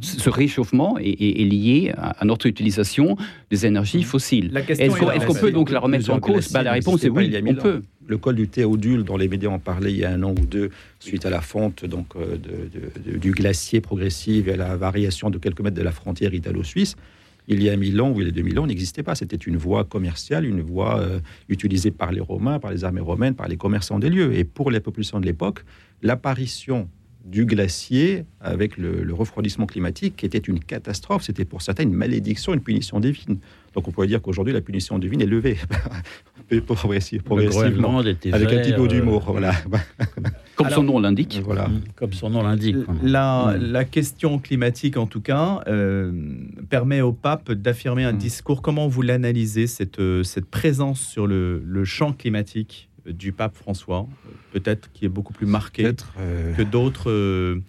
ce 0.00 0.30
réchauffement 0.30 0.96
est, 0.98 1.44
lié 1.44 1.92
à, 1.96 2.24
notre 2.24 2.46
utilisation 2.46 3.16
des 3.50 3.66
énergies 3.66 3.98
mmh. 3.98 4.02
fossiles. 4.02 4.64
Est-ce 4.68 5.26
qu'on 5.26 5.34
peut 5.34 5.52
donc 5.52 5.70
la 5.70 5.80
remettre 5.80 6.10
en 6.10 6.20
cause? 6.20 6.50
bah, 6.52 6.62
La 6.62 6.72
réponse 6.72 7.04
est 7.04 7.08
oui, 7.08 7.32
on 7.46 7.54
peut. 7.54 7.82
Le 8.06 8.18
col 8.18 8.34
du 8.34 8.48
Théodule, 8.48 9.04
dont 9.04 9.16
les 9.16 9.28
médias 9.28 9.48
ont 9.48 9.58
parlé 9.58 9.92
il 9.92 9.98
y 9.98 10.04
a 10.04 10.10
un 10.10 10.22
an 10.22 10.30
ou 10.30 10.46
deux, 10.46 10.70
suite 10.98 11.24
à 11.24 11.30
la 11.30 11.40
fonte 11.40 11.84
donc, 11.84 12.16
euh, 12.16 12.36
du 13.06 13.30
glacier 13.32 13.80
progressive 13.80 14.48
et 14.48 14.54
à 14.54 14.56
la 14.56 14.76
variation 14.76 15.30
de 15.30 15.38
quelques 15.38 15.60
mètres 15.60 15.76
de 15.76 15.82
la 15.82 15.92
frontière 15.92 16.34
italo-suisse, 16.34 16.96
il 17.48 17.62
y 17.62 17.70
a 17.70 17.76
mille 17.76 18.00
ans 18.00 18.10
ou 18.10 18.20
il 18.20 18.26
y 18.26 18.30
a 18.30 18.32
2000 18.32 18.58
ans, 18.60 18.66
n'existait 18.66 19.02
pas. 19.02 19.14
C'était 19.14 19.36
une 19.36 19.56
voie 19.56 19.84
commerciale, 19.84 20.44
une 20.44 20.60
voie 20.60 21.00
euh, 21.00 21.20
utilisée 21.48 21.90
par 21.90 22.12
les 22.12 22.20
Romains, 22.20 22.58
par 22.58 22.70
les 22.70 22.84
armées 22.84 23.00
romaines, 23.00 23.34
par 23.34 23.48
les 23.48 23.56
commerçants 23.56 23.98
des 23.98 24.10
lieux. 24.10 24.34
Et 24.34 24.44
pour 24.44 24.70
les 24.70 24.80
populations 24.80 25.20
de 25.20 25.26
l'époque, 25.26 25.64
l'apparition 26.02 26.88
du 27.24 27.46
glacier 27.46 28.24
avec 28.40 28.76
le, 28.76 29.12
refroidissement 29.12 29.66
climatique 29.66 30.24
était 30.24 30.38
une 30.38 30.60
catastrophe. 30.60 31.22
C'était 31.22 31.44
pour 31.44 31.62
certains 31.62 31.84
une 31.84 31.94
malédiction, 31.94 32.52
une 32.52 32.60
punition 32.60 32.98
divine. 33.00 33.38
Donc 33.74 33.86
on 33.86 33.92
pourrait 33.92 34.08
dire 34.08 34.20
qu'aujourd'hui 34.20 34.52
la 34.52 34.60
punition 34.60 34.98
divine 34.98 35.20
est 35.20 35.26
levée 35.26 35.56
progressivement, 36.60 37.36
Le 37.36 37.48
Groenland 37.48 38.06
était 38.06 38.32
avec 38.32 38.52
un 38.52 38.60
petit 38.60 38.72
peu 38.72 38.82
euh, 38.84 38.86
d'humour. 38.88 39.24
Voilà. 39.28 39.52
Comme 40.56 40.66
Alors- 40.66 40.78
son 40.78 40.82
nom 40.84 40.98
l'indique. 41.00 41.40
voilà. 41.44 41.68
Mm, 41.68 41.80
Comme 41.96 42.12
son 42.12 42.30
nom 42.30 42.42
l'indique. 42.42 42.76
La, 43.02 43.54
Mm. 43.58 43.62
la 43.72 43.84
question 43.84 44.38
climatique, 44.38 44.96
en 44.96 45.06
tout 45.06 45.20
cas, 45.20 45.60
euh, 45.66 46.12
permet 46.68 47.00
au 47.00 47.12
pape 47.12 47.52
d'affirmer 47.52 48.04
un 48.04 48.12
Mm. 48.12 48.18
discours. 48.18 48.62
Comment 48.62 48.88
vous 48.88 49.02
l'analysez, 49.02 49.66
cette, 49.66 49.98
euh, 49.98 50.22
cette 50.22 50.46
présence 50.46 51.00
sur 51.00 51.26
le, 51.26 51.62
le 51.64 51.84
champ 51.84 52.12
climatique 52.12 52.88
du 53.06 53.32
pape 53.32 53.56
François 53.56 54.06
Peut-être 54.52 54.90
qui 54.92 55.06
est 55.06 55.08
beaucoup 55.08 55.32
plus 55.32 55.46
marqué 55.46 55.90
euh, 56.20 56.54
que 56.54 56.62
d'autres. 56.62 57.10
euh, 57.10 57.60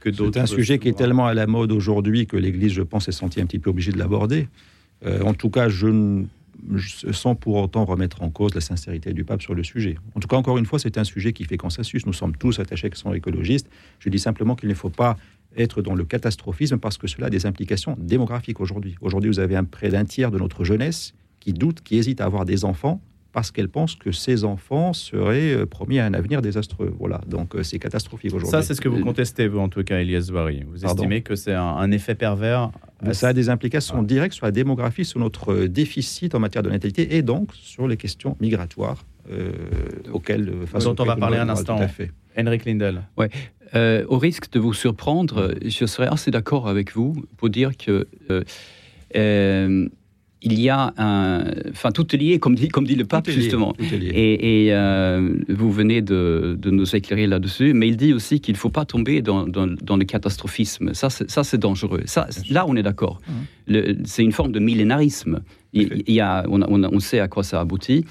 que 0.00 0.10
d'autres 0.10 0.34
C'est 0.34 0.40
un 0.40 0.46
sujet 0.46 0.78
qui 0.78 0.88
est 0.88 0.96
tellement 0.96 1.26
à 1.26 1.34
la 1.34 1.46
mode 1.48 1.72
aujourd'hui 1.72 2.26
que 2.26 2.36
l'Église, 2.36 2.72
je 2.72 2.82
pense, 2.82 3.08
est 3.08 3.12
sentie 3.12 3.40
un 3.40 3.46
petit 3.46 3.58
peu 3.58 3.70
obligée 3.70 3.90
de 3.90 3.98
l'aborder. 3.98 4.46
Euh, 5.06 5.22
en 5.22 5.34
tout 5.34 5.50
cas, 5.50 5.68
je 5.68 5.86
ne 5.88 6.22
je- 6.22 6.26
sans 7.12 7.34
pour 7.34 7.56
autant 7.56 7.84
remettre 7.84 8.22
en 8.22 8.30
cause 8.30 8.54
la 8.54 8.60
sincérité 8.60 9.12
du 9.12 9.24
pape 9.24 9.42
sur 9.42 9.54
le 9.54 9.62
sujet. 9.62 9.96
En 10.14 10.20
tout 10.20 10.28
cas, 10.28 10.36
encore 10.36 10.58
une 10.58 10.66
fois, 10.66 10.78
c'est 10.78 10.98
un 10.98 11.04
sujet 11.04 11.32
qui 11.32 11.44
fait 11.44 11.56
consensus. 11.56 12.06
Nous 12.06 12.12
sommes 12.12 12.36
tous 12.36 12.58
attachés 12.58 12.90
qui 12.90 12.98
sont 12.98 13.12
écologistes. 13.12 13.68
Je 13.98 14.08
dis 14.08 14.18
simplement 14.18 14.54
qu'il 14.54 14.68
ne 14.68 14.74
faut 14.74 14.90
pas 14.90 15.16
être 15.56 15.82
dans 15.82 15.94
le 15.94 16.04
catastrophisme 16.04 16.78
parce 16.78 16.98
que 16.98 17.06
cela 17.06 17.28
a 17.28 17.30
des 17.30 17.46
implications 17.46 17.96
démographiques 17.98 18.60
aujourd'hui. 18.60 18.96
Aujourd'hui, 19.00 19.30
vous 19.30 19.40
avez 19.40 19.56
un, 19.56 19.64
près 19.64 19.88
d'un 19.88 20.04
tiers 20.04 20.30
de 20.30 20.38
notre 20.38 20.64
jeunesse 20.64 21.14
qui 21.40 21.52
doute, 21.52 21.82
qui 21.82 21.96
hésite 21.96 22.20
à 22.20 22.24
avoir 22.24 22.44
des 22.44 22.64
enfants 22.64 23.00
parce 23.32 23.50
qu'elle 23.50 23.68
pense 23.68 23.94
que 23.94 24.10
ces 24.10 24.44
enfants 24.44 24.92
seraient 24.92 25.52
euh, 25.54 25.66
promis 25.66 25.98
à 25.98 26.06
un 26.06 26.14
avenir 26.14 26.40
désastreux. 26.42 26.94
Voilà, 26.98 27.20
donc 27.28 27.54
euh, 27.54 27.62
c'est 27.62 27.78
catastrophique 27.78 28.32
aujourd'hui. 28.34 28.50
Ça, 28.50 28.62
c'est 28.62 28.74
ce 28.74 28.80
que 28.80 28.88
vous 28.88 29.02
contestez, 29.04 29.48
vous, 29.48 29.58
en 29.58 29.68
tout 29.68 29.82
cas, 29.84 30.00
Elias 30.00 30.22
Zouari. 30.22 30.64
Vous 30.66 30.80
Pardon 30.80 31.02
estimez 31.02 31.22
que 31.22 31.34
c'est 31.36 31.52
un, 31.54 31.62
un 31.62 31.90
effet 31.90 32.14
pervers 32.14 32.70
Mais 33.02 33.14
ça 33.14 33.28
a 33.28 33.32
des 33.32 33.48
implications 33.50 33.98
Ah. 34.00 34.04
directes 34.04 34.34
sur 34.34 34.46
la 34.46 34.52
démographie, 34.52 35.04
sur 35.04 35.20
notre 35.20 35.52
euh, 35.52 35.68
déficit 35.68 36.34
en 36.34 36.40
matière 36.40 36.62
de 36.62 36.70
natalité 36.70 37.16
et 37.16 37.22
donc 37.22 37.50
sur 37.54 37.86
les 37.86 37.96
questions 37.96 38.36
migratoires 38.40 39.04
euh, 39.30 39.52
auxquelles, 40.12 40.48
euh, 40.48 40.66
face 40.66 40.84
Dont 40.84 40.96
on 40.98 41.04
va 41.04 41.16
parler 41.16 41.36
un 41.38 41.48
instant. 41.50 41.76
Tout 41.76 41.82
à 41.82 41.88
fait. 41.88 42.10
Henrik 42.36 42.64
Lindel. 42.64 43.02
Euh, 43.74 44.04
au 44.08 44.16
risque 44.16 44.50
de 44.52 44.58
vous 44.58 44.72
surprendre, 44.72 45.54
je 45.62 45.84
serais 45.84 46.06
assez 46.06 46.30
d'accord 46.30 46.66
avec 46.68 46.94
vous 46.94 47.26
pour 47.36 47.50
dire 47.50 47.76
que 47.76 48.06
euh, 48.30 48.42
euh, 49.16 49.88
il 50.42 50.60
y 50.60 50.68
a 50.68 50.92
un, 50.98 51.44
enfin 51.70 51.90
tout 51.90 52.14
est 52.14 52.18
lié, 52.18 52.38
comme 52.38 52.54
dit, 52.54 52.68
comme 52.68 52.86
dit 52.86 52.94
le 52.94 53.04
pape 53.04 53.26
lié, 53.26 53.34
justement. 53.42 53.74
Et, 54.14 54.66
et, 54.66 54.72
euh, 54.72 55.34
vous 55.48 55.72
venez 55.72 56.00
de, 56.00 56.56
de 56.60 56.70
nous 56.70 56.94
éclairer 56.94 57.26
là-dessus, 57.26 57.72
mais 57.74 57.88
il 57.88 57.96
dit 57.96 58.12
aussi 58.12 58.40
qu'il 58.40 58.52
ne 58.54 58.58
faut 58.58 58.70
pas 58.70 58.84
tomber 58.84 59.20
dans, 59.20 59.46
dans- 59.46 59.66
dans 59.66 59.96
le 59.96 60.04
catastrophisme. 60.04 60.94
Ça, 60.94 61.10
c'est, 61.10 61.28
ça, 61.30 61.42
c'est 61.42 61.58
dangereux. 61.58 62.02
Ça, 62.06 62.28
là, 62.50 62.64
on 62.68 62.76
est 62.76 62.82
d'accord. 62.84 63.20
Le- 63.66 63.96
C'est 64.04 64.22
une 64.22 64.32
forme 64.32 64.52
de 64.52 64.60
millénarisme. 64.60 65.40
Il, 65.72 66.04
il 66.06 66.14
y 66.14 66.20
a, 66.20 66.44
on, 66.48 67.00
sait 67.00 67.18
à 67.20 67.26
quoi 67.28 67.42
ça 67.42 67.60
aboutit. 67.60 68.04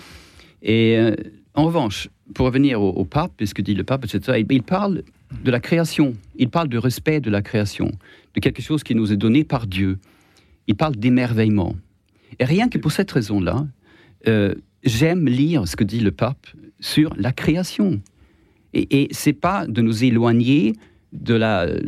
Et 0.62 0.98
euh, 0.98 1.16
en 1.54 1.64
revanche, 1.66 2.10
pour 2.34 2.46
revenir 2.48 2.82
au, 2.82 2.90
au 2.90 3.06
pape, 3.06 3.32
puisque 3.38 3.62
dit 3.62 3.74
le 3.74 3.84
pape, 3.86 4.04
etc., 4.06 4.40
il, 4.40 4.46
il 4.54 4.64
parle 4.64 5.04
de 5.46 5.52
la 5.52 5.60
création. 5.62 6.14
Il 6.38 6.50
parle 6.50 6.68
du 6.68 6.78
respect 6.78 7.22
de 7.22 7.30
la 7.30 7.42
création, 7.42 7.90
de 8.36 8.40
quelque 8.42 8.62
chose 8.62 8.84
qui 8.84 8.96
nous 8.96 9.14
est 9.14 9.18
donné 9.18 9.44
par 9.46 9.66
Dieu. 9.66 9.98
Il 10.68 10.76
parle 10.76 10.96
d'émerveillement. 10.98 11.76
Et 12.40 12.46
rien 12.46 12.70
que 12.70 12.78
pour 12.78 12.92
cette 12.92 13.12
raison-là, 13.12 13.68
euh, 14.28 14.54
j'aime 14.84 15.28
lire 15.28 15.68
ce 15.68 15.76
que 15.76 15.84
dit 15.84 16.00
le 16.00 16.12
pape 16.12 16.48
sur 16.80 17.14
la 17.18 17.32
création. 17.32 18.02
Et, 18.74 19.04
et 19.04 19.08
c'est 19.12 19.34
pas 19.34 19.66
de 19.68 19.82
nous 19.82 20.04
éloigner 20.04 20.74
de 21.14 21.34
la, 21.34 21.64
euh, 21.64 21.80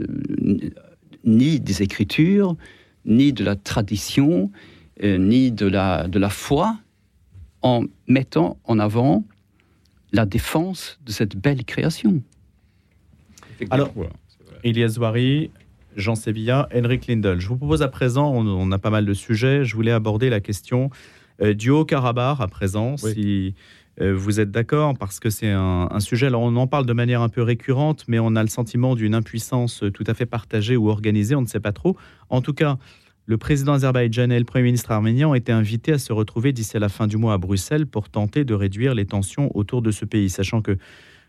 ni 1.23 1.59
des 1.59 1.83
Écritures, 1.83 2.55
ni 3.05 3.33
de 3.33 3.43
la 3.43 3.55
tradition, 3.55 4.51
euh, 5.03 5.17
ni 5.17 5.51
de 5.51 5.67
la, 5.67 6.07
de 6.07 6.19
la 6.19 6.29
foi, 6.29 6.77
en 7.61 7.83
mettant 8.07 8.57
en 8.63 8.79
avant 8.79 9.25
la 10.11 10.25
défense 10.25 10.99
de 11.05 11.11
cette 11.11 11.35
belle 11.35 11.65
création. 11.65 12.21
Alors, 13.69 13.93
Elias 14.63 14.89
Zouari, 14.89 15.51
Jean 15.95 16.15
Sevilla, 16.15 16.67
Henrik 16.73 17.07
Lindel. 17.07 17.39
Je 17.39 17.47
vous 17.47 17.57
propose 17.57 17.81
à 17.81 17.87
présent, 17.87 18.31
on, 18.33 18.45
on 18.47 18.71
a 18.71 18.77
pas 18.77 18.89
mal 18.89 19.05
de 19.05 19.13
sujets, 19.13 19.63
je 19.65 19.75
voulais 19.75 19.91
aborder 19.91 20.29
la 20.29 20.39
question 20.39 20.89
euh, 21.41 21.53
du 21.53 21.69
Haut-Karabakh 21.69 22.39
à 22.39 22.47
présent, 22.47 22.95
Oui. 23.03 23.13
si 23.13 23.55
euh, 24.01 24.13
vous 24.15 24.39
êtes 24.39 24.51
d'accord, 24.51 24.97
parce 24.97 25.19
que 25.19 25.29
c'est 25.29 25.49
un, 25.51 25.87
un 25.91 25.99
sujet, 25.99 26.27
alors 26.27 26.41
on 26.41 26.55
en 26.55 26.67
parle 26.67 26.85
de 26.85 26.93
manière 26.93 27.21
un 27.21 27.29
peu 27.29 27.41
récurrente, 27.41 28.05
mais 28.07 28.19
on 28.19 28.35
a 28.35 28.43
le 28.43 28.49
sentiment 28.49 28.95
d'une 28.95 29.13
impuissance 29.15 29.83
tout 29.93 30.03
à 30.07 30.13
fait 30.13 30.25
partagée 30.25 30.77
ou 30.77 30.89
organisée, 30.89 31.35
on 31.35 31.41
ne 31.41 31.47
sait 31.47 31.59
pas 31.59 31.73
trop. 31.73 31.97
En 32.29 32.41
tout 32.41 32.53
cas, 32.53 32.77
le 33.25 33.37
président 33.37 33.73
azerbaïdjanais 33.73 34.37
et 34.37 34.39
le 34.39 34.45
Premier 34.45 34.63
ministre 34.63 34.91
arménien 34.91 35.27
ont 35.27 35.35
été 35.35 35.51
invités 35.51 35.91
à 35.93 35.99
se 35.99 36.13
retrouver 36.13 36.51
d'ici 36.51 36.77
à 36.77 36.79
la 36.79 36.89
fin 36.89 37.07
du 37.07 37.17
mois 37.17 37.33
à 37.33 37.37
Bruxelles 37.37 37.85
pour 37.85 38.09
tenter 38.09 38.43
de 38.43 38.53
réduire 38.53 38.95
les 38.95 39.05
tensions 39.05 39.55
autour 39.55 39.81
de 39.81 39.91
ce 39.91 40.05
pays, 40.05 40.29
sachant 40.29 40.61
que 40.61 40.77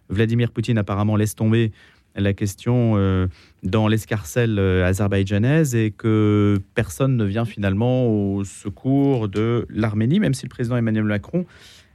Vladimir 0.08 0.50
Poutine 0.50 0.78
apparemment 0.78 1.16
laisse 1.16 1.34
tomber 1.34 1.72
la 2.16 2.32
question 2.32 2.94
euh, 2.96 3.26
dans 3.62 3.88
l'escarcelle 3.88 4.58
euh, 4.58 4.86
azerbaïdjanaise 4.86 5.74
et 5.74 5.90
que 5.90 6.61
personne 6.74 7.16
ne 7.16 7.24
vient 7.24 7.44
finalement 7.44 8.06
au 8.06 8.44
secours 8.44 9.28
de 9.28 9.66
l'Arménie, 9.70 10.20
même 10.20 10.34
si 10.34 10.44
le 10.44 10.50
président 10.50 10.76
Emmanuel 10.76 11.04
Macron 11.04 11.46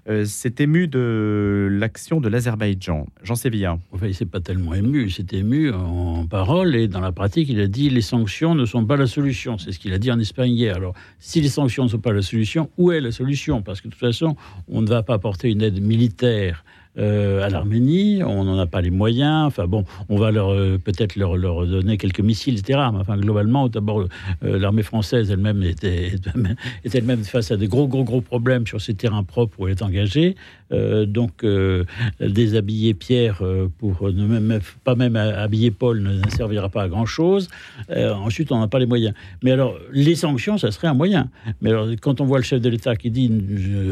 euh, 0.07 0.24
s'est 0.24 0.53
ému 0.59 0.88
de 0.88 1.68
l'action 1.72 2.22
de 2.22 2.30
l'Azerbaïdjan. 2.30 3.07
Jean 3.24 3.34
Sévilla. 3.34 3.80
Enfin, 3.91 4.05
il 4.05 4.13
s'est 4.13 4.28
pas 4.28 4.39
tellement 4.39 4.76
ému, 4.76 5.05
il 5.05 5.11
s'est 5.11 5.26
ému 5.32 5.72
en 5.72 6.28
parole 6.28 6.76
et 6.76 6.88
dans 6.88 6.99
la 6.99 7.11
pratique, 7.11 7.49
il 7.49 7.59
a 7.59 7.68
dit 7.68 7.89
les 7.89 8.01
sanctions 8.01 8.53
ne 8.53 8.66
sont 8.66 8.86
pas 8.86 8.97
la 8.97 9.07
solution. 9.07 9.57
C'est 9.57 9.72
ce 9.72 9.80
qu'il 9.80 9.93
a 9.93 9.97
dit 9.97 10.11
en 10.11 10.20
Espagne 10.20 10.51
hier. 10.51 10.76
Alors, 10.76 10.93
si 11.20 11.41
les 11.41 11.49
sanctions 11.49 11.86
ne 11.86 11.89
sont 11.89 11.99
pas 11.99 12.13
la 12.13 12.22
solution, 12.22 12.70
où 12.78 12.91
est 12.91 13.01
la 13.01 13.11
solution? 13.11 13.63
Parce 13.63 13.82
que 13.82 13.88
de 13.88 13.93
toute 13.93 13.99
façon, 13.99 14.36
on 14.68 14.84
ne 14.84 14.88
va 14.88 15.01
pas 15.01 15.16
apporter 15.16 15.49
une 15.49 15.63
aide 15.63 15.82
militaire 15.82 16.63
à 16.98 17.50
l'Arménie, 17.50 18.24
on 18.24 18.43
n'en 18.43 18.58
a 18.58 18.68
pas 18.68 18.82
les 18.82 18.89
moyens. 18.89 19.48
Enfin 19.48 19.68
bon, 19.68 19.84
on 20.10 20.18
va 20.18 20.32
leur 20.32 20.52
euh, 20.52 20.78
peut-être 20.78 21.16
leur, 21.16 21.36
leur 21.38 21.66
donner 21.68 21.98
quelques 21.98 22.22
missiles, 22.22 22.60
etc. 22.60 22.80
Mais 22.91 23.00
enfin, 23.00 23.18
globalement, 23.18 23.68
d'abord, 23.68 24.06
euh, 24.43 24.60
l'armée 24.60 24.84
française 24.84 25.32
elle-même 25.32 25.64
était, 25.64 26.16
est 26.84 26.96
elle-même 26.96 27.24
face 27.24 27.52
à 27.52 27.58
des 27.58 27.68
gros, 27.68 27.88
gros, 27.88 28.04
gros 28.04 28.22
problèmes 28.22 28.66
sur 28.66 28.82
ses 28.82 28.93
terrains 28.93 29.24
propres 29.24 29.60
où 29.60 29.68
elle 29.68 29.74
est 29.74 29.82
engagée. 29.82 30.36
Euh, 30.72 31.05
donc, 31.05 31.43
euh, 31.43 31.84
déshabiller 32.20 32.93
Pierre 32.93 33.39
euh, 33.41 33.68
pour 33.78 34.11
ne 34.11 34.26
même 34.26 34.59
pas 34.84 34.95
même 34.95 35.16
habiller 35.16 35.72
Paul 35.72 36.01
ne, 36.01 36.30
servira 36.30 36.70
pas 36.70 36.84
à 36.84 36.88
grand 36.88 37.05
chose. 37.05 37.49
Ensuite, 37.89 38.51
on 38.51 38.59
n'a 38.59 38.68
pas 38.68 38.80
les 38.80 38.86
moyens. 38.86 39.13
Mais 39.43 39.51
alors, 39.51 39.78
les 39.91 40.16
sanctions, 40.16 40.57
ça 40.57 40.72
serait 40.72 40.88
un 40.88 40.93
moyen. 40.93 41.30
Mais 41.61 41.70
alors, 41.70 41.88
quand 42.01 42.22
on 42.22 42.26
voit 42.26 42.38
le 42.38 42.43
chef 42.43 42.61
de 42.61 42.70
l'État 42.70 42.95
qui 42.95 43.11
dit, 43.11 43.32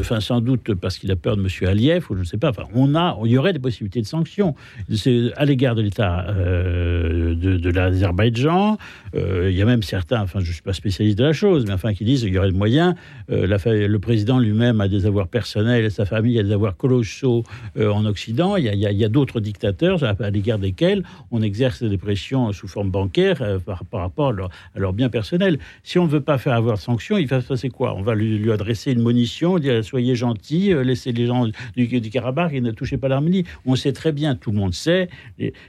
enfin, 0.00 0.20
sans 0.20 0.40
doute 0.40 0.74
parce 0.74 0.98
qu'il 0.98 1.10
a 1.10 1.16
peur 1.16 1.36
de 1.36 1.42
M. 1.42 1.48
Aliyev, 1.68 2.06
ou 2.10 2.14
je 2.14 2.20
ne 2.20 2.24
sais 2.24 2.36
pas, 2.36 2.50
enfin, 2.50 2.64
on 2.74 2.94
a, 2.94 3.16
il 3.24 3.30
y 3.30 3.38
aurait 3.38 3.52
des 3.52 3.58
possibilités 3.58 4.00
de 4.00 4.06
sanctions. 4.06 4.54
À 5.36 5.44
l'égard 5.44 5.74
de 5.74 5.82
l'État 5.82 6.26
de, 6.32 7.70
l'Azerbaïdjan. 7.70 8.78
Il 9.14 9.52
y 9.52 9.62
a 9.62 9.64
même 9.64 9.82
certains, 9.82 10.22
enfin, 10.22 10.40
je 10.40 10.48
ne 10.48 10.52
suis 10.52 10.62
pas 10.62 10.72
spécialiste 10.72 11.18
de 11.18 11.24
la 11.24 11.32
chose, 11.32 11.64
mais 11.66 11.72
enfin, 11.72 11.94
qui 11.94 12.04
disent 12.04 12.22
qu'il 12.22 12.34
y 12.34 12.38
aurait 12.38 12.50
des 12.50 12.58
moyens. 12.58 12.94
Le 13.28 13.96
président 13.98 14.38
lui-même 14.38 14.80
a 14.80 14.88
des 14.88 15.06
avoirs 15.06 15.28
personnels, 15.28 15.90
sa 15.90 16.04
famille 16.04 16.38
a 16.38 16.42
des 16.42 16.52
avoirs 16.52 16.63
colossaux 16.72 17.44
euh, 17.76 17.90
en 17.90 18.04
Occident. 18.06 18.56
Il 18.56 18.64
y 18.64 19.04
a, 19.04 19.08
d'autres 19.08 19.40
dictateurs 19.40 20.02
à, 20.02 20.30
l'égard 20.30 20.58
desquels 20.58 21.04
on 21.30 21.42
exerce 21.42 21.82
des 21.82 21.98
pressions 21.98 22.52
sous 22.52 22.68
forme 22.68 22.90
bancaire 22.90 23.42
euh, 23.42 23.58
par, 23.58 23.82
rapport 23.92 24.28
à 24.28 24.32
leur, 24.32 24.50
à 24.74 24.78
leur 24.78 24.92
bien 24.92 25.08
personnel. 25.08 25.58
Si 25.82 25.98
on 25.98 26.04
ne 26.04 26.10
veut 26.10 26.20
pas 26.20 26.38
faire 26.38 26.54
avoir 26.54 26.76
de 26.76 26.80
sanctions, 26.80 27.18
il 27.18 27.26
va 27.26 27.40
se 27.40 27.46
passer 27.46 27.68
quoi? 27.68 27.94
On 27.94 28.02
va 28.02 28.14
lui, 28.14 28.50
adresser 28.50 28.92
une 28.92 29.02
monition, 29.02 29.58
dire 29.58 29.84
soyez 29.84 30.14
gentil, 30.14 30.72
euh, 30.72 30.82
laissez 30.82 31.12
les 31.12 31.26
gens 31.26 31.46
du, 31.76 31.86
du 32.00 32.10
Karabakh 32.10 32.52
et 32.52 32.60
ne 32.60 32.70
touchez 32.70 32.96
pas 32.96 33.08
l'Arménie. 33.08 33.44
On 33.66 33.76
sait 33.76 33.92
très 33.92 34.12
bien, 34.12 34.34
tout 34.34 34.50
le 34.50 34.58
monde 34.58 34.74
sait, 34.74 35.08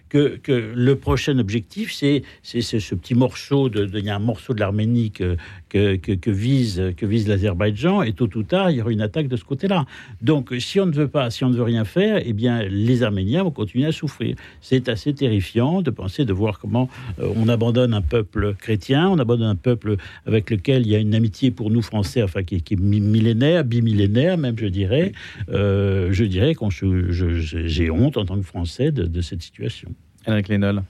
que, 0.10 0.38
que 0.38 0.52
le 0.76 0.96
prochain 0.96 1.38
objectif, 1.40 1.94
c'est 1.94 2.24
ce 2.44 2.96
petit 2.96 3.16
morceau 3.16 3.70
de, 3.70 4.00
y 4.00 4.10
a 4.10 4.16
un 4.16 4.20
morceau 4.20 4.54
de 4.54 4.60
l'Arménie 4.60 5.12
que, 5.12 5.38
que, 5.70 5.96
que, 5.96 6.12
que 6.14 6.32
vise, 6.32 6.94
que 6.96 7.06
vise 7.06 7.28
l'Azerbaïdjan, 7.28 8.04
et 8.04 8.14
tôt 8.14 8.30
ou 8.36 8.44
tard, 8.44 8.72
il 8.72 8.78
y 8.78 8.82
aura 8.82 8.92
une 8.92 9.02
attaque 9.02 9.28
de 9.28 9.36
ce 9.36 9.44
côté-là. 9.44 9.86
Donc, 10.22 10.54
si 10.60 10.80
on 10.80 10.85
ne 10.86 10.92
veut 10.92 11.08
pas, 11.08 11.30
si 11.30 11.44
on 11.44 11.50
ne 11.50 11.56
veut 11.56 11.64
rien 11.64 11.86
faire, 11.86 12.22
eh 12.26 12.34
bien, 12.34 12.64
les 12.64 13.04
Arméniens 13.04 13.44
vont 13.44 13.52
continuer 13.52 13.86
à 13.86 13.92
souffrir. 13.92 14.36
C'est 14.62 14.90
assez 14.90 15.14
terrifiant 15.14 15.82
de 15.82 15.90
penser, 15.92 16.26
de 16.26 16.34
voir 16.34 16.60
comment 16.60 16.90
euh, 17.20 17.32
on 17.36 17.48
abandonne 17.50 17.94
un 17.94 18.02
peuple 18.02 18.56
chrétien, 18.56 19.10
on 19.10 19.20
abandonne 19.20 19.48
un 19.48 19.56
peuple 19.56 19.98
avec 20.26 20.50
lequel 20.50 20.84
il 20.86 20.90
y 20.92 20.96
a 20.96 21.00
une 21.00 21.16
amitié 21.16 21.52
pour 21.52 21.70
nous 21.72 21.82
Français, 21.82 22.24
enfin 22.24 22.44
qui, 22.44 22.56
est- 22.56 22.62
qui 22.62 22.74
est 22.76 22.80
mi- 22.80 23.00
millénaire, 23.02 23.64
bimillénaire 23.64 24.38
même, 24.38 24.58
je 24.58 24.68
dirais. 24.68 25.12
Euh, 25.50 26.10
je 26.12 26.24
dirais 26.26 26.56
qu'on 26.56 26.70
se- 26.70 27.12
je- 27.12 27.36
je- 27.40 27.68
j'ai 27.68 27.90
honte 27.92 28.18
en 28.18 28.26
tant 28.26 28.36
que 28.38 28.46
Français 28.46 28.92
de, 28.92 29.04
de 29.04 29.22
cette 29.22 29.42
situation. 29.42 29.90
Henrik 30.28 30.48
Lindel. 30.48 30.82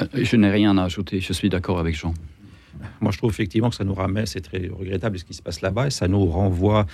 Euh, 0.00 0.04
Je 0.14 0.36
n'ai 0.36 0.50
rien 0.50 0.76
à 0.78 0.84
ajouter, 0.84 1.20
je 1.20 1.32
suis 1.32 1.48
d'accord 1.48 1.78
avec 1.78 1.94
Jean. 1.94 2.12
Moi, 3.00 3.10
je 3.10 3.16
trouve 3.18 3.30
effectivement 3.30 3.70
que 3.70 3.74
ça 3.76 3.84
nous 3.84 3.94
ramène, 3.94 4.26
c'est 4.26 4.42
très 4.42 4.68
regrettable 4.68 5.18
ce 5.18 5.24
qui 5.24 5.32
se 5.32 5.40
passe 5.42 5.62
là-bas, 5.62 5.86
et 5.86 5.90
ça 5.90 6.08
nous 6.08 6.26
renvoie 6.26 6.86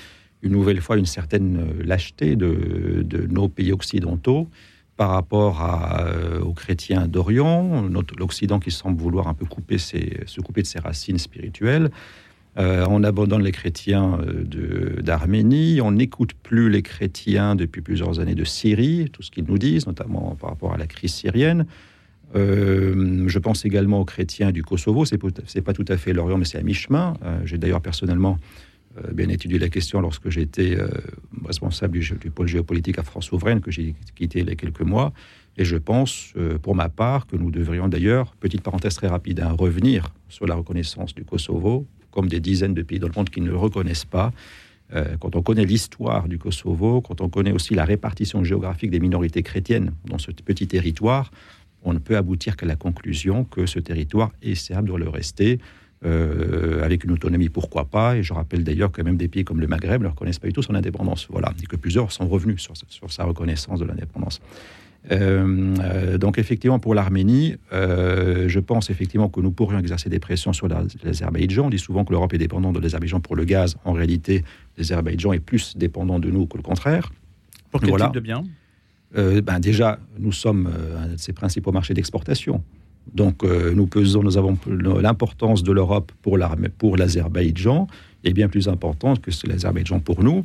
une 0.42 0.52
nouvelle 0.52 0.80
fois 0.80 0.96
une 0.96 1.06
certaine 1.06 1.58
euh, 1.58 1.82
lâcheté 1.84 2.36
de, 2.36 3.04
nos 3.30 3.48
pays 3.48 3.72
occidentaux, 3.72 4.48
par 4.96 5.10
rapport 5.10 5.62
euh, 5.64 6.40
aux 6.40 6.52
chrétiens 6.52 7.06
d'Orient, 7.08 7.82
l'Occident 8.18 8.60
qui 8.60 8.70
semble 8.70 9.00
vouloir 9.00 9.26
un 9.26 9.34
peu 9.34 9.46
couper 9.46 9.78
ses- 9.78 10.20
se 10.26 10.40
couper 10.40 10.62
de 10.62 10.66
ses 10.66 10.78
racines 10.80 11.18
spirituelles. 11.18 11.90
Euh, 12.58 12.84
on 12.90 13.02
abandonne 13.02 13.42
les 13.42 13.52
chrétiens 13.52 14.18
d'Arménie, 15.00 15.80
on 15.80 15.92
n'écoute 15.92 16.32
plus 16.42 16.68
les 16.68 16.82
chrétiens 16.82 17.54
depuis 17.56 17.80
plusieurs 17.80 18.20
années 18.20 18.34
de 18.34 18.44
Syrie, 18.44 19.08
tout 19.10 19.22
ce 19.22 19.30
qu'ils 19.30 19.44
nous 19.46 19.56
disent, 19.58 19.86
notamment 19.86 20.36
par 20.38 20.50
rapport 20.50 20.74
à 20.74 20.76
la 20.76 20.86
crise 20.86 21.14
syrienne. 21.14 21.64
Je 22.34 23.38
pense 23.38 23.64
également 23.64 24.00
aux 24.00 24.04
chrétiens 24.04 24.52
du 24.52 24.62
Kosovo, 24.62 25.04
c'est 25.06 25.16
pas- 25.18 25.72
tout 25.72 25.84
à 25.88 25.96
fait 25.96 26.12
l'Orient, 26.12 26.36
mais 26.38 26.44
c'est 26.44 26.58
à 26.58 26.62
mi-chemin. 26.62 27.14
J'ai 27.46 27.56
d'ailleurs 27.58 27.80
personnellement 27.80 28.38
bien 29.12 29.28
étudié 29.28 29.58
la 29.58 29.68
question 29.68 30.00
lorsque 30.00 30.28
j'étais 30.28 30.76
euh, 30.76 30.88
responsable 31.44 31.98
du, 31.98 32.30
pôle 32.30 32.46
géopolitique 32.46 32.98
à 32.98 33.02
France 33.02 33.26
Souveraine, 33.26 33.60
que 33.60 33.70
j'ai 33.70 33.94
quitté 34.14 34.40
il 34.40 34.48
y 34.48 34.52
a 34.52 34.54
quelques 34.54 34.82
mois. 34.82 35.12
Et 35.56 35.64
je 35.64 35.76
pense, 35.76 36.32
euh, 36.36 36.58
pour 36.58 36.74
ma 36.74 36.88
part, 36.88 37.26
que 37.26 37.36
nous 37.36 37.50
devrions 37.50 37.88
d'ailleurs, 37.88 38.34
petite 38.36 38.62
parenthèse 38.62 38.94
très 38.94 39.08
rapide, 39.08 39.40
hein, 39.40 39.52
revenir 39.52 40.12
sur 40.28 40.46
la 40.46 40.54
reconnaissance 40.54 41.14
du 41.14 41.24
Kosovo, 41.24 41.86
comme 42.10 42.28
des 42.28 42.40
dizaines 42.40 42.74
de 42.74 42.82
pays 42.82 42.98
dans 42.98 43.08
le 43.08 43.14
monde 43.14 43.30
qui 43.30 43.40
ne 43.40 43.50
le 43.50 43.56
reconnaissent 43.56 44.04
pas. 44.04 44.32
Euh, 44.94 45.16
quand 45.18 45.36
on 45.36 45.42
connaît 45.42 45.64
l'histoire 45.64 46.28
du 46.28 46.38
Kosovo, 46.38 47.00
quand 47.00 47.20
on 47.20 47.28
connaît 47.28 47.52
aussi 47.52 47.74
la 47.74 47.84
répartition 47.84 48.44
géographique 48.44 48.90
des 48.90 49.00
minorités 49.00 49.42
chrétiennes 49.42 49.92
dans 50.06 50.18
ce 50.18 50.30
petit 50.30 50.66
territoire, 50.66 51.30
on 51.84 51.92
ne 51.92 51.98
peut 51.98 52.16
aboutir 52.16 52.56
qu'à 52.56 52.66
la 52.66 52.76
conclusion 52.76 53.44
que 53.44 53.66
ce 53.66 53.78
territoire 53.78 54.32
est 54.42 54.54
serbe, 54.54 54.86
doit 54.86 54.98
le 54.98 55.08
rester, 55.08 55.58
euh, 56.04 56.82
avec 56.84 57.04
une 57.04 57.12
autonomie, 57.12 57.48
pourquoi 57.48 57.84
pas. 57.84 58.16
Et 58.16 58.22
je 58.22 58.32
rappelle 58.32 58.64
d'ailleurs 58.64 58.90
que 58.92 59.02
même 59.02 59.16
des 59.16 59.28
pays 59.28 59.44
comme 59.44 59.60
le 59.60 59.66
Maghreb 59.66 60.02
ne 60.02 60.08
reconnaissent 60.08 60.38
pas 60.38 60.48
du 60.48 60.52
tout 60.52 60.62
son 60.62 60.74
indépendance. 60.74 61.28
Voilà, 61.30 61.52
et 61.62 61.66
que 61.66 61.76
plusieurs 61.76 62.10
sont 62.12 62.26
revenus 62.28 62.60
sur, 62.60 62.74
sur 62.88 63.12
sa 63.12 63.24
reconnaissance 63.24 63.78
de 63.80 63.84
l'indépendance. 63.84 64.40
Euh, 65.10 65.74
euh, 65.80 66.16
donc 66.18 66.38
effectivement, 66.38 66.78
pour 66.78 66.94
l'Arménie, 66.94 67.56
euh, 67.72 68.48
je 68.48 68.60
pense 68.60 68.88
effectivement 68.88 69.28
que 69.28 69.40
nous 69.40 69.50
pourrions 69.50 69.80
exercer 69.80 70.08
des 70.08 70.20
pressions 70.20 70.52
sur 70.52 70.68
la- 70.68 70.84
l'Azerbaïdjan. 71.02 71.66
On 71.66 71.70
dit 71.70 71.78
souvent 71.78 72.04
que 72.04 72.12
l'Europe 72.12 72.32
est 72.34 72.38
dépendante 72.38 72.74
de 72.76 72.80
l'Azerbaïdjan 72.80 73.20
pour 73.20 73.34
le 73.34 73.44
gaz. 73.44 73.76
En 73.84 73.92
réalité, 73.92 74.44
l'Azerbaïdjan 74.78 75.32
est 75.32 75.40
plus 75.40 75.76
dépendant 75.76 76.20
de 76.20 76.30
nous 76.30 76.46
que 76.46 76.56
le 76.56 76.62
contraire. 76.62 77.10
Pour 77.72 77.80
quel 77.80 77.90
Voilà. 77.90 78.04
type 78.06 78.14
de 78.14 78.20
bien? 78.20 78.44
Euh, 79.16 79.42
ben 79.42 79.58
déjà, 79.58 79.98
nous 80.18 80.32
sommes 80.32 80.70
un 80.98 81.08
de 81.08 81.16
ses 81.18 81.32
principaux 81.32 81.72
marchés 81.72 81.94
d'exportation. 81.94 82.62
Donc, 83.14 83.44
euh, 83.44 83.72
nous 83.74 83.86
pesons, 83.86 84.22
nous 84.22 84.38
avons 84.38 84.56
l'importance 84.66 85.62
de 85.62 85.72
l'Europe 85.72 86.12
pour 86.22 86.96
l'Azerbaïdjan 86.96 87.86
est 88.24 88.32
bien 88.32 88.48
plus 88.48 88.68
importante 88.68 89.20
que 89.20 89.30
l'Azerbaïdjan 89.46 90.00
pour 90.00 90.22
nous. 90.22 90.44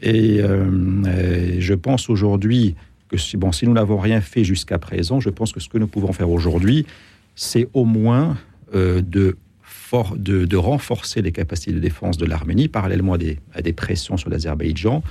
Et 0.00 0.40
euh, 0.40 0.64
euh, 1.06 1.56
je 1.58 1.74
pense 1.74 2.08
aujourd'hui 2.08 2.76
que 3.08 3.16
si, 3.16 3.36
bon, 3.36 3.52
si 3.52 3.66
nous 3.66 3.72
n'avons 3.72 3.98
rien 3.98 4.20
fait 4.20 4.44
jusqu'à 4.44 4.78
présent, 4.78 5.18
je 5.18 5.28
pense 5.30 5.52
que 5.52 5.60
ce 5.60 5.68
que 5.68 5.78
nous 5.78 5.88
pouvons 5.88 6.12
faire 6.12 6.30
aujourd'hui, 6.30 6.86
c'est 7.34 7.68
au 7.72 7.84
moins 7.84 8.36
euh, 8.74 9.02
de, 9.02 9.36
for- 9.62 10.16
de, 10.16 10.44
de 10.44 10.56
renforcer 10.56 11.20
les 11.22 11.32
capacités 11.32 11.72
de 11.72 11.80
défense 11.80 12.16
de 12.16 12.26
l'Arménie, 12.26 12.68
parallèlement 12.68 13.14
à 13.14 13.18
des, 13.18 13.38
à 13.54 13.62
des 13.62 13.72
pressions 13.72 14.16
sur 14.16 14.30
l'Azerbaïdjan. 14.30 15.02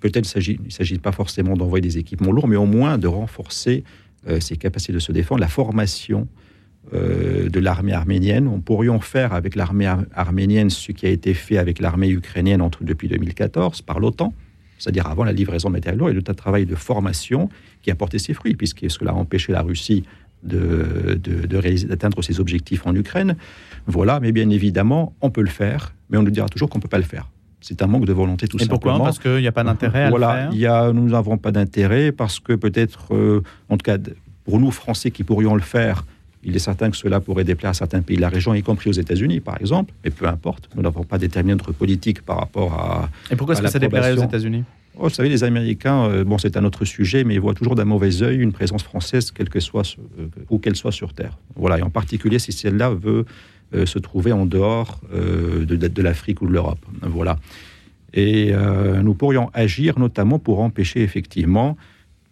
Peut-être 0.00 0.30
il 0.36 0.60
ne 0.62 0.70
s'agit 0.70 0.98
pas 0.98 1.12
forcément 1.12 1.56
d'envoyer 1.56 1.82
des 1.82 1.98
équipements 1.98 2.32
lourds, 2.32 2.48
mais 2.48 2.56
au 2.56 2.66
moins 2.66 2.98
de 2.98 3.06
renforcer 3.06 3.84
ses 4.40 4.56
capacités 4.56 4.92
de 4.92 4.98
se 4.98 5.12
défendre, 5.12 5.40
la 5.40 5.48
formation 5.48 6.28
euh, 6.92 7.48
de 7.48 7.60
l'armée 7.60 7.92
arménienne. 7.94 8.46
On 8.46 8.60
pourrions 8.60 9.00
faire 9.00 9.32
avec 9.32 9.56
l'armée 9.56 9.86
ar- 9.86 10.04
arménienne 10.14 10.68
ce 10.70 10.92
qui 10.92 11.06
a 11.06 11.08
été 11.10 11.32
fait 11.34 11.56
avec 11.58 11.78
l'armée 11.80 12.10
ukrainienne 12.10 12.60
entre, 12.60 12.84
depuis 12.84 13.08
2014 13.08 13.80
par 13.82 14.00
l'OTAN, 14.00 14.34
c'est-à-dire 14.78 15.06
avant 15.06 15.24
la 15.24 15.32
livraison 15.32 15.68
de 15.68 15.72
matériel 15.72 15.98
lourd, 15.98 16.10
et 16.10 16.14
tout 16.14 16.30
un 16.30 16.34
travail 16.34 16.66
de 16.66 16.74
formation 16.74 17.48
qui 17.82 17.90
a 17.90 17.94
porté 17.94 18.18
ses 18.18 18.34
fruits, 18.34 18.54
puisque 18.54 18.90
cela 18.90 19.12
a 19.12 19.14
empêché 19.14 19.52
la 19.52 19.62
Russie 19.62 20.04
d'atteindre 20.42 22.22
ses 22.22 22.40
objectifs 22.40 22.86
en 22.86 22.94
Ukraine. 22.94 23.36
Voilà, 23.86 24.20
mais 24.20 24.32
bien 24.32 24.50
évidemment, 24.50 25.14
on 25.20 25.30
peut 25.30 25.40
le 25.42 25.48
faire, 25.48 25.94
mais 26.10 26.18
on 26.18 26.22
nous 26.22 26.30
dira 26.30 26.48
toujours 26.48 26.68
qu'on 26.68 26.78
ne 26.78 26.82
peut 26.82 26.88
pas 26.88 26.98
le 26.98 27.04
faire. 27.04 27.30
C'est 27.66 27.80
un 27.80 27.86
manque 27.86 28.04
de 28.04 28.12
volonté 28.12 28.46
tout 28.46 28.62
Et 28.62 28.66
pourquoi? 28.66 28.92
simplement. 28.92 29.04
Parce 29.06 29.18
qu'il 29.18 29.38
n'y 29.38 29.46
a 29.46 29.52
pas 29.52 29.64
d'intérêt 29.64 30.04
à 30.04 30.10
voilà, 30.10 30.26
le 30.28 30.34
faire? 30.34 30.50
il 30.52 30.58
y 30.58 30.66
a, 30.66 30.92
nous 30.92 31.08
n'avons 31.08 31.38
pas 31.38 31.50
d'intérêt 31.50 32.12
parce 32.12 32.38
que 32.38 32.52
peut-être, 32.52 33.14
euh, 33.14 33.42
en 33.70 33.78
tout 33.78 33.84
cas, 33.84 33.96
pour 34.44 34.60
nous 34.60 34.70
Français 34.70 35.10
qui 35.10 35.24
pourrions 35.24 35.54
le 35.54 35.62
faire, 35.62 36.04
il 36.42 36.54
est 36.54 36.58
certain 36.58 36.90
que 36.90 36.96
cela 36.98 37.20
pourrait 37.20 37.44
déplaire 37.44 37.70
à 37.70 37.74
certains 37.74 38.02
pays 38.02 38.16
de 38.16 38.20
la 38.20 38.28
région, 38.28 38.52
y 38.52 38.62
compris 38.62 38.90
aux 38.90 38.92
États-Unis, 38.92 39.40
par 39.40 39.58
exemple. 39.62 39.94
Mais 40.04 40.10
peu 40.10 40.26
importe, 40.28 40.68
nous 40.76 40.82
n'avons 40.82 41.04
pas 41.04 41.16
déterminé 41.16 41.54
notre 41.54 41.72
politique 41.72 42.20
par 42.20 42.38
rapport 42.38 42.74
à. 42.74 43.08
Et 43.30 43.36
pourquoi 43.36 43.54
est-ce 43.54 43.62
que 43.62 43.68
ça 43.68 43.78
déplairait 43.78 44.12
aux. 44.12 44.22
États-Unis? 44.22 44.64
Oh, 44.98 45.04
vous 45.04 45.08
savez, 45.08 45.30
les 45.30 45.42
Américains, 45.42 46.04
euh, 46.04 46.22
bon, 46.22 46.36
c'est 46.36 46.58
un 46.58 46.64
autre 46.64 46.84
sujet, 46.84 47.24
mais 47.24 47.34
ils 47.34 47.40
voient 47.40 47.54
toujours 47.54 47.76
d'un 47.76 47.86
mauvais 47.86 48.22
œil 48.22 48.36
une 48.36 48.52
présence 48.52 48.82
française, 48.82 49.30
quelle 49.30 49.48
que 49.48 49.58
soit, 49.58 49.96
euh, 50.20 50.26
où 50.50 50.58
qu'elle 50.58 50.76
soit 50.76 50.92
sur 50.92 51.14
Terre. 51.14 51.38
Voilà, 51.56 51.78
et 51.78 51.82
en 51.82 51.90
particulier 51.90 52.38
si 52.38 52.52
celle-là 52.52 52.90
veut 52.90 53.24
se 53.84 53.98
trouver 53.98 54.32
en 54.32 54.46
dehors 54.46 55.00
euh, 55.12 55.64
de, 55.66 55.76
de- 55.76 56.02
l'Afrique 56.02 56.40
ou 56.42 56.46
de 56.46 56.52
l'Europe. 56.52 56.84
Voilà. 57.02 57.38
Et 58.12 58.52
euh, 58.52 59.02
nous 59.02 59.14
pourrions 59.14 59.50
agir 59.54 59.98
notamment 59.98 60.38
pour 60.38 60.60
empêcher 60.60 61.02
effectivement 61.02 61.76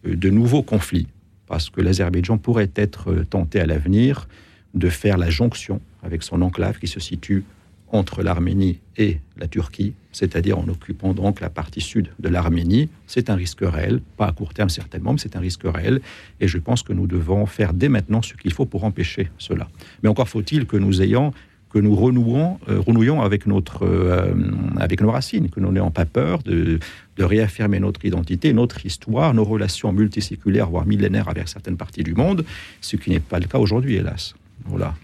euh, 0.06 0.14
de 0.14 0.30
nouveaux 0.30 0.62
conflits, 0.62 1.08
parce 1.48 1.70
que 1.70 1.80
l'Azerbaïdjan 1.80 2.38
pourrait 2.38 2.70
être 2.76 3.10
euh, 3.10 3.24
tenté 3.28 3.58
à 3.60 3.66
l'avenir 3.66 4.28
de 4.74 4.88
faire 4.88 5.18
la 5.18 5.30
jonction 5.30 5.80
avec 6.02 6.22
son 6.22 6.40
enclave 6.42 6.78
qui 6.78 6.86
se 6.86 7.00
situe 7.00 7.44
entre 7.92 8.22
l'Arménie 8.22 8.80
et 8.96 9.18
la 9.36 9.46
Turquie, 9.46 9.92
c'est-à-dire 10.12 10.58
en 10.58 10.66
occupant 10.68 11.12
donc 11.12 11.40
la 11.40 11.50
partie 11.50 11.80
sud 11.80 12.08
de 12.18 12.28
l'Arménie. 12.28 12.88
C'est 13.06 13.30
un 13.30 13.34
risque 13.34 13.60
réel, 13.62 14.00
pas 14.16 14.26
à 14.26 14.32
court 14.32 14.54
terme 14.54 14.70
certainement, 14.70 15.12
mais 15.12 15.18
c'est 15.18 15.36
un 15.36 15.40
risque 15.40 15.64
réel. 15.64 16.00
Et 16.40 16.48
je 16.48 16.58
pense 16.58 16.82
que 16.82 16.92
nous 16.92 17.06
devons 17.06 17.46
faire 17.46 17.74
dès 17.74 17.88
maintenant 17.88 18.22
ce 18.22 18.34
qu'il 18.34 18.52
faut 18.52 18.66
pour 18.66 18.84
empêcher 18.84 19.30
cela. 19.38 19.68
Mais 20.02 20.08
encore 20.08 20.28
faut-il 20.28 20.66
que 20.66 20.76
nous 20.76 21.02
ayons 21.02 21.32
que 21.72 21.78
nous 21.78 21.96
renouons, 21.96 22.58
euh, 22.68 22.80
renouions 22.80 23.22
avec, 23.22 23.46
notre, 23.46 23.86
euh, 23.86 24.34
avec 24.76 25.00
nos 25.00 25.10
racines, 25.10 25.48
que 25.48 25.58
nous 25.58 25.72
n'ayons 25.72 25.90
pas 25.90 26.04
peur 26.04 26.42
de, 26.42 26.78
de 27.16 27.24
réaffirmer 27.24 27.80
notre 27.80 28.04
identité, 28.04 28.52
notre 28.52 28.84
histoire, 28.84 29.32
nos 29.32 29.44
relations 29.44 29.90
multiséculaires, 29.90 30.68
voire 30.68 30.84
millénaires 30.84 31.30
avec 31.30 31.48
certaines 31.48 31.78
parties 31.78 32.02
du 32.02 32.14
monde, 32.14 32.44
ce 32.82 32.96
qui 32.96 33.08
n'est 33.08 33.20
pas 33.20 33.38
le 33.38 33.46
cas 33.46 33.58
aujourd'hui, 33.58 33.94
hélas. 33.94 34.34
Voilà. 34.66 34.94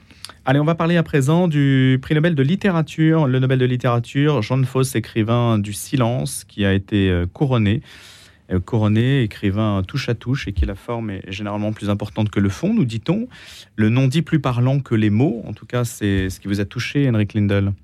Allez, 0.50 0.60
on 0.60 0.64
va 0.64 0.74
parler 0.74 0.96
à 0.96 1.02
présent 1.02 1.46
du 1.46 1.98
prix 2.00 2.14
Nobel 2.14 2.34
de 2.34 2.42
littérature. 2.42 3.26
Le 3.26 3.38
Nobel 3.38 3.58
de 3.58 3.66
littérature, 3.66 4.40
Jean 4.40 4.64
Fosse, 4.64 4.96
écrivain 4.96 5.58
du 5.58 5.74
silence, 5.74 6.44
qui 6.44 6.64
a 6.64 6.72
été 6.72 7.10
euh, 7.10 7.26
couronné. 7.26 7.82
Euh, 8.50 8.58
couronné, 8.58 9.20
écrivain 9.24 9.82
touche 9.86 10.08
à 10.08 10.14
touche, 10.14 10.48
et 10.48 10.54
qui 10.54 10.64
la 10.64 10.74
forme 10.74 11.10
est 11.10 11.30
généralement 11.30 11.72
plus 11.74 11.90
importante 11.90 12.30
que 12.30 12.40
le 12.40 12.48
fond, 12.48 12.72
nous 12.72 12.86
dit-on. 12.86 13.28
Le 13.76 13.90
nom 13.90 14.08
dit 14.08 14.22
plus 14.22 14.40
parlant 14.40 14.80
que 14.80 14.94
les 14.94 15.10
mots. 15.10 15.42
En 15.46 15.52
tout 15.52 15.66
cas, 15.66 15.84
c'est 15.84 16.30
ce 16.30 16.40
qui 16.40 16.48
vous 16.48 16.60
a 16.60 16.64
touché, 16.64 17.10
Henrik 17.10 17.34
Lindel. 17.34 17.74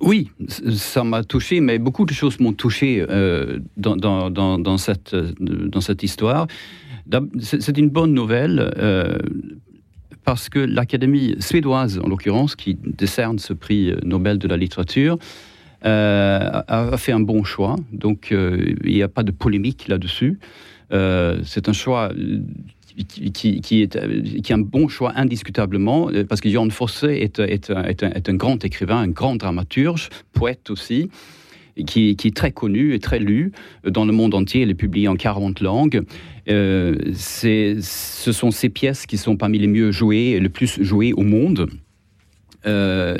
Oui, 0.00 0.30
c- 0.48 0.70
ça 0.72 1.02
m'a 1.02 1.24
touché, 1.24 1.60
mais 1.62 1.78
beaucoup 1.78 2.04
de 2.04 2.12
choses 2.12 2.38
m'ont 2.40 2.52
touché 2.52 3.02
euh, 3.08 3.58
dans, 3.78 3.96
dans- 3.96 4.76
cette, 4.76 5.14
euh, 5.14 5.32
dans 5.40 5.80
cette 5.80 6.02
histoire. 6.02 6.46
C'est 7.40 7.78
une 7.78 7.88
bonne 7.88 8.12
nouvelle 8.12 8.70
euh, 8.76 9.16
parce 10.26 10.48
que 10.48 10.58
l'Académie 10.58 11.36
suédoise, 11.38 12.00
en 12.04 12.08
l'occurrence, 12.08 12.56
qui 12.56 12.76
décerne 12.84 13.38
ce 13.38 13.52
prix 13.52 13.94
Nobel 14.04 14.38
de 14.38 14.48
la 14.48 14.56
littérature, 14.56 15.18
euh, 15.84 16.62
a, 16.66 16.96
fait 16.98 17.12
un 17.12 17.20
bon 17.20 17.44
choix. 17.44 17.76
Donc, 17.92 18.32
euh, 18.32 18.74
il 18.84 18.94
n'y 18.94 19.02
a 19.02 19.08
pas 19.08 19.22
de 19.22 19.30
polémique 19.30 19.86
là-dessus. 19.86 20.40
Euh, 20.92 21.38
C'est 21.44 21.68
un 21.68 21.72
choix 21.72 22.10
euh, 22.12 22.40
qui, 23.08 23.82
est, 23.82 23.94
euh, 23.94 24.22
un 24.50 24.58
bon 24.58 24.88
choix 24.88 25.12
indiscutablement, 25.14 26.10
euh, 26.10 26.24
parce 26.24 26.40
que 26.40 26.48
Jan 26.50 26.68
Fosse 26.70 27.04
est, 27.04 27.38
un- 27.70 28.34
grand 28.34 28.64
écrivain, 28.64 28.98
un 28.98 29.08
grand 29.08 29.36
dramaturge, 29.36 30.08
poète 30.32 30.70
aussi, 30.70 31.08
qui, 31.84 32.10
est 32.10 32.36
très 32.36 32.52
connu 32.52 32.94
et 32.94 32.98
très 32.98 33.18
lu 33.18 33.52
dans 33.84 34.04
le 34.04 34.12
monde 34.12 34.34
entier. 34.34 34.62
Il 34.62 34.70
est 34.70 34.74
publié 34.74 35.08
en 35.08 35.16
40 35.16 35.60
langues. 35.60 36.02
Euh, 36.48 36.96
ce 37.12 38.32
sont 38.32 38.50
ces 38.50 38.68
pièces 38.68 39.06
qui 39.06 39.18
sont 39.18 39.36
parmi 39.36 39.58
les 39.58 39.66
mieux 39.66 39.90
jouées 39.90 40.30
et 40.30 40.40
le 40.40 40.48
plus 40.48 40.82
jouées 40.82 41.12
au 41.12 41.22
monde. 41.22 41.68
Euh, 42.66 43.16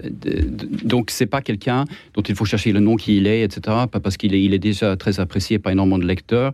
donc 0.85 1.11
c'est 1.11 1.27
pas 1.27 1.41
quelqu'un 1.41 1.85
dont 2.15 2.23
il 2.23 2.35
faut 2.35 2.45
chercher 2.45 2.73
le 2.73 2.81
nom 2.81 2.97
qui 2.97 3.19
il 3.19 3.27
est, 3.27 3.43
etc. 3.43 3.77
Parce 3.91 4.17
qu'il 4.17 4.35
est, 4.35 4.43
il 4.43 4.55
est 4.55 4.59
déjà 4.59 4.97
très 4.97 5.21
apprécié 5.21 5.59
par 5.59 5.73
énormément 5.73 5.99
de 5.99 6.07
lecteurs, 6.07 6.53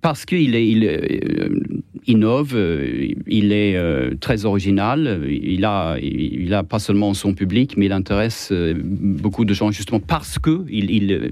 parce 0.00 0.24
qu'il 0.24 0.54
est, 0.54 0.66
il 0.68 0.84
euh, 0.84 1.60
innove, 2.06 2.52
euh, 2.54 3.08
il 3.26 3.52
est 3.52 3.76
euh, 3.76 4.14
très 4.18 4.44
original. 4.44 5.22
Il 5.28 5.64
a, 5.64 5.96
il 6.00 6.52
a 6.54 6.62
pas 6.62 6.78
seulement 6.78 7.12
son 7.14 7.34
public, 7.34 7.76
mais 7.76 7.86
il 7.86 7.92
intéresse 7.92 8.52
beaucoup 8.76 9.44
de 9.44 9.54
gens 9.54 9.70
justement 9.70 10.00
parce 10.00 10.38
que 10.38 10.64
il, 10.70 10.90
il, 10.90 11.30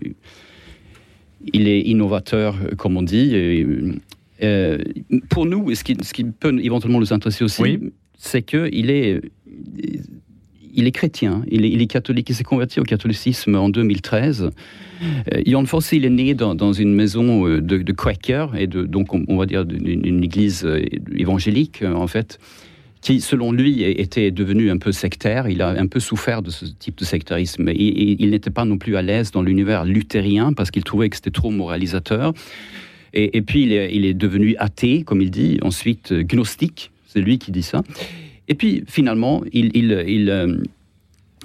il 1.52 1.68
est 1.68 1.80
innovateur, 1.80 2.56
comme 2.76 2.96
on 2.96 3.02
dit. 3.02 3.34
Et, 3.34 3.66
euh, 4.42 4.78
pour 5.30 5.46
nous, 5.46 5.74
ce 5.74 5.82
qui, 5.82 5.96
ce 6.02 6.12
qui 6.12 6.24
peut 6.24 6.56
éventuellement 6.62 7.00
nous 7.00 7.12
intéresser 7.12 7.44
aussi, 7.44 7.62
Oui. 7.62 7.80
c'est 8.16 8.42
que 8.42 8.68
il 8.72 8.90
est 8.90 9.20
il 10.78 10.86
est 10.86 10.92
chrétien, 10.92 11.42
il 11.50 11.64
est, 11.64 11.70
il 11.70 11.86
catholique, 11.88 12.30
il 12.30 12.36
s'est 12.36 12.44
converti 12.44 12.78
au 12.78 12.84
catholicisme 12.84 13.56
en 13.56 13.68
2013. 13.68 14.50
Euh, 15.02 15.42
Jan 15.44 15.66
Fosse, 15.66 15.90
il 15.90 16.04
est 16.04 16.10
né 16.10 16.34
dans, 16.34 16.72
une 16.72 16.94
maison 16.94 17.48
euh, 17.48 17.60
de, 17.60 17.78
de 17.78 17.92
Quaker, 17.92 18.54
et 18.56 18.68
donc 18.68 19.12
on, 19.12 19.36
va 19.36 19.46
dire 19.46 19.64
d'une 19.64 20.06
une 20.06 20.22
église 20.22 20.64
euh, 20.64 20.80
évangélique 21.16 21.82
euh, 21.82 21.92
en 21.92 22.06
fait, 22.06 22.38
qui 23.00 23.20
selon 23.20 23.50
lui 23.50 23.82
était 23.82 24.30
devenu 24.30 24.70
un 24.70 24.78
peu 24.78 24.92
sectaire. 24.92 25.48
Il 25.48 25.62
a 25.62 25.70
un 25.70 25.88
peu 25.88 25.98
souffert 25.98 26.42
de 26.42 26.50
ce 26.50 26.64
type 26.64 26.96
de 26.96 27.04
sectarisme. 27.04 27.68
Et 27.68 28.22
il 28.22 28.30
n'était 28.30 28.50
pas 28.50 28.64
non 28.64 28.78
plus 28.78 28.96
à 28.96 29.02
l'aise 29.02 29.32
dans 29.32 29.42
l'univers 29.42 29.84
luthérien 29.84 30.52
parce 30.52 30.70
qu'il 30.70 30.84
trouvait 30.84 31.08
que 31.08 31.16
c'était 31.16 31.30
trop 31.30 31.50
moralisateur. 31.50 32.34
Et, 33.14 33.40
puis 33.42 33.62
il 33.62 33.72
est, 33.72 33.94
il 33.94 34.16
devenu 34.18 34.54
athée, 34.58 35.02
comme 35.02 35.22
il 35.22 35.30
dit, 35.30 35.58
ensuite 35.62 36.12
gnostique, 36.12 36.90
c'est 37.06 37.20
lui 37.20 37.38
qui 37.38 37.52
dit 37.52 37.62
ça. 37.62 37.82
Et 38.48 38.54
puis 38.54 38.82
finalement, 38.86 39.42
il, 39.52 39.70
il, 39.74 40.04
il, 40.08 40.30
euh, 40.30 40.56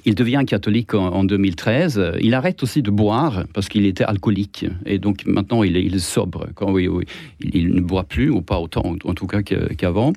il 0.06 0.16
devient 0.16 0.44
catholique 0.48 0.94
en, 0.94 1.08
en 1.14 1.24
2013. 1.24 2.14
Il 2.22 2.34
arrête 2.34 2.62
aussi 2.64 2.82
de 2.82 2.92
boire 2.92 3.44
parce 3.54 3.70
qu'il 3.70 3.86
était 3.86 4.04
alcoolique. 4.04 4.66
Et 4.86 5.00
donc 5.00 5.26
maintenant, 5.26 5.64
il 5.64 5.78
est, 5.78 5.84
il 5.84 5.96
est 5.96 6.00
sobre. 6.00 6.48
Quand, 6.56 6.72
oui, 6.72 6.88
oui, 6.90 7.06
il, 7.42 7.56
il 7.56 7.74
ne 7.76 7.80
boit 7.82 8.04
plus, 8.04 8.30
ou 8.30 8.42
pas 8.42 8.60
autant 8.60 8.96
en 9.04 9.14
tout 9.14 9.28
cas 9.28 9.42
qu'avant. 9.44 10.12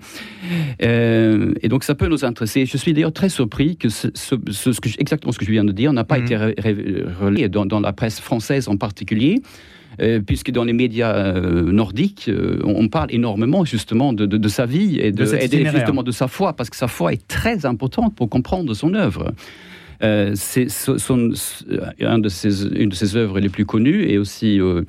Euh, 0.83 1.53
et 1.63 1.69
donc 1.69 1.85
ça 1.85 1.95
peut 1.95 2.09
nous 2.09 2.25
intéresser. 2.25 2.67
Je 2.67 2.77
suis 2.77 2.93
d'ailleurs 2.93 3.13
très 3.13 3.29
surpris 3.29 3.77
que 3.77 3.89
ce, 3.89 4.09
ce- 4.15 4.99
exactement 4.99 5.33
ce 5.33 5.39
que 5.39 5.45
je 5.45 5.51
viens 5.53 5.65
de 5.65 5.73
dire 5.73 5.93
n'a 5.93 6.05
pas 6.05 6.19
Mhm. 6.19 6.25
été 6.25 6.37
relayé 7.21 7.49
dans, 7.49 7.67
dans 7.67 7.81
la 7.81 7.93
presse 7.93 8.21
française 8.21 8.69
en 8.69 8.77
particulier. 8.77 9.41
Euh, 10.01 10.21
puisque 10.21 10.51
dans 10.51 10.65
les 10.65 10.73
médias 10.73 11.15
euh, 11.15 11.63
nordiques, 11.71 12.29
euh, 12.29 12.61
on 12.65 12.89
parle 12.89 13.13
énormément 13.13 13.65
justement 13.65 14.13
de, 14.13 14.27
de- 14.27 14.37
de 14.37 14.49
sa 14.49 14.67
vie 14.67 14.99
et, 15.01 15.13
de, 15.13 15.25
et 15.45 15.49
justement 15.79 16.03
de 16.03 16.11
sa 16.13 16.29
foi, 16.29 16.53
parce 16.55 16.71
que 16.71 16.77
sa 16.77 16.89
foi 16.89 17.13
est 17.13 17.27
très 17.29 17.67
importante 17.67 18.15
pour 18.15 18.29
comprendre 18.29 18.75
son 18.75 18.95
œuvre. 18.95 19.33
Euh, 20.03 20.33
c'est 20.35 20.69
so- 20.69 20.99
son- 20.99 21.33
un 22.01 22.19
de 22.19 22.29
ses, 22.29 22.67
une 22.67 22.91
de 22.91 22.95
ses 22.95 23.17
œuvres 23.17 23.41
les 23.41 23.49
plus 23.49 23.65
connues 23.65 24.05
et 24.11 24.19
aussi 24.19 24.61
euh, 24.61 24.83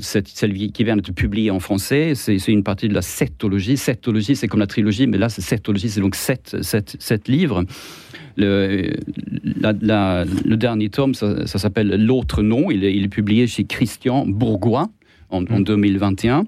celle 0.00 0.24
qui 0.72 0.84
vient 0.84 0.96
d'être 0.96 1.12
publiée 1.12 1.50
en 1.50 1.60
français, 1.60 2.14
c'est 2.16 2.36
une 2.48 2.64
partie 2.64 2.88
de 2.88 2.94
la 2.94 3.02
septologie. 3.02 3.76
Septologie, 3.76 4.34
c'est 4.36 4.48
comme 4.48 4.60
la 4.60 4.66
trilogie, 4.66 5.06
mais 5.06 5.18
là, 5.18 5.28
c'est 5.28 5.42
septologie, 5.42 5.88
c'est 5.88 6.00
donc 6.00 6.16
sept, 6.16 6.56
sept, 6.62 6.96
sept 6.98 7.28
livres. 7.28 7.64
Le, 8.40 8.90
la- 9.60 9.74
la- 9.80 10.24
le 10.24 10.56
dernier 10.56 10.88
tome, 10.88 11.14
ça, 11.14 11.46
ça 11.46 11.58
s'appelle 11.58 11.88
L'autre 12.06 12.42
nom. 12.42 12.70
Il 12.70 12.84
est, 12.84 12.94
il 12.96 13.04
est 13.04 13.08
publié 13.08 13.46
chez 13.46 13.64
Christian 13.64 14.26
Bourgois 14.26 14.88
en, 15.30 15.44
en 15.46 15.60
2021. 15.60 16.44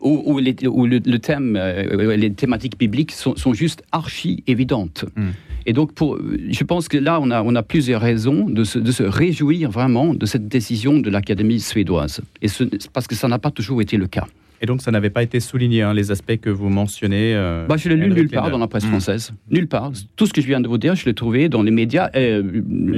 Où, 0.00 0.22
où 0.26 0.38
les- 0.38 0.66
où 0.66 0.84
le, 0.86 1.00
le 1.04 1.18
thème, 1.18 1.56
euh, 1.58 2.14
les 2.16 2.30
thématiques 2.32 2.78
bibliques 2.78 3.12
sont, 3.12 3.36
sont 3.36 3.54
juste 3.54 3.82
archi 3.90 4.42
évidentes. 4.46 5.06
Mm. 5.16 5.28
Et 5.66 5.72
donc, 5.72 5.94
pour, 5.94 6.18
je 6.50 6.64
pense 6.64 6.88
que 6.88 6.98
là, 6.98 7.18
on 7.22 7.30
a, 7.30 7.42
on 7.42 7.54
a 7.54 7.62
plusieurs 7.62 8.02
raisons 8.02 8.50
de 8.50 8.64
se, 8.64 8.78
de 8.78 8.92
se 8.92 9.02
réjouir 9.02 9.70
vraiment 9.70 10.12
de 10.12 10.26
cette 10.26 10.46
décision 10.46 10.98
de 10.98 11.08
l'Académie 11.08 11.58
suédoise. 11.58 12.20
Et 12.42 12.48
ce- 12.48 12.64
parce 12.92 13.06
que 13.06 13.14
ça 13.14 13.28
n'a 13.28 13.38
pas 13.38 13.50
toujours 13.50 13.80
été 13.80 13.96
le 13.96 14.06
cas. 14.06 14.26
Et 14.64 14.66
donc, 14.66 14.80
ça 14.80 14.90
n'avait 14.90 15.10
pas 15.10 15.22
été 15.22 15.40
souligné, 15.40 15.82
hein, 15.82 15.92
les 15.92 16.10
aspects 16.10 16.38
que 16.40 16.48
vous 16.48 16.70
mentionnez. 16.70 17.34
euh, 17.34 17.66
Bah, 17.66 17.76
je 17.76 17.86
l'ai 17.90 17.96
lu 17.96 18.08
nulle 18.08 18.30
part 18.30 18.50
dans 18.50 18.56
la 18.56 18.66
presse 18.66 18.86
Mm. 18.86 18.88
française. 18.88 19.30
Nulle 19.50 19.66
part. 19.68 19.92
Tout 20.16 20.24
ce 20.26 20.32
que 20.32 20.40
je 20.40 20.46
viens 20.46 20.62
de 20.62 20.66
vous 20.68 20.78
dire, 20.78 20.94
je 20.94 21.04
l'ai 21.04 21.12
trouvé 21.12 21.50
dans 21.50 21.62
les 21.62 21.70
médias 21.70 22.08
euh, 22.16 22.42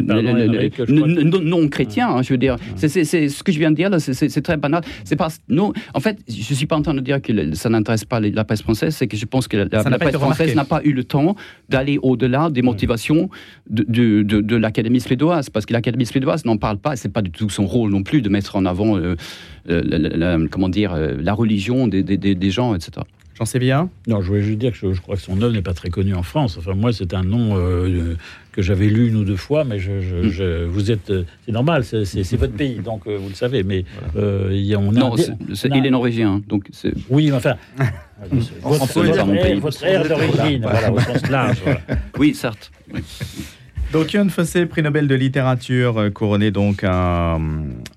pardon, 0.06 0.22
non- 0.22 0.46
crois 0.70 0.86
que- 0.86 1.22
non 1.24 1.40
non 1.42 1.68
chrétiens. 1.68 2.08
hein, 2.08 2.22
je 2.22 2.32
veux 2.32 2.38
dire, 2.38 2.54
c'est 2.76 2.88
c'est- 2.88 3.28
ce 3.28 3.42
que 3.42 3.50
je 3.50 3.58
viens 3.58 3.72
de 3.72 3.76
dire 3.76 3.90
là, 3.90 3.98
c'est- 3.98 4.40
très 4.42 4.56
banal. 4.56 4.82
C'est 5.02 5.16
pas 5.16 5.26
non. 5.48 5.72
En 5.92 5.98
fait, 5.98 6.18
je 6.28 6.54
suis 6.54 6.66
pas 6.66 6.76
en 6.76 6.82
train 6.82 6.94
de 6.94 7.00
dire 7.00 7.20
que 7.20 7.32
ça 7.54 7.68
n'intéresse 7.68 8.04
pas 8.04 8.20
la 8.20 8.44
presse 8.44 8.62
française. 8.62 8.94
C'est 8.94 9.08
que 9.08 9.16
je 9.16 9.26
pense 9.26 9.48
que 9.48 9.56
la, 9.56 9.66
presse 9.98 10.14
française 10.14 10.54
n'a 10.54 10.64
pas 10.64 10.82
eu 10.84 10.92
le 10.92 11.02
temps 11.02 11.34
d'aller 11.68 11.98
au-delà 12.00 12.48
des 12.48 12.62
motivations 12.62 13.28
de, 13.68 13.84
de, 13.88 14.22
de- 14.22 14.40
de 14.40 14.56
l'Académie 14.56 15.00
suédoise, 15.00 15.50
parce 15.50 15.66
que 15.66 15.72
l'Académie 15.72 16.06
suédoise 16.06 16.44
n'en 16.44 16.58
parle 16.58 16.78
pas. 16.78 16.92
et 16.92 16.96
C'est 16.96 17.12
pas 17.12 17.22
du 17.22 17.32
tout 17.32 17.48
son 17.50 17.66
rôle 17.66 17.90
non 17.90 18.04
plus 18.04 18.22
de 18.22 18.28
mettre 18.28 18.54
en 18.54 18.66
avant, 18.66 18.96
euh, 18.96 19.16
la, 19.66 19.98
la- 19.98 20.36
la- 20.38 20.48
comment 20.50 20.68
dire, 20.68 20.92
euh, 20.94 21.14
la 21.20 21.32
religion 21.34 21.86
des, 21.88 22.02
des- 22.02 22.16
des- 22.16 22.34
des 22.34 22.50
gens, 22.50 22.74
etc. 22.74 22.92
J'en 23.38 23.44
sais 23.44 23.58
bien. 23.58 23.90
Non, 24.06 24.22
je 24.22 24.28
voulais 24.28 24.40
juste 24.42 24.58
dire 24.58 24.72
que 24.72 24.78
je, 24.78 24.92
je 24.94 25.00
crois 25.02 25.16
que 25.16 25.20
son 25.20 25.42
œuvre 25.42 25.52
n'est 25.52 25.60
pas 25.60 25.74
très 25.74 25.90
connue 25.90 26.14
en 26.14 26.22
France. 26.22 26.56
Enfin, 26.58 26.72
moi, 26.74 26.94
c'est 26.94 27.12
un 27.12 27.22
nom 27.22 27.58
euh, 27.58 28.14
que 28.52 28.62
j'avais 28.62 28.86
lu 28.86 29.08
une 29.08 29.16
ou 29.16 29.24
deux 29.24 29.36
fois, 29.36 29.64
mais 29.64 29.78
je, 29.78 30.00
je- 30.00 30.16
Mm. 30.16 30.30
je- 30.30 30.64
vous 30.64 30.90
êtes, 30.90 31.10
euh, 31.10 31.24
c'est 31.44 31.52
normal, 31.52 31.84
c'est 31.84 32.36
votre 32.36 32.54
pays, 32.54 32.76
donc 32.76 33.02
euh, 33.06 33.18
vous 33.20 33.28
le 33.28 33.34
savez. 33.34 33.62
Mais 33.62 33.84
euh, 34.16 34.48
y 34.52 34.72
a, 34.74 34.78
on 34.78 34.88
a 34.88 34.92
Non, 35.00 35.12
on 35.12 35.16
a- 35.18 35.76
il 35.76 35.84
est 35.86 35.90
norvégien, 35.90 36.40
donc 36.48 36.64
c'est 36.72 36.94
Oui, 37.10 37.26
mais 37.26 37.32
enfin, 37.36 37.56
votre, 38.62 38.82
On 38.82 38.86
peut 38.86 39.02
le 39.02 39.12
dire, 39.12 39.26
votre 39.26 39.26
mon 39.26 39.42
pays. 39.42 39.60
votre 39.60 39.84
aire 39.84 40.08
d'origine, 40.08 40.62
voilà, 40.62 40.90
au 40.90 40.98
sens 41.00 41.28
large. 41.30 41.58
voilà. 41.62 41.80
Oui, 42.18 42.34
certes. 42.34 42.70
Oui. 42.94 43.00
Donc, 43.92 44.10
Jon 44.10 44.28
Fosse, 44.28 44.56
prix 44.68 44.82
Nobel 44.82 45.08
de 45.08 45.14
littérature, 45.14 45.98
euh, 45.98 46.10
couronné 46.10 46.50
donc 46.50 46.82
à, 46.82 47.38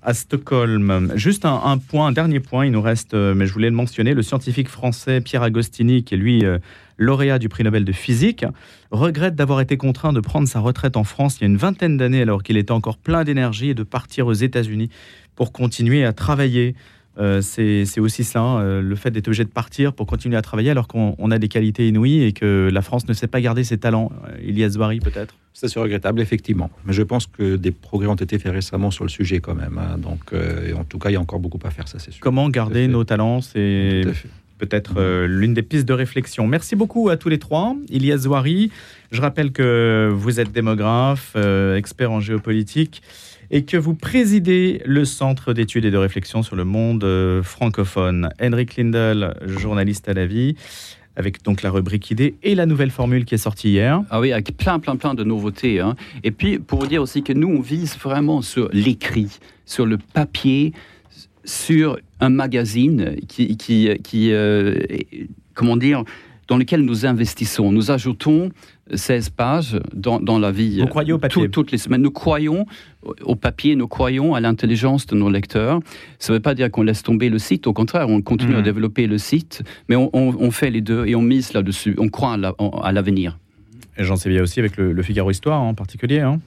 à 0.02 0.14
Stockholm. 0.14 1.12
Juste 1.16 1.44
un, 1.44 1.78
point, 1.78 2.06
un 2.06 2.12
dernier 2.12 2.40
point, 2.40 2.64
il 2.64 2.72
nous 2.72 2.80
reste, 2.80 3.14
euh, 3.14 3.34
mais 3.34 3.46
je 3.46 3.52
voulais 3.52 3.68
le 3.68 3.76
mentionner, 3.76 4.14
le 4.14 4.22
scientifique 4.22 4.68
français 4.68 5.20
Pierre 5.20 5.42
Agostini, 5.42 6.04
qui 6.04 6.14
est 6.14 6.16
lui 6.16 6.44
euh, 6.44 6.58
lauréat 6.96 7.38
du 7.38 7.48
prix 7.48 7.64
Nobel 7.64 7.84
de 7.84 7.92
physique, 7.92 8.46
regrette 8.90 9.34
d'avoir 9.34 9.60
été 9.60 9.76
contraint 9.76 10.12
de 10.12 10.20
prendre 10.20 10.48
sa 10.48 10.60
retraite 10.60 10.96
en 10.96 11.04
France 11.04 11.38
il 11.38 11.42
y 11.42 11.44
a 11.44 11.48
une 11.48 11.56
vingtaine 11.56 11.96
d'années, 11.96 12.22
alors 12.22 12.42
qu'il 12.42 12.56
était 12.56 12.72
encore 12.72 12.96
plein 12.96 13.24
d'énergie, 13.24 13.70
et 13.70 13.74
de 13.74 13.82
partir 13.82 14.26
aux 14.26 14.32
États-Unis 14.32 14.90
pour 15.34 15.52
continuer 15.52 16.04
à 16.04 16.12
travailler. 16.12 16.74
Euh, 17.18 17.40
c'est 17.42 17.98
aussi 17.98 18.24
ça, 18.24 18.40
hein, 18.40 18.60
euh, 18.62 18.80
le 18.80 18.94
fait 18.94 19.10
d'être 19.10 19.28
obligé 19.28 19.44
de 19.44 19.50
partir 19.50 19.92
pour 19.92 20.06
continuer 20.06 20.36
à 20.36 20.42
travailler 20.42 20.70
alors 20.70 20.86
qu'on 20.86 21.16
on 21.18 21.30
a 21.30 21.38
des 21.38 21.48
qualités 21.48 21.88
inouïes 21.88 22.22
et 22.22 22.32
que 22.32 22.70
la 22.72 22.82
France 22.82 23.08
ne 23.08 23.12
sait 23.12 23.26
pas 23.26 23.40
garder 23.40 23.64
ses 23.64 23.78
talents. 23.78 24.12
Euh, 24.28 24.38
Ilias 24.42 24.70
Zouari 24.70 25.00
peut-être? 25.00 25.34
Ça, 25.52 25.68
c'est 25.68 25.80
regrettable, 25.80 26.20
effectivement. 26.20 26.70
Mais 26.84 26.92
je 26.92 27.02
pense 27.02 27.26
que 27.26 27.56
des 27.56 27.70
progrès 27.72 28.06
ont 28.08 28.14
été 28.14 28.38
faits 28.38 28.52
récemment 28.52 28.90
sur 28.90 29.04
le 29.04 29.10
sujet 29.10 29.40
quand 29.40 29.54
même. 29.54 29.78
hein. 29.78 29.98
Donc, 29.98 30.32
euh, 30.32 30.72
en 30.74 30.84
tout 30.84 30.98
cas, 30.98 31.10
il 31.10 31.14
y 31.14 31.16
a 31.16 31.20
encore 31.20 31.40
beaucoup 31.40 31.58
à 31.64 31.70
faire, 31.70 31.88
ça, 31.88 31.98
c'est 31.98 32.12
sûr. 32.12 32.20
Comment 32.20 32.48
garder 32.48 32.88
nos 32.88 33.04
talents 33.04 33.40
C'est 33.40 34.02
peut-être 34.58 34.94
euh, 34.98 35.26
l'une 35.26 35.54
des 35.54 35.62
pistes 35.62 35.86
de 35.88 35.92
réflexion. 35.92 36.46
Merci 36.46 36.76
beaucoup 36.76 37.08
à 37.08 37.16
tous 37.16 37.28
les 37.28 37.38
trois. 37.38 37.74
Ilias 37.88 38.18
Zouari, 38.18 38.70
je 39.10 39.20
rappelle 39.20 39.52
que 39.52 40.10
vous 40.14 40.38
êtes 40.38 40.52
démographe, 40.52 41.32
euh, 41.36 41.76
expert 41.76 42.12
en 42.12 42.20
géopolitique, 42.20 43.02
et 43.50 43.64
que 43.64 43.76
vous 43.76 43.94
présidez 43.94 44.80
le 44.84 45.04
Centre 45.04 45.52
d'études 45.52 45.84
et 45.84 45.90
de 45.90 45.96
réflexion 45.96 46.42
sur 46.42 46.54
le 46.56 46.64
monde 46.64 47.04
francophone. 47.42 48.28
Henrik 48.40 48.76
Lindel, 48.76 49.34
journaliste 49.44 50.08
à 50.08 50.14
la 50.14 50.24
vie, 50.26 50.54
avec 51.16 51.42
donc 51.42 51.62
la 51.62 51.70
rubrique 51.70 52.10
idée 52.10 52.34
et 52.42 52.54
la 52.54 52.66
nouvelle 52.66 52.90
formule 52.90 53.24
qui 53.24 53.34
est 53.34 53.38
sortie 53.38 53.70
hier. 53.70 54.02
Ah 54.10 54.20
oui, 54.20 54.32
avec 54.32 54.56
plein, 54.56 54.78
plein, 54.78 54.96
plein 54.96 55.14
de 55.14 55.24
nouveautés. 55.24 55.80
hein. 55.80 55.96
Et 56.22 56.30
puis, 56.30 56.58
pour 56.58 56.86
dire 56.86 57.02
aussi 57.02 57.22
que 57.22 57.32
nous, 57.32 57.48
on 57.48 57.60
vise 57.60 57.96
vraiment 57.98 58.42
sur 58.42 58.68
l'écrit, 58.72 59.38
sur 59.66 59.86
le 59.86 59.98
papier, 59.98 60.72
sur 61.44 61.98
un 62.20 62.28
magazine 62.30 63.16
qui, 63.28 63.56
qui, 63.56 63.88
qui 64.02 64.32
euh, 64.32 64.76
comment 65.54 65.76
dire, 65.76 66.04
dans 66.48 66.56
lequel 66.56 66.82
nous 66.82 67.06
investissons. 67.06 67.72
Nous 67.72 67.90
ajoutons 67.90 68.50
16 68.94 69.30
pages 69.30 69.78
dans, 69.94 70.20
dans 70.20 70.38
la 70.38 70.50
vie. 70.50 70.80
Vous 70.80 70.86
croyez 70.86 71.12
au 71.12 71.18
papier 71.18 71.42
tout- 71.44 71.48
Toutes 71.48 71.72
les 71.72 71.78
semaines. 71.78 72.02
Nous 72.02 72.10
croyons 72.10 72.66
au- 73.24 73.36
papier, 73.36 73.76
nous 73.76 73.88
croyons 73.88 74.34
à 74.34 74.40
l'intelligence 74.40 75.06
de 75.06 75.16
nos 75.16 75.30
lecteurs. 75.30 75.80
Ça 76.18 76.32
ne 76.32 76.36
veut 76.38 76.42
pas 76.42 76.54
dire 76.54 76.70
qu'on 76.70 76.82
laisse 76.82 77.02
tomber 77.02 77.28
le 77.28 77.38
site, 77.38 77.66
au 77.66 77.72
contraire, 77.72 78.08
on 78.08 78.20
continue 78.22 78.56
à 78.56 78.62
développer 78.62 79.06
le 79.06 79.18
site, 79.18 79.62
mais 79.88 79.96
on, 79.96 80.10
on- 80.12 80.34
on 80.38 80.50
fait 80.50 80.70
les 80.70 80.80
deux 80.80 81.06
et 81.06 81.14
on 81.14 81.22
mise 81.22 81.52
là-dessus. 81.52 81.94
On 81.98 82.08
croit 82.08 82.34
à 82.34 82.36
la- 82.36 82.54
à 82.82 82.92
l'avenir. 82.92 83.38
Et 83.96 84.04
j'en 84.04 84.16
sais 84.16 84.28
bien 84.30 84.42
aussi 84.42 84.60
avec 84.60 84.76
le, 84.76 84.92
le 84.92 85.02
Figaro 85.02 85.30
Histoire 85.30 85.60
en 85.60 85.74
particulier. 85.74 86.20
hein. 86.20 86.40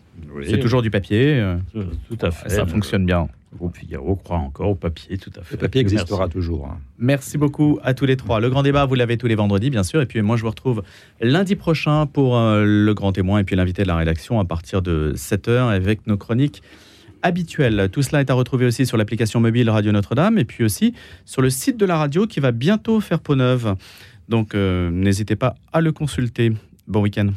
C'est 0.45 0.59
toujours 0.59 0.81
du 0.81 0.89
papier. 0.89 1.35
euh, 1.39 1.55
Tout, 1.73 2.15
tout 2.17 2.25
à 2.25 2.31
fait. 2.31 2.49
ça 2.49 2.65
fonctionne 2.65 3.05
bien. 3.05 3.27
Le 3.54 3.58
groupe 3.60 3.78
Figaro 3.78 4.16
croit 4.16 4.38
encore 4.38 4.70
au 4.72 4.76
papier, 4.76 5.18
tout 5.18 5.30
à 5.39 5.43
fait. 5.43 5.54
Le 5.56 5.58
papier 5.60 5.82
existera 5.82 6.26
Merci. 6.26 6.34
toujours. 6.34 6.66
hein. 6.66 6.80
Merci 6.97 7.38
beaucoup 7.38 7.80
à 7.84 7.93
tous 7.93 8.06
les 8.08 8.18
trois. 8.18 8.39
Le 8.39 8.49
grand 8.49 8.64
débat, 8.64 8.86
vous 8.86 8.95
l'avez 8.95 9.16
tous 9.18 9.28
les 9.28 9.36
vendredis, 9.36 9.70
bien 9.70 9.84
sûr. 9.84 10.01
Et 10.01 10.06
puis 10.08 10.22
moi, 10.24 10.38
je 10.38 10.41
vous 10.41 10.49
retrouve 10.49 10.82
lundi 11.22 11.56
prochain 11.56 12.08
pour 12.08 12.36
euh, 12.38 12.66
le 12.66 12.93
grand 12.95 13.12
témoin 13.12 13.39
et 13.39 13.43
puis 13.43 13.56
l'invité 13.56 13.84
de 13.84 13.88
la 13.88 13.95
rédaction 13.95 14.39
à 14.39 14.45
partir 14.45 14.82
de 14.82 15.14
7h 15.16 15.70
avec 15.70 16.08
nos 16.08 16.18
chroniques 16.18 16.64
habituelles. 17.22 17.89
Tout 17.91 18.01
cela 18.01 18.22
est 18.22 18.30
à 18.32 18.34
retrouver 18.34 18.66
aussi 18.66 18.86
sur 18.86 18.97
l'application 18.97 19.39
mobile 19.39 19.70
Radio 19.70 19.91
Notre-Dame 19.91 20.38
et 20.39 20.45
puis 20.45 20.64
aussi 20.64 20.93
sur 21.26 21.41
le 21.41 21.49
site 21.51 21.78
de 21.78 21.86
la 21.86 21.97
radio 21.97 22.26
qui 22.26 22.39
va 22.39 22.51
bientôt 22.51 22.99
faire 23.01 23.20
peau 23.20 23.36
neuve. 23.36 23.76
Donc 24.30 24.56
euh, 24.56 24.89
n'hésitez 24.89 25.36
pas 25.36 25.56
à 25.72 25.80
le 25.80 25.91
consulter. 25.91 26.54
Bon 26.88 27.01
week-end. 27.01 27.30